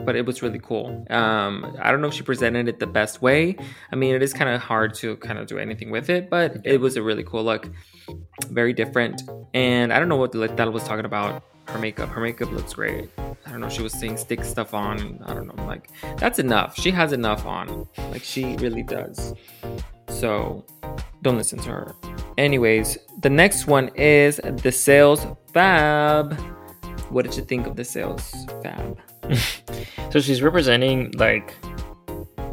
but 0.08 0.16
it 0.16 0.24
was 0.24 0.40
really 0.40 0.58
cool. 0.58 1.04
Um, 1.10 1.76
I 1.82 1.90
don't 1.90 2.00
know 2.00 2.08
if 2.08 2.14
she 2.14 2.22
presented 2.22 2.66
it 2.66 2.78
the 2.78 2.86
best 2.86 3.20
way. 3.20 3.56
I 3.92 3.96
mean, 3.96 4.14
it 4.14 4.22
is 4.22 4.32
kind 4.32 4.48
of 4.48 4.60
hard 4.60 4.94
to 4.94 5.16
kind 5.18 5.38
of 5.38 5.46
do 5.46 5.58
anything 5.58 5.90
with 5.90 6.08
it, 6.08 6.30
but 6.30 6.56
it 6.64 6.80
was 6.80 6.96
a 6.96 7.02
really 7.02 7.24
cool 7.24 7.44
look. 7.44 7.68
Very 8.46 8.72
different. 8.72 9.22
And 9.52 9.92
I 9.92 9.98
don't 9.98 10.08
know 10.08 10.16
what 10.16 10.32
that 10.32 10.72
was 10.72 10.84
talking 10.84 11.04
about. 11.04 11.44
Her 11.66 11.78
makeup. 11.78 12.08
Her 12.08 12.22
makeup 12.22 12.50
looks 12.50 12.72
great. 12.72 13.10
I 13.18 13.50
don't 13.50 13.60
know. 13.60 13.68
She 13.68 13.82
was 13.82 13.92
saying 13.92 14.16
stick 14.16 14.42
stuff 14.44 14.72
on. 14.72 15.22
I 15.26 15.34
don't 15.34 15.54
know. 15.54 15.66
Like 15.66 15.90
that's 16.16 16.38
enough. 16.38 16.74
She 16.80 16.90
has 16.90 17.12
enough 17.12 17.44
on. 17.44 17.86
Like 18.10 18.24
she 18.24 18.56
really 18.56 18.82
does. 18.82 19.34
So 20.08 20.64
don't 21.20 21.36
listen 21.36 21.58
to 21.58 21.70
her. 21.70 21.94
Anyways, 22.38 22.96
the 23.20 23.28
next 23.28 23.66
one 23.66 23.88
is 23.88 24.40
the 24.62 24.72
sales 24.72 25.26
fab. 25.52 26.32
What 27.10 27.26
did 27.26 27.36
you 27.36 27.44
think 27.44 27.66
of 27.66 27.76
the 27.76 27.84
sales 27.84 28.32
fab? 28.62 28.98
so 30.10 30.20
she's 30.20 30.42
representing 30.42 31.12
like 31.12 31.54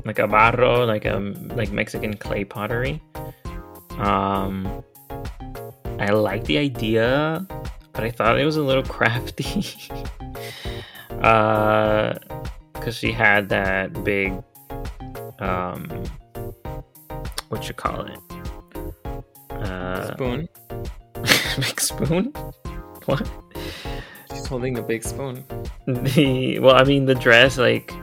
like 0.05 0.19
a 0.19 0.27
barro, 0.27 0.85
like 0.85 1.05
a 1.05 1.17
like 1.55 1.71
Mexican 1.71 2.15
clay 2.15 2.43
pottery. 2.43 3.01
Um, 3.97 4.83
I 5.99 6.09
like 6.11 6.43
the 6.45 6.57
idea, 6.57 7.45
but 7.93 8.03
I 8.03 8.11
thought 8.11 8.39
it 8.39 8.45
was 8.45 8.57
a 8.57 8.61
little 8.61 8.83
crafty. 8.95 9.65
uh, 11.21 12.13
because 12.73 12.97
she 12.97 13.11
had 13.11 13.49
that 13.49 14.03
big, 14.03 14.33
um, 15.39 15.89
what 17.49 17.67
you 17.67 17.73
call 17.73 18.05
it? 18.05 18.19
Uh, 19.49 20.13
spoon. 20.13 20.49
big 21.57 21.81
spoon. 21.81 22.33
What? 23.05 23.27
She's 24.29 24.45
holding 24.45 24.77
a 24.77 24.83
big 24.83 25.03
spoon. 25.03 25.43
The 25.87 26.59
well, 26.59 26.75
I 26.75 26.83
mean, 26.83 27.05
the 27.05 27.15
dress 27.15 27.57
like 27.57 27.93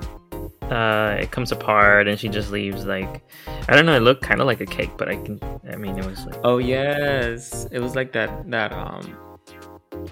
uh, 0.62 1.16
it 1.20 1.30
comes 1.30 1.52
apart 1.52 2.08
and 2.08 2.18
she 2.18 2.28
just 2.28 2.50
leaves 2.50 2.84
like 2.84 3.22
I 3.68 3.74
don't 3.74 3.86
know. 3.86 3.96
It 3.96 4.00
looked 4.00 4.22
kind 4.22 4.40
of 4.40 4.46
like 4.46 4.60
a 4.60 4.66
cake, 4.66 4.90
but 4.96 5.08
I 5.08 5.16
can. 5.16 5.40
I 5.70 5.76
mean, 5.76 5.98
it 5.98 6.06
was 6.06 6.24
like 6.24 6.36
oh 6.44 6.58
yes, 6.58 7.66
it 7.72 7.80
was 7.80 7.94
like 7.96 8.12
that 8.12 8.50
that 8.50 8.72
um 8.72 9.16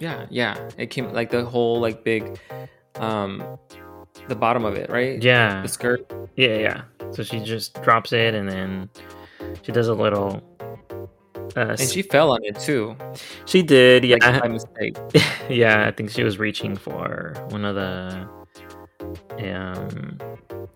yeah 0.01 0.27
yeah. 0.31 0.57
It 0.77 0.87
came 0.89 1.13
like 1.13 1.31
the 1.31 1.45
whole 1.45 1.81
like 1.81 2.05
big 2.05 2.39
um 2.97 3.43
the 4.29 4.35
bottom 4.35 4.65
of 4.65 4.75
it 4.75 4.91
right 4.91 5.23
yeah 5.23 5.63
the 5.63 5.69
skirt 5.69 6.13
yeah 6.37 6.57
yeah. 6.57 6.83
So 7.13 7.23
she 7.23 7.41
just 7.41 7.81
drops 7.83 8.13
it 8.13 8.35
and 8.35 8.49
then 8.49 8.91
she 9.63 9.73
does 9.73 9.89
a 9.89 9.95
little 9.95 10.43
uh, 11.57 11.77
and 11.79 11.81
she 11.81 12.03
fell 12.03 12.33
on 12.33 12.45
it 12.45 12.59
too. 12.59 12.97
She 13.47 13.63
did, 13.63 14.05
yeah. 14.05 14.17
Like, 14.21 14.43
by 14.43 14.49
mistake. 14.49 14.97
yeah, 15.49 15.87
I 15.87 15.91
think 15.91 16.11
she 16.11 16.23
was 16.23 16.39
reaching 16.39 16.77
for 16.77 17.35
one 17.51 17.65
of 17.65 17.75
the 17.75 18.29
um, 19.39 20.19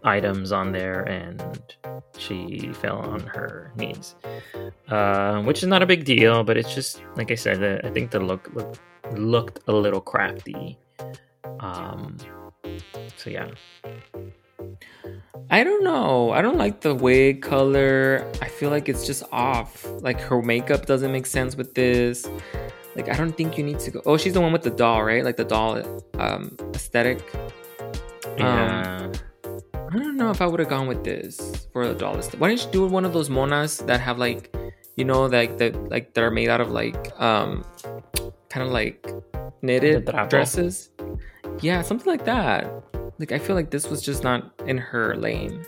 items 0.02 0.52
on 0.52 0.72
there, 0.72 1.02
and 1.02 1.42
she 2.16 2.72
fell 2.72 2.98
on 2.98 3.20
her 3.20 3.72
knees, 3.76 4.14
uh, 4.88 5.42
which 5.42 5.62
is 5.62 5.68
not 5.68 5.82
a 5.82 5.86
big 5.86 6.04
deal. 6.04 6.44
But 6.44 6.56
it's 6.56 6.74
just 6.74 7.02
like 7.16 7.30
I 7.30 7.36
said, 7.36 7.84
I 7.84 7.90
think 7.90 8.10
the 8.10 8.20
look, 8.20 8.50
look 8.54 8.76
looked 9.12 9.60
a 9.68 9.72
little 9.72 10.00
crafty. 10.00 10.78
Um, 11.60 12.16
so 13.16 13.30
yeah. 13.30 13.48
I 15.50 15.62
don't 15.64 15.84
know. 15.84 16.30
I 16.32 16.42
don't 16.42 16.58
like 16.58 16.80
the 16.80 16.94
wig 16.94 17.42
color. 17.42 18.24
I 18.40 18.48
feel 18.48 18.70
like 18.70 18.88
it's 18.88 19.06
just 19.06 19.22
off. 19.32 19.86
Like 20.00 20.20
her 20.20 20.40
makeup 20.42 20.86
doesn't 20.86 21.12
make 21.12 21.26
sense 21.26 21.56
with 21.56 21.74
this. 21.74 22.26
Like 22.96 23.08
I 23.08 23.16
don't 23.16 23.36
think 23.36 23.58
you 23.58 23.64
need 23.64 23.80
to 23.80 23.90
go. 23.90 24.02
Oh, 24.06 24.16
she's 24.16 24.32
the 24.32 24.40
one 24.40 24.52
with 24.52 24.62
the 24.62 24.70
doll, 24.70 25.02
right? 25.02 25.24
Like 25.24 25.36
the 25.36 25.44
doll 25.44 25.82
um 26.18 26.56
aesthetic. 26.74 27.20
Yeah. 28.38 29.10
Um, 29.44 29.62
I 29.94 29.98
don't 29.98 30.16
know 30.16 30.30
if 30.30 30.40
I 30.40 30.46
would 30.46 30.58
have 30.58 30.68
gone 30.68 30.88
with 30.88 31.04
this 31.04 31.68
for 31.72 31.86
the 31.86 31.94
doll. 31.94 32.16
Why 32.16 32.48
didn't 32.48 32.64
you 32.64 32.72
do 32.72 32.86
one 32.86 33.04
of 33.04 33.12
those 33.12 33.28
monas 33.28 33.84
that 33.86 34.00
have 34.00 34.18
like, 34.18 34.52
you 34.96 35.04
know, 35.04 35.26
like 35.26 35.58
that 35.58 35.74
like 35.90 36.14
that 36.14 36.24
are 36.24 36.30
made 36.30 36.48
out 36.48 36.60
of 36.60 36.70
like 36.70 37.18
um 37.20 37.64
kind 38.48 38.66
of 38.66 38.72
like 38.72 39.06
knitted 39.62 40.06
dresses? 40.28 40.90
Yeah, 41.60 41.82
something 41.82 42.06
like 42.06 42.24
that. 42.24 42.70
Like 43.18 43.32
I 43.32 43.38
feel 43.38 43.56
like 43.56 43.70
this 43.70 43.88
was 43.88 44.02
just 44.02 44.22
not 44.22 44.52
in 44.66 44.78
her 44.78 45.16
lane. 45.16 45.64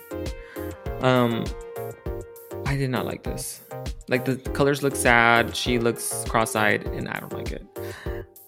Um 1.00 1.44
I 2.66 2.76
did 2.76 2.90
not 2.90 3.06
like 3.06 3.22
this. 3.22 3.62
Like 4.08 4.24
the 4.24 4.36
colors 4.36 4.82
look 4.82 4.96
sad, 4.96 5.54
she 5.54 5.78
looks 5.78 6.24
cross-eyed 6.28 6.84
and 6.86 7.08
I 7.08 7.20
don't 7.20 7.32
like 7.32 7.52
it. 7.52 7.64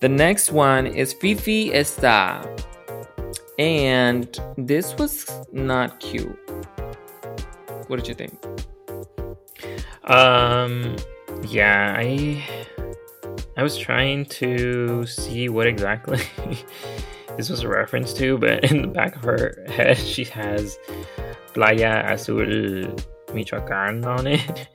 The 0.01 0.09
next 0.09 0.53
one 0.53 0.87
is 0.87 1.13
Fifi 1.13 1.73
Esta. 1.73 2.49
And 3.59 4.39
this 4.57 4.97
was 4.97 5.29
not 5.53 5.99
cute. 5.99 6.39
What 7.89 7.97
did 7.97 8.07
you 8.07 8.15
think? 8.15 8.39
Um 10.09 10.97
yeah, 11.49 11.95
I 11.97 12.45
I 13.57 13.63
was 13.63 13.77
trying 13.77 14.25
to 14.27 15.05
see 15.07 15.49
what 15.49 15.67
exactly 15.67 16.21
this 17.37 17.51
was 17.51 17.63
a 17.63 17.69
reference 17.69 18.13
to, 18.15 18.39
but 18.39 18.65
in 18.71 18.83
the 18.83 18.89
back 18.89 19.17
of 19.17 19.23
her 19.23 19.65
head, 19.69 19.99
she 19.99 20.25
has 20.25 20.79
Playa 21.55 22.05
Azul 22.07 22.95
Michoacan 23.35 24.05
on 24.05 24.27
it. 24.27 24.69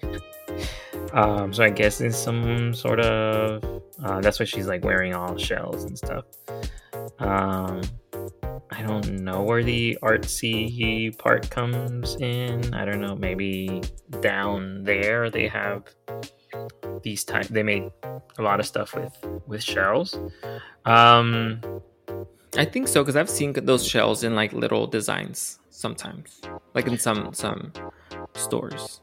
um, 1.14 1.54
so 1.54 1.64
I 1.64 1.70
guess 1.70 2.02
it's 2.02 2.18
some 2.18 2.74
sort 2.74 3.00
of. 3.00 3.64
Uh, 4.04 4.20
that's 4.20 4.40
why 4.40 4.46
she's 4.46 4.68
like 4.68 4.84
wearing 4.84 5.14
all 5.14 5.38
shells 5.38 5.86
and 5.86 5.98
stuff. 5.98 6.26
Um, 7.20 7.82
I 8.76 8.82
don't 8.82 9.22
know 9.22 9.44
where 9.44 9.64
the 9.64 9.98
artsy 10.02 11.16
part 11.20 11.50
comes 11.50 12.16
in. 12.16 12.74
I 12.74 12.86
don't 12.86 13.02
know. 13.02 13.16
Maybe 13.16 13.82
down 14.22 14.84
there 14.84 15.30
they 15.30 15.48
have 15.48 15.84
these 17.04 17.24
type. 17.24 17.48
They 17.48 17.62
make 17.62 17.84
a 18.38 18.42
lot 18.42 18.60
of 18.60 18.66
stuff 18.66 18.96
with 18.96 19.16
with 19.46 19.62
shells. 19.62 20.18
Um, 20.86 21.62
I 22.58 22.66
think 22.66 22.88
so 22.88 23.04
because 23.04 23.16
I've 23.16 23.30
seen 23.30 23.54
those 23.54 23.86
shells 23.86 24.24
in 24.24 24.36
like 24.36 24.54
little 24.54 24.88
designs 24.88 25.60
sometimes, 25.70 26.42
like 26.74 26.88
in 26.88 26.98
some 26.98 27.34
some 27.34 27.74
stores. 28.34 29.02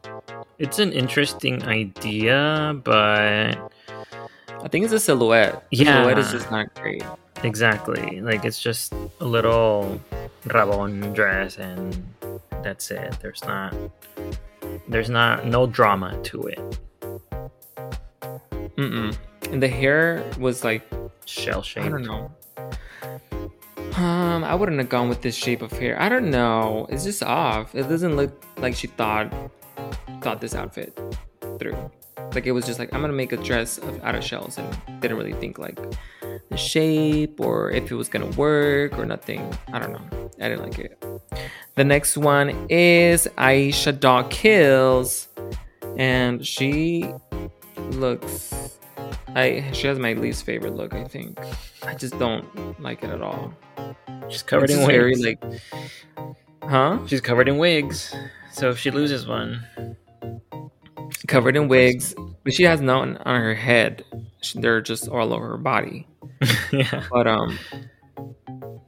It's 0.58 0.78
an 0.80 0.92
interesting 0.92 1.62
idea, 1.62 2.74
but 2.82 3.54
I 4.62 4.68
think 4.68 4.84
it's 4.84 4.94
a 4.94 5.00
silhouette. 5.00 5.64
The 5.70 5.76
yeah, 5.76 5.96
silhouette 5.96 6.18
is 6.18 6.30
just 6.32 6.50
not 6.50 6.74
great. 6.74 7.04
Exactly, 7.42 8.20
like 8.20 8.44
it's 8.44 8.60
just 8.60 8.92
a 9.20 9.24
little 9.24 10.00
rabon 10.44 11.14
dress, 11.14 11.56
and 11.56 12.04
that's 12.62 12.90
it. 12.90 13.16
There's 13.22 13.42
not, 13.44 13.74
there's 14.88 15.10
not 15.10 15.46
no 15.46 15.66
drama 15.66 16.20
to 16.24 16.42
it. 16.46 16.78
Mm-mm. 18.76 19.16
And 19.50 19.62
the 19.62 19.68
hair 19.68 20.24
was 20.38 20.64
like 20.64 20.82
shell 21.24 21.62
shaped. 21.62 21.86
I 21.86 21.88
don't 21.88 22.04
know. 22.04 22.30
Um, 23.96 24.44
I 24.44 24.54
wouldn't 24.54 24.78
have 24.78 24.88
gone 24.88 25.08
with 25.08 25.22
this 25.22 25.34
shape 25.34 25.62
of 25.62 25.72
hair. 25.72 26.00
I 26.00 26.08
don't 26.08 26.30
know. 26.30 26.86
It's 26.88 27.04
just 27.04 27.22
off. 27.22 27.74
It 27.74 27.88
doesn't 27.88 28.16
look 28.16 28.44
like 28.58 28.74
she 28.76 28.86
thought 28.86 29.32
thought 30.20 30.40
this 30.40 30.54
outfit 30.54 30.98
through. 31.58 31.90
Like 32.34 32.46
it 32.46 32.52
was 32.52 32.64
just 32.66 32.78
like 32.78 32.92
I'm 32.94 33.00
gonna 33.00 33.12
make 33.12 33.32
a 33.32 33.36
dress 33.36 33.78
of, 33.78 34.02
out 34.04 34.14
of 34.14 34.22
shells 34.24 34.58
and 34.58 35.00
didn't 35.00 35.16
really 35.16 35.32
think 35.34 35.58
like 35.58 35.78
the 36.50 36.56
shape 36.56 37.40
or 37.40 37.70
if 37.70 37.90
it 37.90 37.94
was 37.94 38.08
gonna 38.08 38.30
work 38.36 38.98
or 38.98 39.04
nothing. 39.06 39.52
I 39.72 39.78
don't 39.78 39.92
know. 39.92 40.30
I 40.40 40.48
didn't 40.48 40.62
like 40.62 40.78
it. 40.78 41.04
The 41.74 41.84
next 41.84 42.16
one 42.16 42.66
is 42.68 43.26
Aisha 43.38 43.98
Doll 43.98 44.24
Kills, 44.24 45.28
and 45.96 46.46
she 46.46 47.12
looks. 47.90 48.76
I 49.34 49.68
she 49.72 49.86
has 49.86 49.98
my 49.98 50.12
least 50.14 50.44
favorite 50.44 50.74
look. 50.74 50.94
I 50.94 51.04
think 51.04 51.38
I 51.82 51.94
just 51.94 52.18
don't 52.18 52.80
like 52.80 53.02
it 53.02 53.10
at 53.10 53.22
all. 53.22 53.52
She's 54.28 54.42
covered 54.42 54.70
It's 54.70 54.78
in 54.78 54.86
very 54.86 55.12
wigs. 55.12 55.20
like, 55.24 55.60
huh? 56.62 56.98
She's 57.06 57.20
covered 57.20 57.48
in 57.48 57.58
wigs. 57.58 58.14
So 58.52 58.70
if 58.70 58.78
she 58.78 58.90
loses 58.90 59.26
one, 59.26 59.64
Covered 61.26 61.56
in 61.56 61.68
wigs, 61.68 62.14
but 62.44 62.52
she 62.54 62.62
has 62.64 62.80
none 62.80 63.16
on 63.18 63.40
her 63.40 63.54
head. 63.54 64.04
She- 64.42 64.60
They're 64.60 64.80
just 64.80 65.08
all 65.08 65.32
over 65.32 65.48
her 65.48 65.58
body. 65.58 66.06
yeah. 66.72 67.04
but 67.10 67.26
um 67.26 67.58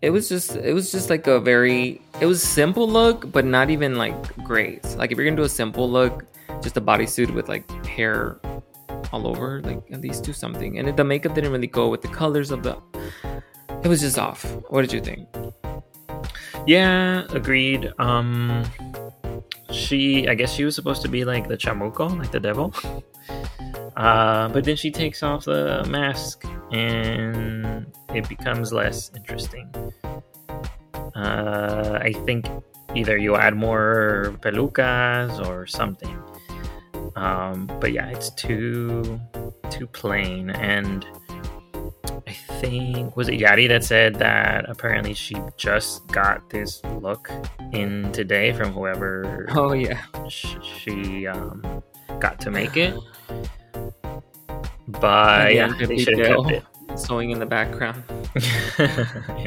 it 0.01 0.11
was 0.11 0.29
just 0.29 0.57
it 0.57 0.73
was 0.73 0.91
just 0.91 1.11
like 1.11 1.27
a 1.27 1.39
very 1.41 2.01
it 2.21 2.27
was 2.27 2.43
simple 2.43 2.89
look 2.89 3.31
but 3.31 3.45
not 3.45 3.69
even 3.71 3.97
like 3.97 4.17
great 4.45 4.83
like 4.97 5.13
if 5.13 5.19
you're 5.19 5.25
gonna 5.27 5.37
do 5.37 5.43
a 5.43 5.49
simple 5.49 5.89
look 5.89 6.25
just 6.63 6.77
a 6.77 6.81
bodysuit 6.81 7.31
with 7.35 7.49
like 7.49 7.71
hair 7.87 8.41
all 9.13 9.27
over 9.27 9.61
like 9.63 9.83
at 9.93 10.01
least 10.01 10.25
do 10.25 10.33
something 10.33 10.79
and 10.79 10.97
the 10.97 11.05
makeup 11.05 11.35
didn't 11.35 11.53
really 11.53 11.67
go 11.67 11.89
with 11.89 12.01
the 12.03 12.09
colors 12.09 12.51
of 12.51 12.63
the 12.63 12.77
it 13.85 13.89
was 13.89 14.01
just 14.01 14.19
off 14.19 14.45
what 14.71 14.81
did 14.83 14.93
you 14.93 15.01
think 15.01 15.29
Yeah, 16.67 17.25
agreed. 17.31 17.93
Um 17.99 18.65
she 19.93 20.27
I 20.27 20.35
guess 20.35 20.53
she 20.55 20.65
was 20.65 20.75
supposed 20.75 21.03
to 21.03 21.09
be 21.09 21.23
like 21.25 21.49
the 21.49 21.57
chamuco, 21.65 22.05
like 22.19 22.31
the 22.31 22.41
devil. 22.41 22.73
Uh 23.95 24.49
but 24.49 24.65
then 24.65 24.77
she 24.77 24.91
takes 24.91 25.23
off 25.23 25.45
the 25.45 25.85
mask 25.85 26.45
and 26.73 27.87
it 28.15 28.27
becomes 28.27 28.73
less 28.73 29.11
interesting. 29.15 29.69
Uh 31.15 31.99
I 32.09 32.13
think 32.25 32.49
either 32.95 33.19
you 33.19 33.37
add 33.37 33.55
more 33.55 34.35
pelucas 34.41 35.33
or 35.47 35.67
something. 35.67 36.17
Um 37.15 37.69
but 37.79 37.93
yeah, 37.93 38.09
it's 38.09 38.31
too 38.31 39.21
too 39.69 39.87
plain 39.87 40.49
and 40.73 41.05
think 42.63 43.17
was 43.17 43.29
it 43.29 43.41
Yadi 43.41 43.69
that 43.69 43.83
said 43.83 44.15
that 44.17 44.71
apparently 44.71 45.15
she 45.15 45.35
just 45.57 46.07
got 46.07 46.49
this 46.51 46.81
look 47.01 47.29
in 47.73 48.13
today 48.13 48.53
from 48.53 48.73
whoever 48.73 49.47
oh 49.57 49.73
yeah 49.73 50.01
sh- 50.29 50.55
she 50.63 51.27
um, 51.27 51.83
got 52.21 52.41
to 52.41 52.51
make 52.51 52.77
it. 52.77 52.95
But 54.87 55.55
yeah, 55.55 55.67
Andrea 55.67 55.87
they 55.89 55.99
should 55.99 56.19
have 56.19 56.47
kept 56.47 56.67
sewing 56.99 57.31
in 57.31 57.41
the 57.41 57.47
background 57.47 58.05
yeah. 58.79 59.47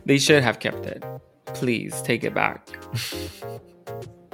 they 0.06 0.18
should 0.18 0.42
have 0.42 0.60
kept 0.60 0.86
it 0.86 1.04
please 1.46 2.00
take 2.02 2.24
it 2.24 2.32
back 2.32 2.70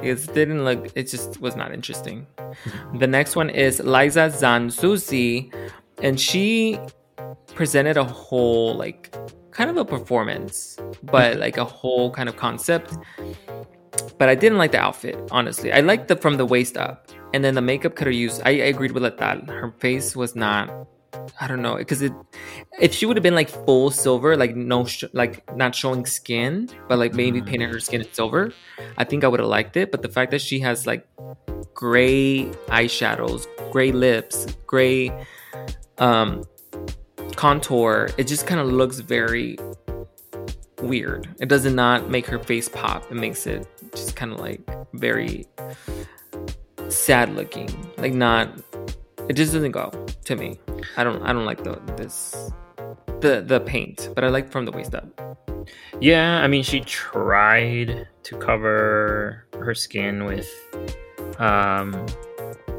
it 0.02 0.34
didn't 0.34 0.64
look 0.64 0.88
it 0.94 1.04
just 1.04 1.40
was 1.40 1.56
not 1.56 1.72
interesting. 1.72 2.26
The 2.98 3.06
next 3.06 3.36
one 3.36 3.50
is 3.50 3.80
liza 3.80 4.30
zanzuzi 4.32 5.52
and 6.02 6.20
she 6.20 6.78
presented 7.54 7.96
a 7.96 8.04
whole 8.04 8.74
like 8.74 9.14
kind 9.50 9.70
of 9.70 9.76
a 9.76 9.84
performance 9.84 10.76
but 11.02 11.32
mm-hmm. 11.32 11.40
like 11.40 11.56
a 11.56 11.64
whole 11.64 12.10
kind 12.10 12.28
of 12.28 12.36
concept. 12.36 12.96
But 14.18 14.28
i 14.28 14.34
didn't 14.34 14.58
like 14.58 14.72
the 14.72 14.80
outfit 14.80 15.16
honestly. 15.30 15.72
I 15.72 15.80
liked 15.80 16.08
the 16.08 16.16
from 16.16 16.36
the 16.36 16.46
waist 16.46 16.76
up 16.76 17.08
and 17.32 17.42
then 17.44 17.54
the 17.54 17.62
makeup 17.62 17.96
could 17.96 18.06
have 18.06 18.14
used 18.16 18.42
i, 18.44 18.50
I 18.50 18.68
agreed 18.74 18.92
with 18.92 19.02
that 19.02 19.48
her 19.48 19.74
face 19.78 20.14
was 20.14 20.36
not 20.36 20.86
i 21.40 21.46
don't 21.46 21.62
know 21.62 21.76
because 21.76 22.02
it 22.02 22.12
if 22.80 22.94
she 22.94 23.06
would 23.06 23.16
have 23.16 23.22
been 23.22 23.34
like 23.34 23.48
full 23.48 23.90
silver 23.90 24.36
like 24.36 24.54
no 24.56 24.84
sh- 24.84 25.04
like 25.12 25.42
not 25.56 25.74
showing 25.74 26.04
skin 26.06 26.68
but 26.88 26.98
like 26.98 27.14
maybe 27.14 27.40
Mhm. 27.40 27.46
painted 27.46 27.70
her 27.72 27.80
skin 27.80 28.00
in 28.02 28.12
silver 28.12 28.52
i 28.98 29.04
think 29.04 29.24
i 29.24 29.28
would 29.28 29.40
have 29.40 29.48
liked 29.48 29.76
it. 29.76 29.90
But 29.90 30.02
the 30.02 30.08
fact 30.08 30.30
that 30.32 30.40
she 30.40 30.58
has 30.60 30.86
like 30.86 31.06
gray 31.74 32.44
eyeshadows 32.68 33.46
gray 33.70 33.92
lips 33.92 34.46
gray 34.66 35.10
um 35.98 36.42
contour 37.36 38.08
it 38.18 38.26
just 38.26 38.46
kind 38.46 38.60
of 38.60 38.68
looks 38.72 38.98
very 39.00 39.56
weird. 40.82 41.26
It 41.40 41.48
does 41.48 41.64
not 41.64 42.10
make 42.10 42.26
her 42.26 42.38
face 42.38 42.68
pop. 42.68 43.10
It 43.10 43.14
makes 43.14 43.46
it 43.46 43.66
just 43.94 44.14
kind 44.14 44.30
of 44.32 44.40
like 44.40 44.60
very 44.92 45.46
sad 46.88 47.34
looking. 47.34 47.68
Like 47.96 48.12
not 48.12 48.50
it 49.28 49.34
just 49.34 49.52
doesn't 49.52 49.72
go 49.72 49.90
to 50.24 50.36
me 50.36 50.58
i 50.96 51.04
don't 51.04 51.22
i 51.22 51.32
don't 51.32 51.44
like 51.46 51.62
the 51.64 51.80
this 51.96 52.50
the 53.20 53.42
the 53.46 53.60
paint 53.60 54.10
but 54.14 54.24
i 54.24 54.28
like 54.28 54.50
from 54.50 54.64
the 54.64 54.72
waist 54.72 54.94
up 54.94 55.06
Yeah, 56.00 56.42
I 56.42 56.46
mean, 56.46 56.62
she 56.62 56.80
tried 56.80 58.06
to 58.22 58.36
cover 58.38 59.46
her 59.54 59.74
skin 59.74 60.24
with 60.24 60.48
um, 61.38 62.06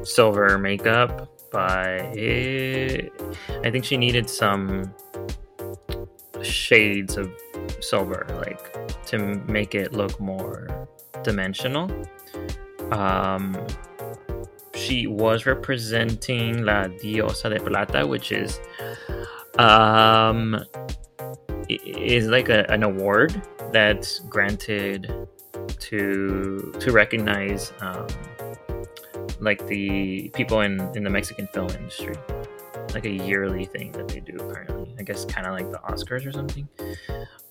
silver 0.03 0.57
makeup, 0.57 1.27
but 1.51 2.15
it, 2.15 3.11
I 3.65 3.71
think 3.71 3.83
she 3.83 3.97
needed 3.97 4.29
some 4.29 4.93
shades 6.41 7.17
of 7.17 7.29
silver, 7.81 8.25
like 8.45 9.03
to 9.07 9.17
make 9.47 9.75
it 9.75 9.93
look 9.93 10.19
more 10.19 10.87
dimensional. 11.23 11.91
Um, 12.91 13.57
she 14.77 15.07
was 15.07 15.45
representing 15.45 16.63
La 16.63 16.85
Diosa 16.85 17.49
de 17.49 17.59
Plata, 17.59 18.05
which 18.05 18.31
is 18.31 18.59
um 19.57 20.57
is 21.67 22.27
like 22.27 22.49
a, 22.49 22.69
an 22.71 22.83
award 22.83 23.41
that's 23.73 24.19
granted 24.19 25.11
to 25.79 26.73
to 26.79 26.91
recognize 26.91 27.73
um, 27.81 28.07
like 29.39 29.65
the 29.67 30.29
people 30.35 30.61
in 30.61 30.79
in 30.95 31.03
the 31.03 31.09
Mexican 31.09 31.47
film 31.47 31.69
industry. 31.69 32.15
Like 32.93 33.05
a 33.05 33.11
yearly 33.11 33.65
thing 33.65 33.91
that 33.93 34.07
they 34.07 34.21
do 34.21 34.37
apparently. 34.39 34.95
I 34.97 35.03
guess 35.03 35.25
kind 35.25 35.45
of 35.45 35.53
like 35.53 35.69
the 35.71 35.79
oscars 35.79 36.25
or 36.25 36.31
something. 36.31 36.67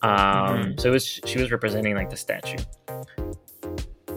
Um 0.02 0.78
so 0.78 0.88
it 0.88 0.92
was 0.92 1.04
she 1.04 1.38
was 1.38 1.50
representing 1.50 1.94
like 1.94 2.10
the 2.10 2.16
statue 2.16 2.58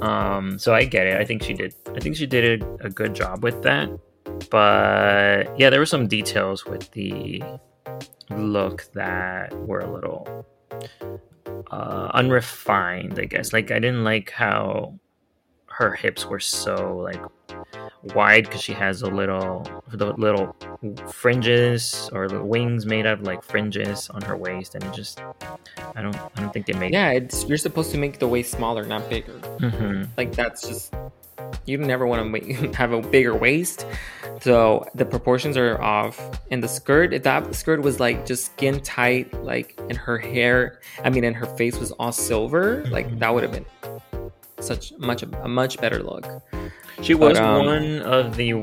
um 0.02 0.58
so 0.58 0.74
i 0.74 0.84
get 0.84 1.08
it 1.08 1.20
i 1.20 1.26
think 1.26 1.44
she 1.44 1.54
did 1.54 1.74
i 1.96 2.00
think 2.00 2.16
she 2.16 2.26
did 2.26 2.62
a, 2.62 2.86
a 2.86 2.90
good 2.90 3.14
job 3.14 3.44
with 3.44 3.62
that 3.64 3.90
but 4.50 5.60
yeah 5.60 5.70
there 5.70 5.80
were 5.80 5.86
some 5.86 6.08
details 6.08 6.66
with 6.66 6.90
the 6.92 7.42
look 8.32 8.86
that 8.94 9.54
were 9.66 9.80
a 9.80 9.92
little 9.92 10.46
uh, 11.72 12.12
unrefined, 12.14 13.20
I 13.20 13.26
guess. 13.26 13.54
Like 13.54 13.72
I 13.72 13.80
didn't 13.80 14.04
like 14.04 14.32
how 14.32 15.00
her 15.80 15.94
hips 15.94 16.26
were 16.26 16.42
so 16.42 16.98
like 16.98 17.22
wide 18.14 18.44
because 18.44 18.62
she 18.62 18.74
has 18.74 19.02
a 19.02 19.08
little 19.10 19.66
the 19.94 20.08
little 20.14 20.54
fringes 21.12 22.10
or 22.14 22.28
the 22.28 22.44
wings 22.44 22.86
made 22.86 23.06
of 23.06 23.22
like 23.22 23.42
fringes 23.42 24.10
on 24.10 24.22
her 24.22 24.36
waist, 24.36 24.76
and 24.76 24.84
it 24.84 24.94
just 24.94 25.22
I 25.96 26.02
don't 26.02 26.16
I 26.18 26.30
don't 26.42 26.52
think 26.54 26.66
they 26.66 26.74
made 26.74 26.92
yeah 26.94 27.12
it's 27.12 27.46
you're 27.46 27.58
supposed 27.58 27.92
to 27.92 27.98
make 27.98 28.20
the 28.20 28.28
waist 28.28 28.52
smaller 28.52 28.86
not 28.86 29.10
bigger 29.10 29.34
Mhm. 29.60 30.08
like 30.18 30.34
that's 30.36 30.68
just 30.68 30.94
you 31.66 31.78
never 31.78 32.06
want 32.06 32.22
to 32.22 32.28
make, 32.28 32.76
have 32.82 32.92
a 32.92 33.02
bigger 33.02 33.34
waist 33.36 33.86
so 34.42 34.86
the 34.96 35.06
proportions 35.06 35.56
are 35.56 35.82
off 35.82 36.20
and 36.52 36.62
the 36.62 36.68
skirt 36.68 37.14
if 37.14 37.24
that 37.24 37.56
skirt 37.56 37.82
was 37.82 38.00
like 38.02 38.26
just 38.26 38.46
skin 38.48 38.82
tight 38.82 39.34
like 39.44 39.80
and 39.90 39.98
her 39.98 40.18
hair 40.18 40.80
i 41.06 41.10
mean 41.10 41.24
and 41.24 41.36
her 41.38 41.46
face 41.46 41.78
was 41.80 41.92
all 41.94 42.12
silver 42.12 42.84
like 42.90 43.08
Mhm. 43.10 43.20
that 43.20 43.34
would 43.34 43.44
have 43.44 43.54
been 43.54 43.66
such 44.62 44.94
much 44.98 45.24
a 45.24 45.48
much 45.48 45.80
better 45.80 46.04
look 46.04 46.26
She 47.02 47.14
But, 47.14 47.30
was 47.30 47.40
um, 47.40 47.66
one 47.66 48.02
of 48.02 48.36
the 48.36 48.56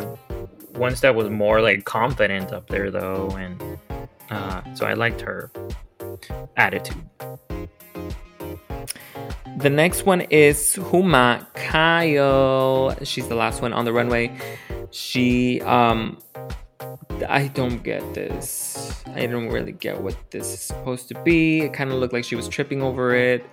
ones 0.75 1.01
that 1.01 1.15
was 1.15 1.31
more 1.31 1.61
like 1.63 1.85
confident 1.85 2.53
up 2.53 2.69
there 2.69 2.91
though, 2.91 3.31
and 3.31 3.79
uh, 4.31 4.63
so 4.75 4.87
I 4.87 4.95
liked 4.95 5.21
her 5.23 5.51
attitude. 6.57 7.03
The 9.59 9.71
next 9.71 10.05
one 10.05 10.21
is 10.23 10.77
Huma 10.77 11.47
Kyle. 11.55 12.95
She's 13.05 13.27
the 13.27 13.35
last 13.35 13.63
one 13.63 13.73
on 13.73 13.87
the 13.87 13.93
runway. 13.93 14.37
She 14.91 15.63
um 15.63 16.19
I 17.29 17.49
don't 17.49 17.83
get 17.83 18.15
this. 18.15 19.03
I 19.15 19.27
don't 19.27 19.49
really 19.49 19.73
get 19.73 20.01
what 20.01 20.17
this 20.31 20.53
is 20.53 20.61
supposed 20.61 21.09
to 21.09 21.15
be. 21.23 21.61
It 21.63 21.73
kind 21.73 21.91
of 21.91 21.99
looked 21.99 22.13
like 22.13 22.25
she 22.25 22.37
was 22.37 22.49
tripping 22.49 22.83
over 22.83 23.15
it. 23.15 23.45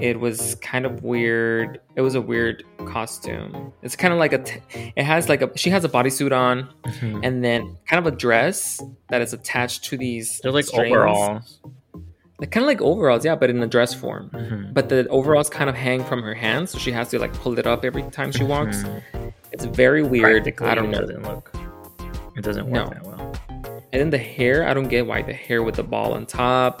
It 0.00 0.18
was 0.18 0.54
kind 0.56 0.86
of 0.86 1.02
weird. 1.02 1.78
It 1.96 2.00
was 2.00 2.14
a 2.14 2.20
weird 2.22 2.64
costume. 2.86 3.72
It's 3.82 3.96
kind 3.96 4.14
of 4.14 4.18
like 4.18 4.32
a 4.32 4.38
t- 4.38 4.60
it 4.96 5.04
has 5.04 5.28
like 5.28 5.42
a 5.42 5.50
she 5.58 5.68
has 5.70 5.84
a 5.84 5.88
bodysuit 5.90 6.32
on 6.32 6.70
Mhm. 6.86 7.20
and 7.22 7.44
then 7.44 7.76
kind 7.86 8.04
of 8.06 8.10
a 8.12 8.16
dress 8.16 8.80
that 9.10 9.20
is 9.20 9.34
attached 9.34 9.84
to 9.84 9.98
these 9.98 10.40
They're 10.42 10.52
like 10.52 10.64
strings. 10.64 10.90
overalls. 10.96 11.60
Like 12.38 12.50
kind 12.50 12.64
of 12.64 12.68
like 12.68 12.80
overalls, 12.80 13.26
yeah, 13.26 13.34
but 13.34 13.50
in 13.50 13.62
a 13.62 13.66
dress 13.66 13.92
form 13.92 14.30
Mhm. 14.32 14.72
but 14.72 14.88
the 14.88 15.06
overalls 15.08 15.50
kind 15.50 15.68
of 15.68 15.76
hang 15.76 16.02
from 16.04 16.22
her 16.22 16.32
hands, 16.34 16.70
so 16.70 16.78
she 16.78 16.92
has 16.92 17.10
to 17.10 17.18
like 17.18 17.34
pull 17.34 17.58
it 17.58 17.66
up 17.66 17.84
every 17.84 18.02
time 18.04 18.32
she 18.32 18.44
walks. 18.44 18.82
Mhm. 18.84 19.32
It's 19.52 19.66
very 19.66 20.02
weird. 20.02 20.48
I 20.62 20.74
don't 20.74 20.86
it 20.86 20.90
know. 20.92 21.00
doesn't 21.02 21.22
look 21.24 21.52
It 22.40 22.44
doesn't 22.44 22.70
work 22.70 22.72
no. 22.72 22.94
that 22.94 23.04
well. 23.04 23.34
And 23.92 24.00
then 24.00 24.08
the 24.08 24.16
hair, 24.16 24.66
I 24.66 24.72
don't 24.72 24.88
get 24.88 25.06
why 25.06 25.20
the 25.20 25.34
hair 25.34 25.62
with 25.62 25.74
the 25.74 25.82
ball 25.82 26.14
on 26.14 26.24
top. 26.24 26.80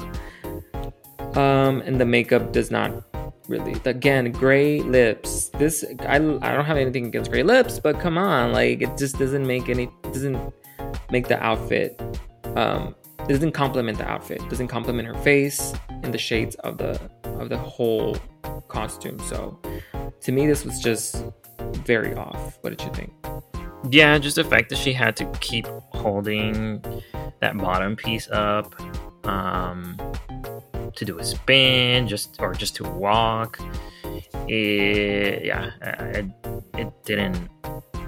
Um, 1.36 1.82
and 1.82 2.00
the 2.00 2.06
makeup 2.06 2.52
does 2.52 2.70
not 2.70 3.04
really. 3.46 3.78
Again, 3.84 4.32
gray 4.32 4.80
lips. 4.80 5.50
This 5.58 5.84
I 6.00 6.14
I 6.14 6.18
don't 6.54 6.64
have 6.64 6.78
anything 6.78 7.04
against 7.04 7.30
gray 7.30 7.42
lips, 7.42 7.78
but 7.78 8.00
come 8.00 8.16
on, 8.16 8.52
like 8.52 8.80
it 8.80 8.96
just 8.96 9.18
doesn't 9.18 9.46
make 9.46 9.68
any 9.68 9.90
doesn't 10.04 10.40
make 11.10 11.28
the 11.28 11.38
outfit. 11.44 12.00
Um, 12.56 12.94
it 13.18 13.34
doesn't 13.34 13.52
complement 13.52 13.98
the 13.98 14.08
outfit. 14.08 14.40
Doesn't 14.48 14.68
complement 14.68 15.06
her 15.08 15.22
face 15.22 15.74
and 15.90 16.14
the 16.14 16.18
shades 16.18 16.54
of 16.64 16.78
the 16.78 16.98
of 17.38 17.50
the 17.50 17.58
whole 17.58 18.16
costume. 18.68 19.18
So, 19.28 19.60
to 20.22 20.32
me, 20.32 20.46
this 20.46 20.64
was 20.64 20.80
just 20.80 21.22
very 21.84 22.14
off. 22.14 22.56
What 22.62 22.70
did 22.70 22.80
you 22.80 22.94
think? 22.94 23.12
Yeah, 23.88 24.18
just 24.18 24.36
the 24.36 24.44
fact 24.44 24.68
that 24.70 24.78
she 24.78 24.92
had 24.92 25.16
to 25.16 25.26
keep 25.40 25.66
holding 25.90 26.82
that 27.40 27.56
bottom 27.56 27.96
piece 27.96 28.28
up 28.30 28.74
um, 29.24 29.96
to 30.94 31.04
do 31.04 31.18
a 31.18 31.24
spin, 31.24 32.06
just 32.06 32.36
or 32.40 32.52
just 32.52 32.76
to 32.76 32.84
walk. 32.84 33.58
It, 34.48 35.44
yeah, 35.44 35.70
it, 35.80 36.26
it 36.76 36.92
didn't 37.04 37.48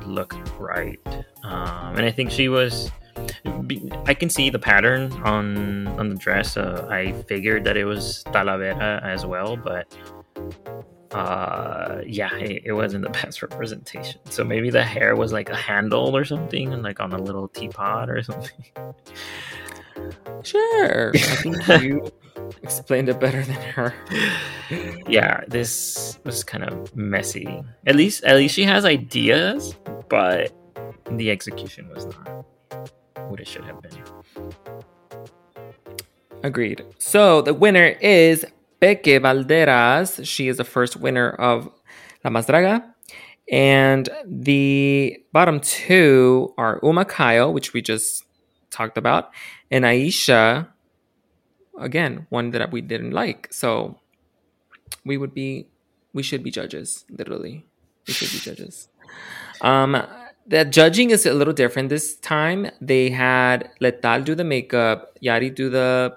look 0.05 0.37
right, 0.59 0.99
um, 1.45 1.97
and 1.97 2.05
I 2.05 2.11
think 2.11 2.31
she 2.31 2.49
was. 2.49 2.91
I 4.07 4.15
can 4.15 4.29
see 4.29 4.51
the 4.51 4.59
pattern 4.59 5.13
on 5.23 5.87
on 5.99 6.09
the 6.11 6.17
dress. 6.17 6.57
Uh, 6.57 6.87
I 6.91 7.13
figured 7.23 7.65
that 7.65 7.77
it 7.77 7.85
was 7.85 8.25
Talavera 8.27 9.03
as 9.03 9.25
well, 9.25 9.57
but 9.57 9.87
uh 11.15 12.01
yeah 12.07 12.35
it, 12.37 12.63
it, 12.67 12.73
wasn't 12.73 13.05
the 13.05 13.11
best 13.23 13.43
representation. 13.43 14.21
So 14.31 14.45
maybe 14.45 14.71
the 14.71 14.83
hair 14.83 15.15
was 15.17 15.33
like 15.33 15.51
a 15.51 15.57
handle 15.57 16.17
or 16.17 16.25
something 16.25 16.73
and 16.73 16.83
like 16.83 17.01
on 17.01 17.13
a 17.13 17.19
little 17.19 17.49
teapot 17.49 18.11
or 18.11 18.23
something. 18.23 18.65
Sure. 20.43 21.13
I 21.15 21.19
think 21.19 21.69
you 21.83 22.11
explained 22.63 23.09
it 23.09 23.21
better 23.21 23.45
than 23.45 23.55
her. 23.55 23.95
Yeah 25.07 25.45
this 25.47 26.19
was 26.25 26.43
kind 26.43 26.65
of 26.65 26.97
messy. 26.97 27.63
At 27.87 27.95
least 27.95 28.25
at 28.25 28.37
least 28.37 28.55
she 28.57 28.65
has 28.65 28.85
ideas 28.85 29.77
but 30.09 30.53
the 31.13 31.31
execution 31.31 31.89
was 31.91 32.07
not 32.07 32.45
what 33.29 33.41
it 33.41 33.47
should 33.47 33.65
have 33.65 33.81
been. 33.81 33.93
Agreed. 36.43 36.85
So 36.99 37.41
the 37.43 37.55
winner 37.55 37.97
is 38.01 38.45
Peque 38.83 39.21
Valderas. 39.21 40.27
She 40.27 40.49
is 40.49 40.57
the 40.57 40.65
first 40.65 40.97
winner 40.97 41.31
of 41.31 41.71
La 42.25 42.33
Más 42.33 42.47
Draga. 42.47 42.83
And 43.49 44.09
the 44.27 45.23
bottom 45.33 45.61
two 45.61 46.53
are 46.59 46.81
Uma 46.83 47.05
Kyle, 47.05 47.53
which 47.53 47.73
we 47.73 47.81
just 47.81 48.25
talked 48.71 48.99
about, 48.99 49.31
and 49.71 49.85
Aisha, 49.85 50.69
again, 51.79 52.27
one 52.31 52.51
that 52.51 52.73
we 52.73 52.81
didn't 52.81 53.13
like. 53.13 53.53
So 53.53 54.01
we 55.05 55.17
would 55.17 55.35
be, 55.35 55.69
we 56.13 56.25
should 56.25 56.43
be 56.43 56.51
judges, 56.51 57.05
literally. 57.09 57.67
We 58.09 58.15
should 58.15 58.33
be 58.33 58.39
judges. 58.39 58.89
Um, 59.61 60.03
the 60.47 60.65
judging 60.65 61.11
is 61.11 61.25
a 61.25 61.35
little 61.35 61.53
different 61.53 61.89
this 61.89 62.17
time. 62.17 62.69
They 62.81 63.11
had 63.11 63.71
Letal 63.81 64.25
do 64.25 64.35
the 64.35 64.45
makeup, 64.45 65.17
Yari 65.23 65.55
do 65.55 65.71
the 65.71 66.17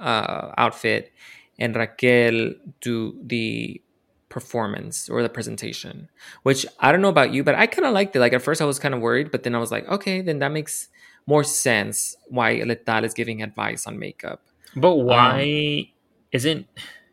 uh, 0.00 0.52
outfit, 0.56 1.12
and 1.58 1.74
Raquel 1.74 2.52
do 2.80 3.18
the 3.24 3.82
performance 4.28 5.08
or 5.08 5.22
the 5.22 5.28
presentation, 5.28 6.08
which 6.42 6.66
I 6.80 6.92
don't 6.92 7.00
know 7.00 7.08
about 7.08 7.32
you, 7.32 7.42
but 7.42 7.54
I 7.54 7.66
kind 7.66 7.86
of 7.86 7.92
liked 7.92 8.14
it. 8.14 8.20
Like 8.20 8.32
at 8.32 8.42
first 8.42 8.60
I 8.60 8.64
was 8.64 8.78
kind 8.78 8.94
of 8.94 9.00
worried, 9.00 9.30
but 9.30 9.42
then 9.42 9.54
I 9.54 9.58
was 9.58 9.70
like, 9.70 9.86
okay, 9.88 10.20
then 10.20 10.38
that 10.40 10.52
makes 10.52 10.88
more 11.26 11.44
sense 11.44 12.16
why 12.28 12.56
Letal 12.56 13.04
is 13.04 13.14
giving 13.14 13.42
advice 13.42 13.86
on 13.86 13.98
makeup. 13.98 14.42
But 14.76 14.96
why 14.96 15.86
um, 15.88 15.92
isn't 16.32 16.66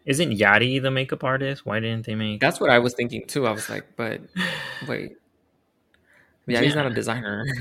isn't 0.06 0.32
Yadi 0.32 0.82
the 0.82 0.92
makeup 0.92 1.24
artist? 1.24 1.66
Why 1.66 1.80
didn't 1.80 2.06
they 2.06 2.16
make? 2.16 2.40
That's 2.40 2.60
what 2.60 2.70
I 2.70 2.80
was 2.80 2.94
thinking 2.94 3.26
too. 3.26 3.48
I 3.48 3.52
was 3.52 3.70
like, 3.70 3.96
but 3.96 4.22
wait, 4.88 5.18
Yari's 6.48 6.70
yeah. 6.70 6.76
not 6.76 6.92
a 6.92 6.94
designer. 6.94 7.46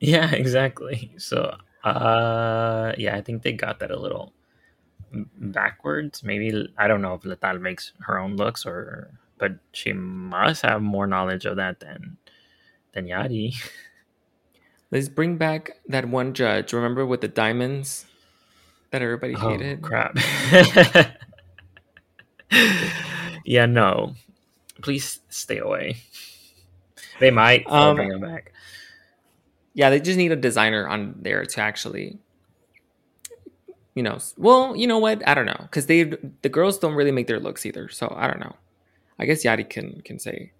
Yeah, 0.00 0.32
exactly. 0.32 1.12
So, 1.16 1.56
uh, 1.82 2.92
yeah, 2.98 3.16
I 3.16 3.22
think 3.22 3.42
they 3.42 3.52
got 3.52 3.78
that 3.78 3.90
a 3.90 3.98
little 3.98 4.34
backwards. 5.36 6.22
Maybe 6.22 6.68
I 6.76 6.88
don't 6.88 7.02
know 7.02 7.14
if 7.14 7.22
Letal 7.22 7.60
makes 7.60 7.92
her 8.00 8.18
own 8.18 8.36
looks 8.36 8.66
or, 8.66 9.10
but 9.38 9.52
she 9.72 9.92
must 9.92 10.62
have 10.62 10.82
more 10.82 11.06
knowledge 11.06 11.44
of 11.44 11.56
that 11.56 11.80
than 11.80 12.16
than 12.92 13.06
Yari. 13.06 13.54
Let's 14.90 15.08
bring 15.08 15.36
back 15.36 15.72
that 15.88 16.08
one 16.08 16.34
judge. 16.34 16.72
Remember 16.72 17.04
with 17.04 17.20
the 17.20 17.28
diamonds 17.28 18.06
that 18.90 19.02
everybody 19.02 19.34
oh, 19.34 19.48
hated? 19.48 19.82
Crap. 19.82 20.16
yeah, 23.44 23.66
no. 23.66 24.14
Please 24.82 25.20
stay 25.28 25.58
away. 25.58 25.96
They 27.18 27.30
might 27.32 27.66
um, 27.66 27.96
bring 27.96 28.12
him 28.12 28.20
back. 28.20 28.52
Yeah, 29.72 29.90
they 29.90 29.98
just 29.98 30.16
need 30.16 30.30
a 30.30 30.36
designer 30.36 30.86
on 30.86 31.16
there 31.20 31.44
to 31.44 31.60
actually 31.60 32.18
you 33.94 34.02
know, 34.02 34.18
well, 34.36 34.76
you 34.76 34.86
know 34.86 34.98
what? 34.98 35.26
I 35.26 35.34
don't 35.34 35.46
know 35.46 35.58
because 35.62 35.86
they 35.86 36.02
the 36.42 36.48
girls 36.48 36.78
don't 36.78 36.94
really 36.94 37.12
make 37.12 37.28
their 37.28 37.40
looks 37.40 37.64
either. 37.64 37.88
So 37.88 38.12
I 38.16 38.26
don't 38.26 38.40
know. 38.40 38.56
I 39.18 39.24
guess 39.24 39.44
Yadi 39.44 39.68
can 39.68 40.00
can 40.02 40.18
say. 40.18 40.52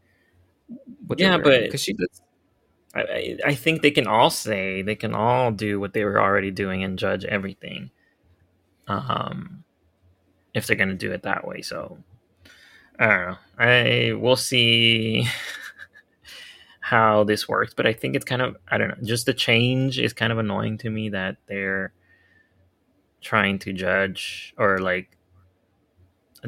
yeah, 1.17 1.37
but 1.39 1.65
because 1.65 1.83
she 1.83 1.95
does. 1.95 2.23
I, 2.95 3.37
I 3.45 3.55
think 3.57 3.83
they 3.83 3.91
can 3.91 4.07
all 4.07 4.31
say 4.31 4.83
they 4.83 4.95
can 4.95 5.15
all 5.15 5.51
do 5.51 5.81
what 5.81 5.95
they 5.95 6.05
were 6.05 6.21
already 6.21 6.53
doing 6.53 6.85
and 6.85 6.97
judge 6.97 7.25
everything. 7.25 7.91
Um, 8.87 9.65
if 10.55 10.67
they're 10.67 10.77
gonna 10.77 10.95
do 10.95 11.11
it 11.11 11.23
that 11.25 11.45
way, 11.47 11.61
so 11.61 11.99
I 13.01 13.07
don't 13.09 13.27
know. 13.27 13.37
I 13.59 14.13
we'll 14.17 14.37
see 14.37 15.27
how 16.81 17.25
this 17.25 17.49
works, 17.49 17.75
but 17.75 17.87
I 17.87 17.93
think 17.93 18.15
it's 18.15 18.25
kind 18.25 18.43
of 18.43 18.57
I 18.69 18.79
don't 18.79 18.89
know. 18.89 19.03
Just 19.03 19.27
the 19.27 19.35
change 19.35 19.99
is 19.99 20.13
kind 20.13 20.31
of 20.31 20.39
annoying 20.39 20.79
to 20.79 20.91
me 20.91 21.09
that 21.09 21.39
they're 21.49 21.93
trying 23.25 23.59
to 23.59 23.73
judge 23.73 24.55
or 24.57 24.79
like 24.79 25.17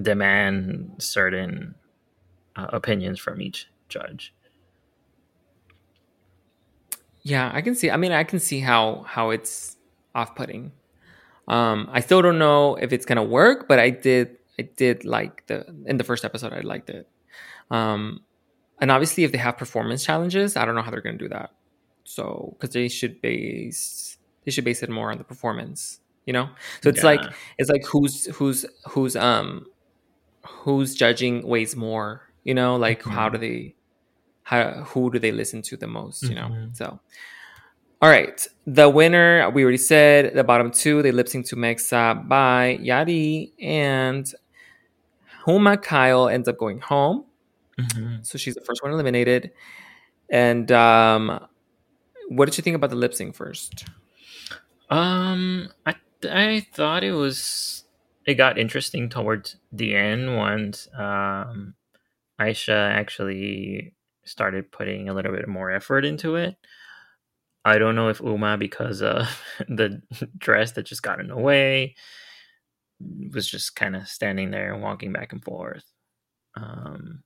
demand 0.00 0.94
certain 0.98 1.74
uh, 2.54 2.66
opinions 2.70 3.18
from 3.18 3.40
each 3.40 3.68
judge. 3.88 4.34
Yeah, 7.22 7.50
I 7.52 7.60
can 7.62 7.74
see. 7.74 7.90
I 7.90 7.96
mean, 7.96 8.12
I 8.12 8.22
can 8.22 8.38
see 8.38 8.60
how 8.60 9.04
how 9.08 9.30
it's 9.30 9.76
off-putting. 10.14 10.70
Um, 11.48 11.88
I 11.90 12.00
still 12.00 12.22
don't 12.22 12.38
know 12.38 12.76
if 12.76 12.92
it's 12.92 13.04
gonna 13.04 13.24
work, 13.24 13.66
but 13.66 13.80
I 13.80 13.90
did. 13.90 14.36
I 14.58 14.62
did 14.62 15.04
like 15.04 15.46
the 15.48 15.66
in 15.86 15.96
the 15.96 16.04
first 16.04 16.24
episode. 16.24 16.52
I 16.52 16.60
liked 16.60 16.88
it. 16.90 17.08
Um, 17.70 18.20
and 18.80 18.90
obviously, 18.90 19.24
if 19.24 19.32
they 19.32 19.38
have 19.38 19.56
performance 19.56 20.04
challenges, 20.04 20.56
I 20.56 20.64
don't 20.64 20.76
know 20.76 20.82
how 20.82 20.90
they're 20.90 21.00
gonna 21.00 21.18
do 21.18 21.28
that. 21.30 21.50
So, 22.04 22.54
because 22.54 22.72
they 22.72 22.88
should 22.88 23.20
base 23.20 24.18
they 24.44 24.52
should 24.52 24.64
base 24.64 24.82
it 24.84 24.90
more 24.90 25.10
on 25.10 25.18
the 25.18 25.24
performance 25.24 26.00
you 26.26 26.32
know 26.32 26.50
so 26.82 26.88
it's 26.88 26.98
yeah. 26.98 27.06
like 27.06 27.20
it's 27.56 27.70
like 27.70 27.84
who's 27.86 28.26
who's 28.26 28.66
who's 28.88 29.16
um 29.16 29.66
who's 30.44 30.94
judging 30.94 31.46
weighs 31.46 31.74
more 31.76 32.22
you 32.44 32.52
know 32.52 32.76
like 32.76 33.00
mm-hmm. 33.00 33.10
how 33.10 33.28
do 33.28 33.38
they 33.38 33.74
how 34.42 34.70
who 34.84 35.10
do 35.10 35.18
they 35.18 35.32
listen 35.32 35.62
to 35.62 35.76
the 35.76 35.86
most 35.86 36.24
you 36.24 36.34
know 36.34 36.48
mm-hmm. 36.48 36.72
so 36.74 37.00
all 38.02 38.10
right 38.10 38.46
the 38.66 38.88
winner 38.88 39.48
we 39.50 39.62
already 39.62 39.78
said 39.78 40.34
the 40.34 40.44
bottom 40.44 40.70
two 40.70 41.02
they 41.02 41.12
lip 41.12 41.28
sync 41.28 41.46
to 41.46 41.56
mexa 41.56 42.26
by 42.28 42.78
Yadi 42.82 43.52
and 43.60 44.32
huma 45.44 45.80
kyle 45.80 46.28
ends 46.28 46.48
up 46.48 46.58
going 46.58 46.80
home 46.80 47.24
mm-hmm. 47.78 48.16
so 48.22 48.36
she's 48.36 48.54
the 48.54 48.60
first 48.60 48.82
one 48.82 48.92
eliminated 48.92 49.50
and 50.28 50.70
um 50.72 51.46
what 52.28 52.46
did 52.46 52.56
you 52.58 52.62
think 52.62 52.76
about 52.76 52.90
the 52.90 52.96
lip 52.96 53.14
sync 53.14 53.34
first 53.34 53.86
um 54.90 55.68
i 55.86 55.94
I 56.24 56.66
thought 56.72 57.04
it 57.04 57.12
was 57.12 57.84
it 58.26 58.34
got 58.34 58.58
interesting 58.58 59.08
towards 59.08 59.56
the 59.72 59.94
end 59.94 60.36
once 60.36 60.88
um, 60.96 61.74
Aisha 62.40 62.90
actually 62.90 63.94
started 64.24 64.72
putting 64.72 65.08
a 65.08 65.14
little 65.14 65.32
bit 65.32 65.48
more 65.48 65.70
effort 65.70 66.04
into 66.04 66.36
it. 66.36 66.56
I 67.64 67.78
don't 67.78 67.96
know 67.96 68.08
if 68.08 68.20
Uma, 68.20 68.56
because 68.56 69.02
of 69.02 69.26
the 69.68 70.02
dress 70.38 70.72
that 70.72 70.86
just 70.86 71.02
got 71.02 71.20
in 71.20 71.28
the 71.28 71.36
way, 71.36 71.94
was 73.32 73.46
just 73.46 73.76
kind 73.76 73.94
of 73.96 74.08
standing 74.08 74.50
there 74.50 74.72
and 74.72 74.82
walking 74.82 75.12
back 75.12 75.32
and 75.32 75.42
forth. 75.42 75.84
Um, 76.56 77.22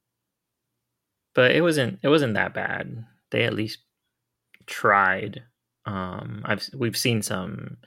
but 1.35 1.53
it 1.53 1.61
wasn't 1.61 1.99
it 2.03 2.09
wasn't 2.09 2.35
that 2.35 2.55
bad. 2.55 3.05
They 3.31 3.45
at 3.45 3.55
least 3.55 3.79
tried. 4.67 5.45
Um, 5.87 6.43
I've 6.45 6.69
we've 6.77 6.97
seen 6.97 7.23
some 7.23 7.79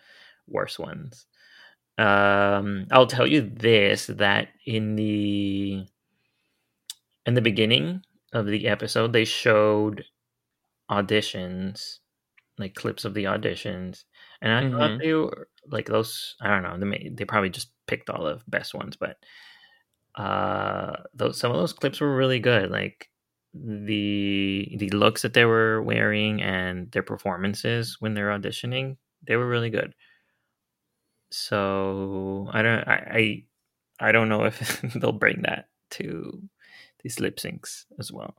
worse 0.48 0.80
ones. 0.80 1.26
Um, 1.98 2.88
I'll 2.92 3.08
tell 3.08 3.28
you 3.28 3.42
this: 3.42 4.08
that 4.08 4.50
in 4.66 4.96
the 4.96 5.86
in 7.26 7.34
the 7.34 7.42
beginning 7.42 8.02
of 8.34 8.48
the 8.48 8.68
episode, 8.68 9.14
they 9.14 9.26
showed 9.26 10.04
auditions 10.90 12.00
like 12.58 12.76
clips 12.76 13.06
of 13.06 13.14
the 13.14 13.26
auditions, 13.26 14.04
and 14.42 14.52
I 14.52 14.64
mm-hmm. 14.64 14.78
thought 14.78 15.00
they 15.00 15.14
were 15.14 15.48
like 15.70 15.88
those. 15.88 16.36
I 16.42 16.50
don't 16.50 16.64
know. 16.64 16.78
They 16.78 16.86
may, 16.86 17.10
they 17.14 17.26
probably 17.26 17.50
just 17.50 17.72
picked 17.88 18.10
all 18.10 18.24
the 18.26 18.42
best 18.48 18.74
ones, 18.74 18.96
but 18.96 19.18
uh, 20.16 20.96
those 21.14 21.40
some 21.40 21.52
of 21.52 21.58
those 21.58 21.74
clips 21.74 22.00
were 22.00 22.16
really 22.16 22.40
good. 22.40 22.70
Like 22.72 23.10
the 23.54 24.76
the 24.78 24.90
looks 24.90 25.22
that 25.22 25.34
they 25.34 25.46
were 25.46 25.82
wearing 25.82 26.42
and 26.42 26.92
their 26.92 27.04
performances 27.04 27.98
when 28.00 28.14
they're 28.14 28.38
auditioning, 28.38 28.98
they 29.28 29.36
were 29.36 29.48
really 29.48 29.70
good. 29.70 29.94
So 31.34 32.48
I 32.54 32.62
don't 32.62 32.88
I 32.88 33.44
I, 34.00 34.08
I 34.10 34.12
don't 34.12 34.30
know 34.30 34.44
if 34.46 34.82
they'll 34.96 35.12
bring 35.12 35.42
that 35.42 35.70
to 35.92 36.44
these 37.02 37.20
lip 37.20 37.38
syncs 37.38 37.86
as 38.00 38.12
well. 38.12 38.36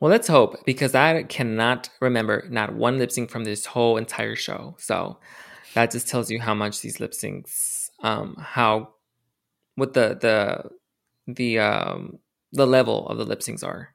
Well, 0.00 0.10
let's 0.10 0.26
hope 0.26 0.64
because 0.64 0.96
I 0.96 1.22
cannot 1.24 1.88
remember 2.00 2.48
not 2.50 2.74
one 2.74 2.98
lip 2.98 3.12
sync 3.12 3.30
from 3.30 3.44
this 3.44 3.64
whole 3.64 3.96
entire 3.96 4.34
show. 4.34 4.74
So 4.78 5.20
that 5.74 5.92
just 5.92 6.08
tells 6.08 6.30
you 6.30 6.40
how 6.40 6.54
much 6.54 6.80
these 6.80 6.98
lip 6.98 7.12
syncs, 7.12 7.90
um, 8.02 8.34
how 8.36 8.94
what 9.76 9.92
the 9.92 10.18
the 10.20 11.32
the 11.32 11.60
um 11.60 12.18
the 12.52 12.66
level 12.66 13.06
of 13.06 13.18
the 13.18 13.24
lip 13.24 13.40
syncs 13.40 13.62
are. 13.62 13.94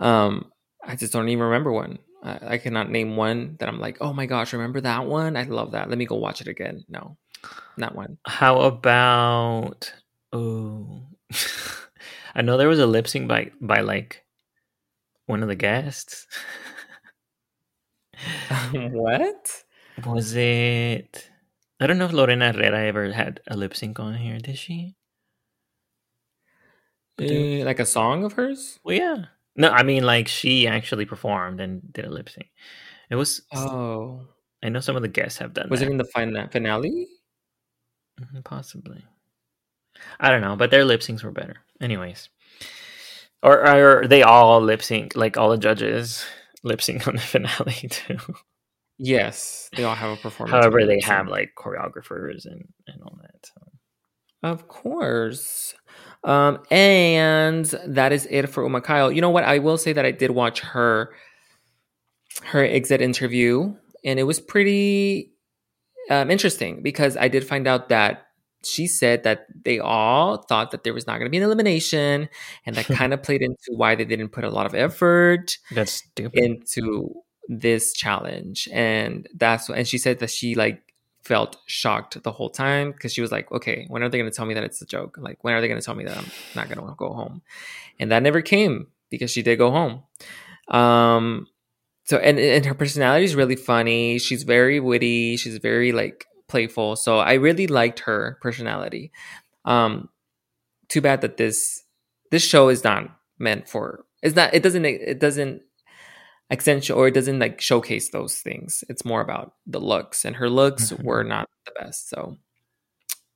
Um, 0.00 0.50
I 0.84 0.96
just 0.96 1.12
don't 1.12 1.28
even 1.28 1.44
remember 1.44 1.70
one. 1.70 2.00
I, 2.24 2.38
I 2.54 2.58
cannot 2.58 2.90
name 2.90 3.16
one 3.16 3.56
that 3.60 3.68
I'm 3.68 3.78
like, 3.78 3.98
oh 4.00 4.12
my 4.12 4.26
gosh, 4.26 4.52
remember 4.52 4.80
that 4.80 5.06
one? 5.06 5.36
I 5.36 5.44
love 5.44 5.72
that. 5.72 5.88
Let 5.88 5.98
me 5.98 6.06
go 6.06 6.16
watch 6.16 6.40
it 6.40 6.48
again. 6.48 6.84
No, 6.88 7.16
not 7.76 7.94
one. 7.94 8.18
How 8.26 8.62
about 8.62 9.92
oh, 10.32 11.02
I 12.34 12.42
know 12.42 12.56
there 12.56 12.68
was 12.68 12.80
a 12.80 12.86
lip 12.86 13.06
sync 13.06 13.28
by 13.28 13.50
by 13.60 13.80
like 13.80 14.24
one 15.26 15.42
of 15.42 15.48
the 15.48 15.54
guests. 15.54 16.26
what 18.70 19.64
was 20.04 20.34
it? 20.34 21.30
I 21.80 21.86
don't 21.86 21.98
know 21.98 22.06
if 22.06 22.12
Lorena 22.12 22.52
Herrera 22.52 22.86
ever 22.86 23.12
had 23.12 23.40
a 23.46 23.56
lip 23.56 23.76
sync 23.76 24.00
on 24.00 24.14
here. 24.14 24.38
Did 24.38 24.58
she? 24.58 24.96
Uh, 27.20 27.64
like 27.64 27.78
a 27.78 27.86
song 27.86 28.24
of 28.24 28.32
hers? 28.32 28.80
Well, 28.82 28.96
yeah. 28.96 29.24
No, 29.56 29.70
I 29.70 29.82
mean 29.82 30.04
like 30.04 30.28
she 30.28 30.66
actually 30.66 31.04
performed 31.04 31.60
and 31.60 31.80
did 31.92 32.04
a 32.04 32.10
lip 32.10 32.28
sync. 32.28 32.50
It 33.10 33.16
was. 33.16 33.42
Oh. 33.54 34.26
I 34.62 34.70
know 34.70 34.80
some 34.80 34.96
of 34.96 35.02
the 35.02 35.08
guests 35.08 35.38
have 35.38 35.52
done. 35.52 35.68
Was 35.68 35.80
that. 35.80 35.86
it 35.86 35.92
in 35.92 35.98
the 35.98 36.04
fin- 36.04 36.48
finale? 36.50 37.06
Mm-hmm, 38.20 38.40
possibly. 38.40 39.04
I 40.18 40.30
don't 40.30 40.40
know, 40.40 40.56
but 40.56 40.70
their 40.70 40.84
lip 40.84 41.00
syncs 41.00 41.22
were 41.22 41.30
better. 41.30 41.56
Anyways, 41.80 42.28
or 43.42 43.60
are 43.64 44.06
they 44.06 44.22
all 44.22 44.60
lip 44.60 44.82
sync? 44.82 45.14
Like 45.14 45.36
all 45.36 45.50
the 45.50 45.58
judges 45.58 46.24
lip 46.62 46.80
sync 46.80 47.06
on 47.06 47.16
the 47.16 47.20
finale 47.20 47.88
too. 47.88 48.18
Yes, 48.98 49.68
they 49.76 49.84
all 49.84 49.94
have 49.94 50.18
a 50.18 50.20
performance. 50.20 50.52
However, 50.52 50.86
they 50.86 51.00
have 51.00 51.28
like 51.28 51.52
choreographers 51.56 52.46
and 52.46 52.64
and 52.86 53.02
all 53.02 53.18
that. 53.22 53.46
So. 53.46 53.62
Of 54.44 54.68
course. 54.68 55.74
Um, 56.24 56.60
and 56.70 57.66
that 57.86 58.12
is 58.12 58.26
it 58.30 58.48
for 58.48 58.62
Uma 58.64 58.80
Kyle. 58.80 59.12
You 59.12 59.20
know 59.20 59.30
what? 59.30 59.44
I 59.44 59.58
will 59.58 59.76
say 59.76 59.92
that 59.92 60.06
I 60.06 60.10
did 60.10 60.30
watch 60.30 60.60
her 60.60 61.12
her 62.44 62.64
exit 62.64 63.00
interview, 63.00 63.74
and 64.04 64.18
it 64.18 64.24
was 64.24 64.40
pretty 64.40 65.32
um, 66.10 66.30
interesting 66.30 66.82
because 66.82 67.16
I 67.16 67.28
did 67.28 67.46
find 67.46 67.66
out 67.66 67.90
that 67.90 68.26
she 68.64 68.86
said 68.86 69.24
that 69.24 69.46
they 69.64 69.78
all 69.78 70.38
thought 70.38 70.70
that 70.70 70.82
there 70.84 70.94
was 70.94 71.06
not 71.06 71.18
going 71.18 71.26
to 71.26 71.30
be 71.30 71.36
an 71.36 71.42
elimination, 71.42 72.28
and 72.64 72.76
that 72.76 72.86
kind 72.98 73.12
of 73.12 73.22
played 73.22 73.42
into 73.42 73.72
why 73.76 73.94
they 73.94 74.04
didn't 74.04 74.30
put 74.30 74.44
a 74.44 74.50
lot 74.50 74.66
of 74.66 74.74
effort. 74.74 75.58
That's 75.72 75.92
stupid. 75.92 76.38
into 76.42 77.12
this 77.48 77.92
challenge, 77.92 78.68
and 78.72 79.28
that's 79.34 79.68
and 79.68 79.86
she 79.86 79.98
said 79.98 80.20
that 80.20 80.30
she 80.30 80.54
like 80.54 80.93
felt 81.24 81.56
shocked 81.66 82.22
the 82.22 82.32
whole 82.32 82.50
time 82.50 82.92
because 82.92 83.12
she 83.12 83.22
was 83.22 83.32
like, 83.32 83.50
okay, 83.50 83.86
when 83.88 84.02
are 84.02 84.08
they 84.08 84.18
going 84.18 84.30
to 84.30 84.36
tell 84.36 84.44
me 84.44 84.54
that 84.54 84.64
it's 84.64 84.82
a 84.82 84.86
joke? 84.86 85.16
Like, 85.18 85.42
when 85.42 85.54
are 85.54 85.60
they 85.60 85.68
going 85.68 85.80
to 85.80 85.84
tell 85.84 85.94
me 85.94 86.04
that 86.04 86.16
I'm 86.16 86.30
not 86.54 86.68
going 86.68 86.86
to 86.86 86.94
go 86.96 87.12
home? 87.12 87.42
And 87.98 88.12
that 88.12 88.22
never 88.22 88.42
came 88.42 88.88
because 89.10 89.30
she 89.30 89.42
did 89.42 89.56
go 89.56 89.70
home. 89.70 90.02
Um, 90.68 91.46
so, 92.04 92.18
and, 92.18 92.38
and 92.38 92.66
her 92.66 92.74
personality 92.74 93.24
is 93.24 93.34
really 93.34 93.56
funny. 93.56 94.18
She's 94.18 94.42
very 94.42 94.80
witty. 94.80 95.36
She's 95.36 95.56
very 95.56 95.92
like 95.92 96.26
playful. 96.46 96.96
So 96.96 97.18
I 97.18 97.34
really 97.34 97.66
liked 97.66 98.00
her 98.00 98.38
personality. 98.42 99.10
Um, 99.64 100.10
too 100.88 101.00
bad 101.00 101.22
that 101.22 101.38
this, 101.38 101.82
this 102.30 102.44
show 102.44 102.68
is 102.68 102.84
not 102.84 103.08
meant 103.38 103.66
for, 103.68 104.04
it's 104.22 104.36
not, 104.36 104.52
it 104.52 104.62
doesn't, 104.62 104.84
it 104.84 105.18
doesn't 105.18 105.62
accentuate 106.54 106.96
or 106.96 107.08
it 107.08 107.14
doesn't 107.14 107.38
like 107.38 107.60
showcase 107.60 108.10
those 108.10 108.38
things. 108.38 108.82
It's 108.88 109.04
more 109.04 109.20
about 109.20 109.54
the 109.66 109.80
looks, 109.80 110.24
and 110.24 110.36
her 110.36 110.48
looks 110.48 110.90
mm-hmm. 110.90 111.04
were 111.04 111.24
not 111.24 111.48
the 111.66 111.72
best. 111.78 112.08
So 112.08 112.38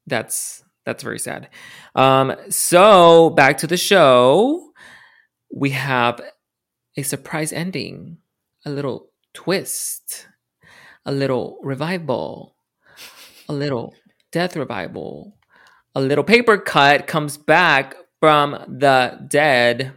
that's 0.07 0.65
that's 0.87 1.03
very 1.03 1.19
sad. 1.19 1.51
Um, 1.95 2.35
so 2.49 3.31
back 3.31 3.59
to 3.59 3.67
the 3.67 3.77
show, 3.77 4.73
we 5.55 5.71
have 5.71 6.21
a 6.97 7.03
surprise 7.03 7.53
ending, 7.53 8.19
a 8.65 8.71
little 8.71 9.11
twist, 9.35 10.27
a 11.05 11.13
little 11.13 11.59
revival, 11.63 12.57
a 13.49 13.53
little 13.53 13.95
death 14.33 14.57
revival, 14.57 15.37
a 15.95 16.01
little 16.01 16.25
paper 16.25 16.57
cut 16.59 17.07
comes 17.07 17.37
back 17.37 17.95
from 18.21 18.53
the 18.67 19.19
dead 19.29 19.93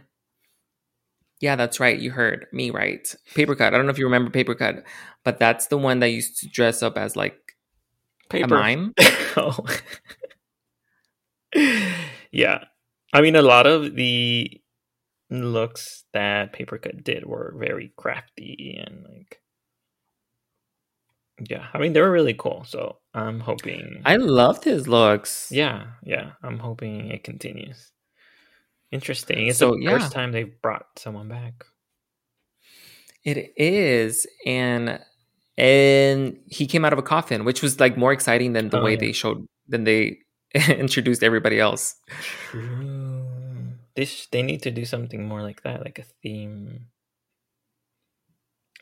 yeah, 1.42 1.56
that's 1.56 1.80
right. 1.80 1.98
You 1.98 2.12
heard 2.12 2.46
me 2.52 2.70
right. 2.70 3.12
Paper 3.34 3.56
cut. 3.56 3.74
I 3.74 3.76
don't 3.76 3.86
know 3.86 3.90
if 3.90 3.98
you 3.98 4.04
remember 4.06 4.30
paper 4.30 4.54
cut, 4.54 4.84
but 5.24 5.40
that's 5.40 5.66
the 5.66 5.76
one 5.76 5.98
that 5.98 6.10
used 6.10 6.38
to 6.38 6.48
dress 6.48 6.84
up 6.84 6.96
as 6.96 7.16
like 7.16 7.36
paper. 8.30 8.54
a 8.54 8.58
mime. 8.58 8.94
oh. 9.36 9.58
yeah. 12.30 12.64
I 13.12 13.20
mean, 13.20 13.34
a 13.34 13.42
lot 13.42 13.66
of 13.66 13.96
the 13.96 14.62
looks 15.30 16.04
that 16.12 16.52
paper 16.52 16.78
cut 16.78 17.02
did 17.02 17.26
were 17.26 17.54
very 17.58 17.92
crafty 17.96 18.80
and 18.86 19.04
like 19.04 19.40
yeah 21.48 21.68
i 21.72 21.78
mean 21.78 21.94
they 21.94 22.02
were 22.02 22.10
really 22.10 22.34
cool 22.34 22.62
so 22.64 22.98
i'm 23.14 23.40
hoping 23.40 24.02
i 24.04 24.16
loved 24.16 24.62
his 24.62 24.86
looks 24.86 25.48
yeah 25.50 25.86
yeah 26.04 26.32
i'm 26.42 26.58
hoping 26.58 27.10
it 27.10 27.24
continues 27.24 27.91
Interesting. 28.92 29.48
It's 29.48 29.58
so, 29.58 29.72
the 29.72 29.82
yeah. 29.82 29.90
first 29.98 30.12
time 30.12 30.32
they've 30.32 30.60
brought 30.60 30.86
someone 30.96 31.28
back. 31.28 31.64
It 33.24 33.52
is, 33.56 34.26
and 34.44 35.00
and 35.56 36.38
he 36.46 36.66
came 36.66 36.84
out 36.84 36.92
of 36.92 36.98
a 36.98 37.02
coffin, 37.02 37.44
which 37.44 37.62
was 37.62 37.80
like 37.80 37.96
more 37.96 38.12
exciting 38.12 38.52
than 38.52 38.68
the 38.68 38.80
oh, 38.80 38.84
way 38.84 38.92
yeah. 38.92 38.98
they 38.98 39.12
showed 39.12 39.46
than 39.68 39.84
they 39.84 40.18
introduced 40.68 41.22
everybody 41.22 41.58
else. 41.58 41.94
True. 42.50 43.24
They 43.94 44.04
sh- 44.04 44.28
they 44.30 44.42
need 44.42 44.62
to 44.62 44.70
do 44.70 44.84
something 44.84 45.26
more 45.26 45.42
like 45.42 45.62
that, 45.62 45.82
like 45.82 45.98
a 45.98 46.04
theme. 46.22 46.86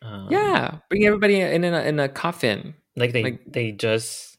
Um, 0.02 0.28
yeah, 0.30 0.78
bring 0.88 1.04
everybody 1.04 1.40
in 1.40 1.64
in 1.64 1.74
a, 1.74 1.80
in 1.82 2.00
a 2.00 2.08
coffin. 2.08 2.74
Like 2.96 3.12
they 3.12 3.22
like, 3.22 3.40
they 3.46 3.72
just. 3.72 4.38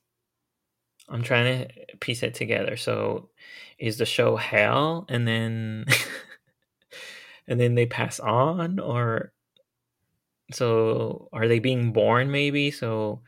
I'm 1.12 1.24
trying 1.24 1.68
to 1.68 1.98
piece 1.98 2.24
it 2.24 2.34
together. 2.34 2.78
So 2.78 3.30
is 3.78 3.98
the 3.98 4.06
show 4.06 4.36
hell 4.36 5.06
and 5.10 5.28
then 5.28 5.86
and 7.48 7.60
then 7.60 7.76
they 7.76 7.86
pass 7.86 8.20
on 8.20 8.80
or 8.80 9.34
so 10.52 11.30
are 11.34 11.48
they 11.48 11.60
being 11.60 11.94
born 11.94 12.32
maybe? 12.32 12.72
So 12.72 13.22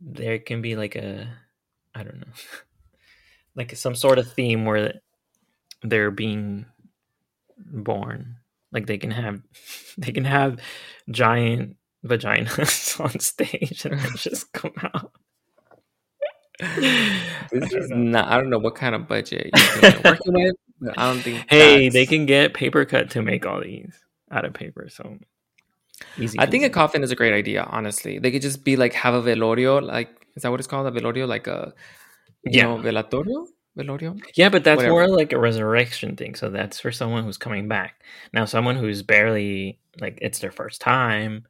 there 0.00 0.38
can 0.40 0.60
be 0.62 0.74
like 0.74 0.96
a 0.96 1.28
i 1.94 2.02
don't 2.02 2.18
know 2.18 2.32
like 3.54 3.76
some 3.76 3.94
sort 3.94 4.18
of 4.18 4.32
theme 4.32 4.64
where 4.64 4.94
they're 5.82 6.10
being 6.10 6.66
born. 7.58 8.36
Like 8.72 8.86
they 8.86 8.98
can 8.98 9.10
have 9.10 9.42
they 9.98 10.12
can 10.12 10.24
have 10.24 10.58
giant 11.10 11.76
vaginas 12.04 13.00
on 13.00 13.18
stage 13.20 13.84
and 13.84 14.00
just 14.16 14.52
come 14.52 14.72
out 14.82 15.12
this 17.50 17.72
is 17.72 17.90
not. 17.90 18.28
I 18.28 18.36
don't 18.36 18.50
know 18.50 18.58
what 18.58 18.74
kind 18.74 18.94
of 18.94 19.08
budget 19.08 19.50
you're 19.82 19.92
working 20.04 20.34
with. 20.34 20.56
I 20.96 21.12
don't 21.12 21.20
think. 21.20 21.44
Hey, 21.48 21.88
they 21.88 22.06
can 22.06 22.26
get 22.26 22.54
paper 22.54 22.84
cut 22.84 23.10
to 23.10 23.22
make 23.22 23.46
all 23.46 23.60
these 23.60 23.94
out 24.30 24.44
of 24.44 24.52
paper. 24.52 24.88
So 24.88 25.18
easy. 26.18 26.38
I 26.38 26.46
think 26.46 26.64
a 26.64 26.70
coffin 26.70 27.02
is 27.02 27.10
a 27.10 27.16
great 27.16 27.34
idea. 27.34 27.66
Honestly, 27.68 28.18
they 28.18 28.30
could 28.30 28.42
just 28.42 28.64
be 28.64 28.76
like 28.76 28.92
have 28.94 29.14
a 29.14 29.22
velorio. 29.22 29.82
Like 29.82 30.26
is 30.36 30.42
that 30.42 30.50
what 30.50 30.60
it's 30.60 30.66
called? 30.66 30.86
A 30.86 30.90
velorio, 30.90 31.26
like 31.26 31.46
a 31.46 31.72
you 32.44 32.52
yeah. 32.58 32.64
know 32.64 32.78
velatorio. 32.78 33.46
Velorio? 33.76 34.20
Yeah, 34.34 34.50
but 34.50 34.64
that's 34.64 34.76
Whatever. 34.76 34.94
more 34.94 35.08
like 35.08 35.32
a 35.32 35.38
resurrection 35.38 36.14
thing. 36.16 36.34
So 36.34 36.50
that's 36.50 36.78
for 36.78 36.92
someone 36.92 37.24
who's 37.24 37.38
coming 37.38 37.68
back. 37.68 38.02
Now, 38.34 38.44
someone 38.44 38.76
who's 38.76 39.02
barely 39.02 39.78
like 40.00 40.18
it's 40.20 40.40
their 40.40 40.50
first 40.50 40.80
time. 40.80 41.46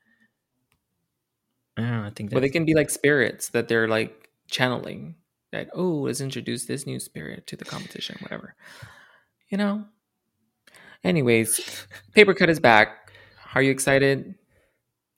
I, 1.76 2.06
I 2.06 2.12
think. 2.14 2.32
Well, 2.32 2.40
they 2.40 2.48
can 2.48 2.64
be 2.64 2.74
like 2.74 2.90
spirits 2.90 3.48
that 3.50 3.68
they're 3.68 3.88
like 3.88 4.30
channeling 4.49 5.14
that 5.53 5.68
oh 5.74 6.03
let's 6.03 6.20
introduce 6.20 6.66
this 6.66 6.86
new 6.86 6.99
spirit 6.99 7.47
to 7.47 7.57
the 7.57 7.64
competition 7.64 8.16
whatever 8.20 8.55
you 9.51 9.59
know 9.59 9.84
anyways 11.05 11.86
paper 12.14 12.34
cut 12.34 12.51
is 12.51 12.61
back 12.61 13.12
are 13.55 13.62
you 13.62 13.70
excited 13.70 14.34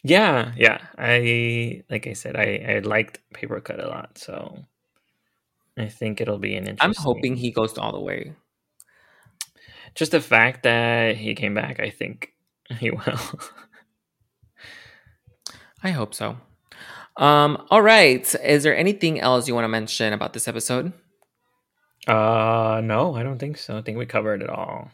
Yeah, 0.07 0.53
yeah. 0.57 0.79
I 0.99 1.83
like 1.89 2.07
I 2.07 2.13
said, 2.13 2.37
I 2.37 2.77
I 2.77 2.79
liked 2.81 3.21
Paper 3.33 3.59
Cut 3.61 3.81
a 3.81 3.89
lot, 3.89 4.19
so 4.19 4.67
I 5.79 5.89
think 5.89 6.21
it'll 6.21 6.39
be 6.39 6.57
an 6.57 6.67
interesting. 6.69 6.91
I'm 6.91 6.95
hoping 7.03 7.37
he 7.37 7.51
goes 7.51 7.79
all 7.79 7.93
the 7.93 8.01
way. 8.01 8.35
Just 9.95 10.13
the 10.13 10.21
fact 10.21 10.63
that 10.65 11.17
he 11.17 11.35
came 11.35 11.55
back, 11.55 11.81
I 11.81 11.89
think 11.89 12.35
he 12.69 12.91
will. 13.01 13.19
I 15.83 15.91
hope 15.91 16.13
so. 16.15 16.37
Um, 17.17 17.67
all 17.71 17.83
right. 17.83 18.35
Is 18.45 18.63
there 18.63 18.77
anything 18.77 19.21
else 19.21 19.47
you 19.47 19.55
want 19.55 19.65
to 19.65 19.69
mention 19.69 20.13
about 20.13 20.33
this 20.33 20.49
episode? 20.49 20.93
Uh, 22.07 22.81
no, 22.85 23.15
I 23.15 23.23
don't 23.23 23.39
think 23.39 23.57
so. 23.57 23.79
I 23.79 23.83
think 23.83 23.99
we 23.99 24.07
covered 24.07 24.43
it 24.43 24.51
all. 24.51 24.91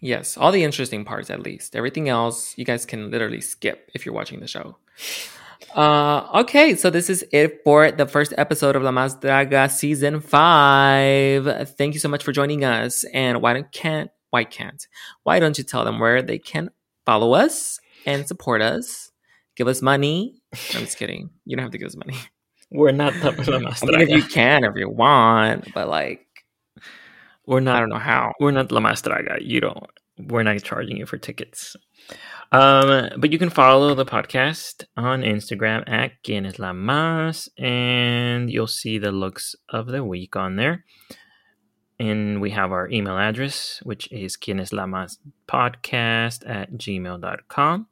Yes, 0.00 0.38
all 0.38 0.50
the 0.50 0.64
interesting 0.64 1.04
parts 1.04 1.28
at 1.28 1.40
least. 1.40 1.76
Everything 1.76 2.08
else 2.08 2.56
you 2.56 2.64
guys 2.64 2.86
can 2.86 3.10
literally 3.10 3.42
skip 3.42 3.90
if 3.94 4.06
you're 4.06 4.14
watching 4.14 4.40
the 4.40 4.48
show. 4.48 4.76
Uh, 5.74 6.26
okay, 6.40 6.74
so 6.74 6.88
this 6.88 7.10
is 7.10 7.24
it 7.32 7.60
for 7.62 7.90
the 7.90 8.06
first 8.06 8.32
episode 8.38 8.76
of 8.76 8.82
La 8.82 8.90
Más 8.90 9.20
Draga 9.20 9.70
season 9.70 10.20
five. 10.20 11.74
Thank 11.76 11.92
you 11.92 12.00
so 12.00 12.08
much 12.08 12.24
for 12.24 12.32
joining 12.32 12.64
us. 12.64 13.04
And 13.12 13.42
why 13.42 13.52
don't 13.52 13.70
can't 13.70 14.10
why 14.30 14.44
can't 14.44 14.86
why 15.22 15.38
don't 15.38 15.58
you 15.58 15.64
tell 15.64 15.84
them 15.84 15.98
where 15.98 16.22
they 16.22 16.38
can 16.38 16.70
follow 17.04 17.34
us 17.34 17.78
and 18.06 18.26
support 18.26 18.62
us? 18.62 19.09
Give 19.60 19.68
us 19.68 19.82
money. 19.82 20.40
I'm 20.72 20.86
just 20.86 20.96
kidding. 20.98 21.28
You 21.44 21.54
don't 21.54 21.64
have 21.64 21.72
to 21.72 21.76
give 21.76 21.88
us 21.88 21.94
money. 21.94 22.16
We're 22.70 22.92
not 22.92 23.12
Más 23.12 23.82
I 23.82 23.90
mean, 23.90 24.00
if 24.00 24.08
you 24.08 24.22
can, 24.22 24.64
if 24.64 24.74
you 24.74 24.88
want, 24.88 25.74
but 25.74 25.86
like 25.86 26.24
we're 27.46 27.60
not. 27.60 27.76
I 27.76 27.80
don't 27.80 27.90
know 27.90 27.98
how. 27.98 28.32
We're 28.40 28.52
not 28.52 28.72
La 28.72 28.80
Más 28.80 29.02
Draga. 29.02 29.36
You 29.42 29.60
don't. 29.60 29.84
We're 30.16 30.44
not 30.44 30.62
charging 30.62 30.96
you 30.96 31.04
for 31.04 31.18
tickets. 31.18 31.76
Um, 32.52 33.10
but 33.18 33.32
you 33.32 33.38
can 33.38 33.50
follow 33.50 33.94
the 33.94 34.06
podcast 34.06 34.84
on 34.96 35.20
Instagram 35.24 35.86
at 35.86 36.22
Quien 36.22 36.46
es 36.46 36.58
la 36.58 36.72
Más, 36.72 37.46
and 37.58 38.50
you'll 38.50 38.66
see 38.66 38.96
the 38.96 39.12
looks 39.12 39.54
of 39.68 39.88
the 39.88 40.02
week 40.02 40.36
on 40.36 40.56
there. 40.56 40.86
And 41.98 42.40
we 42.40 42.48
have 42.52 42.72
our 42.72 42.88
email 42.88 43.18
address, 43.18 43.80
which 43.82 44.10
is 44.10 44.38
Quien 44.38 44.58
es 44.58 44.72
la 44.72 44.86
Más 44.86 45.18
podcast 45.46 46.48
at 46.48 46.72
gmail.com, 46.72 47.86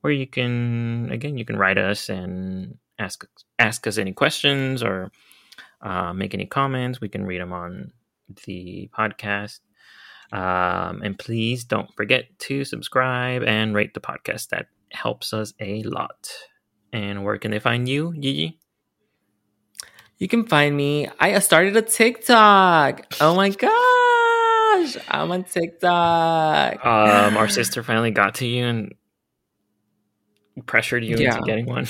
where 0.00 0.12
you 0.12 0.26
can, 0.26 1.10
again, 1.10 1.36
you 1.38 1.44
can 1.44 1.56
write 1.56 1.78
us 1.78 2.08
and 2.08 2.78
ask, 2.98 3.26
ask 3.58 3.86
us 3.86 3.98
any 3.98 4.12
questions 4.12 4.82
or 4.82 5.10
uh, 5.82 6.12
make 6.12 6.34
any 6.34 6.46
comments. 6.46 7.00
We 7.00 7.08
can 7.08 7.26
read 7.26 7.40
them 7.40 7.52
on 7.52 7.92
the 8.46 8.90
podcast. 8.96 9.60
Um, 10.32 11.02
and 11.02 11.18
please 11.18 11.64
don't 11.64 11.92
forget 11.96 12.26
to 12.40 12.64
subscribe 12.64 13.42
and 13.42 13.74
rate 13.74 13.94
the 13.94 14.00
podcast. 14.00 14.48
That 14.48 14.66
helps 14.92 15.32
us 15.32 15.52
a 15.60 15.82
lot. 15.82 16.30
And 16.92 17.24
where 17.24 17.38
can 17.38 17.50
they 17.50 17.58
find 17.58 17.88
you, 17.88 18.14
Gigi? 18.14 18.58
You 20.18 20.28
can 20.28 20.46
find 20.46 20.76
me. 20.76 21.08
I 21.18 21.38
started 21.38 21.76
a 21.76 21.82
TikTok. 21.82 23.14
Oh 23.20 23.34
my 23.34 23.48
gosh. 23.48 24.96
I'm 25.08 25.32
on 25.32 25.44
TikTok. 25.44 26.84
Um, 26.84 27.36
our 27.36 27.48
sister 27.58 27.82
finally 27.82 28.10
got 28.10 28.36
to 28.36 28.46
you 28.46 28.66
and 28.66 28.94
pressured 30.66 31.04
you 31.04 31.16
yeah. 31.16 31.36
into 31.36 31.46
getting 31.46 31.66
one. 31.66 31.86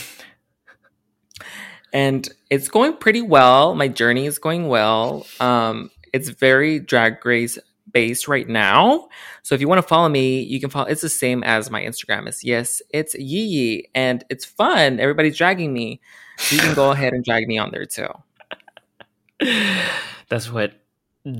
and 1.93 2.29
it's 2.51 2.69
going 2.69 2.97
pretty 2.97 3.23
well. 3.23 3.75
My 3.75 3.89
journey 3.89 4.27
is 4.27 4.39
going 4.39 4.69
well. 4.69 5.27
Um, 5.39 5.91
it's 6.13 6.29
very 6.29 6.79
drag 6.79 7.25
race 7.25 7.59
based 7.93 8.29
right 8.29 8.49
now. 8.49 9.09
So 9.43 9.55
if 9.55 9.61
you 9.61 9.69
want 9.69 9.81
to 9.81 9.87
follow 9.87 10.09
me, 10.09 10.43
you 10.43 10.61
can 10.61 10.71
follow. 10.71 10.87
It's 10.87 11.03
the 11.03 11.09
same 11.09 11.43
as 11.43 11.71
my 11.71 11.83
Instagram. 11.83 12.29
is. 12.29 12.45
yes, 12.45 12.83
it's 12.91 13.15
Yee 13.15 13.43
Yee, 13.43 13.89
and 13.95 14.25
it's 14.31 14.45
fun. 14.45 15.01
Everybody's 15.01 15.37
dragging 15.37 15.73
me. 15.73 16.01
So 16.39 16.57
you 16.57 16.63
can 16.63 16.75
go 16.75 16.91
ahead 16.91 17.13
and 17.13 17.25
drag 17.25 17.47
me 17.47 17.59
on 17.59 17.71
there 17.71 17.87
too. 17.87 18.09
That's 20.29 20.51
what 20.51 20.73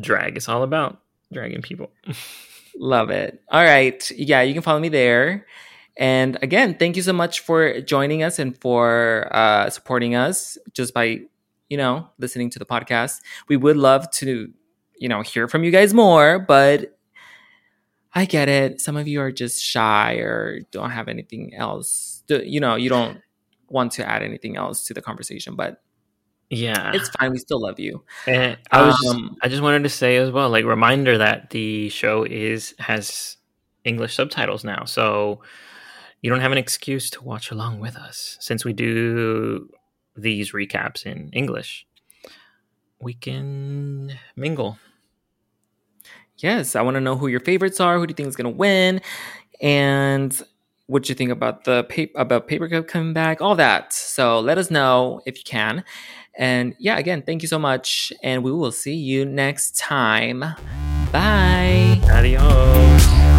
drag 0.01 0.37
is 0.37 0.49
all 0.49 0.63
about. 0.63 1.01
Dragging 1.33 1.63
people. 1.63 1.91
Love 2.77 3.11
it. 3.11 3.43
All 3.49 3.65
right. 3.65 4.11
Yeah, 4.11 4.43
you 4.43 4.53
can 4.53 4.63
follow 4.63 4.81
me 4.81 4.89
there. 4.89 5.47
And 5.97 6.39
again, 6.43 6.77
thank 6.79 6.97
you 6.97 7.03
so 7.03 7.13
much 7.13 7.41
for 7.41 7.81
joining 7.81 8.23
us 8.23 8.39
and 8.39 8.57
for 8.61 9.29
uh, 9.33 9.69
supporting 9.71 10.15
us 10.15 10.57
just 10.73 10.95
by, 10.95 11.21
you 11.69 11.77
know, 11.77 12.09
listening 12.19 12.51
to 12.51 12.59
the 12.59 12.65
podcast. 12.65 13.21
We 13.49 13.57
would 13.57 13.77
love 13.77 14.11
to 14.13 14.53
you 15.01 15.09
know, 15.09 15.23
hear 15.23 15.49
from 15.49 15.65
you 15.65 15.73
guys 15.73 15.93
more, 15.93 16.39
but 16.39 16.97
I 18.15 18.27
get 18.27 18.49
it. 18.49 18.81
Some 18.81 18.97
of 18.97 19.09
you 19.09 19.21
are 19.23 19.33
just 19.33 19.65
shy 19.65 20.15
or 20.17 20.61
don't 20.71 20.91
have 20.91 21.09
anything 21.09 21.55
else. 21.55 22.23
You 22.29 22.61
know, 22.61 22.77
you 22.77 22.91
don't 22.91 23.19
want 23.69 23.93
to 23.93 24.09
add 24.09 24.23
anything 24.23 24.57
else 24.57 24.85
to 24.85 24.95
the 24.95 25.01
conversation, 25.01 25.57
but 25.57 25.83
yeah, 26.51 26.93
it's 26.95 27.09
fine. 27.11 27.31
We 27.31 27.39
still 27.39 27.61
love 27.61 27.81
you. 27.81 28.05
And 28.27 28.59
I 28.71 28.83
was, 28.83 29.07
um, 29.09 29.37
I 29.41 29.49
just 29.49 29.63
wanted 29.63 29.85
to 29.85 29.89
say 29.89 30.17
as 30.17 30.31
well, 30.31 30.51
like 30.51 30.65
reminder 30.65 31.17
that 31.19 31.51
the 31.51 31.89
show 31.89 32.25
is 32.25 32.75
has 32.79 33.37
English 33.85 34.15
subtitles 34.15 34.65
now, 34.65 34.85
so 34.85 35.41
you 36.23 36.31
don't 36.31 36.41
have 36.41 36.53
an 36.53 36.59
excuse 36.59 37.11
to 37.11 37.25
watch 37.25 37.51
along 37.51 37.81
with 37.81 37.97
us 37.97 38.37
since 38.41 38.65
we 38.65 38.73
do 38.73 39.69
these 40.17 40.53
recaps 40.53 41.07
in 41.07 41.31
English. 41.33 41.87
We 43.01 43.15
can 43.15 44.19
mingle 44.37 44.79
yes, 46.43 46.77
I 46.77 46.83
want 46.83 46.97
to 46.97 47.01
know 47.01 47.17
who 47.17 47.29
your 47.29 47.41
favorites 47.41 47.81
are. 47.81 47.99
Who 47.99 48.07
do 48.07 48.13
you 48.13 48.15
think 48.15 48.29
is 48.29 48.37
going 48.37 48.53
to 48.53 48.57
win? 48.57 49.01
And 49.61 50.41
what 50.87 51.09
you 51.09 51.15
think 51.15 51.31
about 51.31 51.65
the 51.65 51.85
paper 51.85 52.19
about 52.19 52.49
Paper 52.49 52.69
Cup 52.69 52.89
coming 52.89 53.13
back? 53.13 53.41
All 53.41 53.55
that. 53.57 53.93
So 53.93 54.41
let 54.41 54.59
us 54.59 54.71
know 54.71 55.21
if 55.27 55.39
you 55.39 55.45
can. 55.45 55.85
And 56.37 56.75
yeah, 56.79 56.97
again, 56.97 57.23
thank 57.23 57.43
you 57.43 57.49
so 57.49 57.59
much, 57.59 58.13
and 58.23 58.43
we 58.43 58.53
will 58.53 58.73
see 58.73 58.95
you 58.95 59.25
next 59.25 59.77
time. 59.77 60.41
Bye. 61.13 62.01
Adios. 62.11 63.30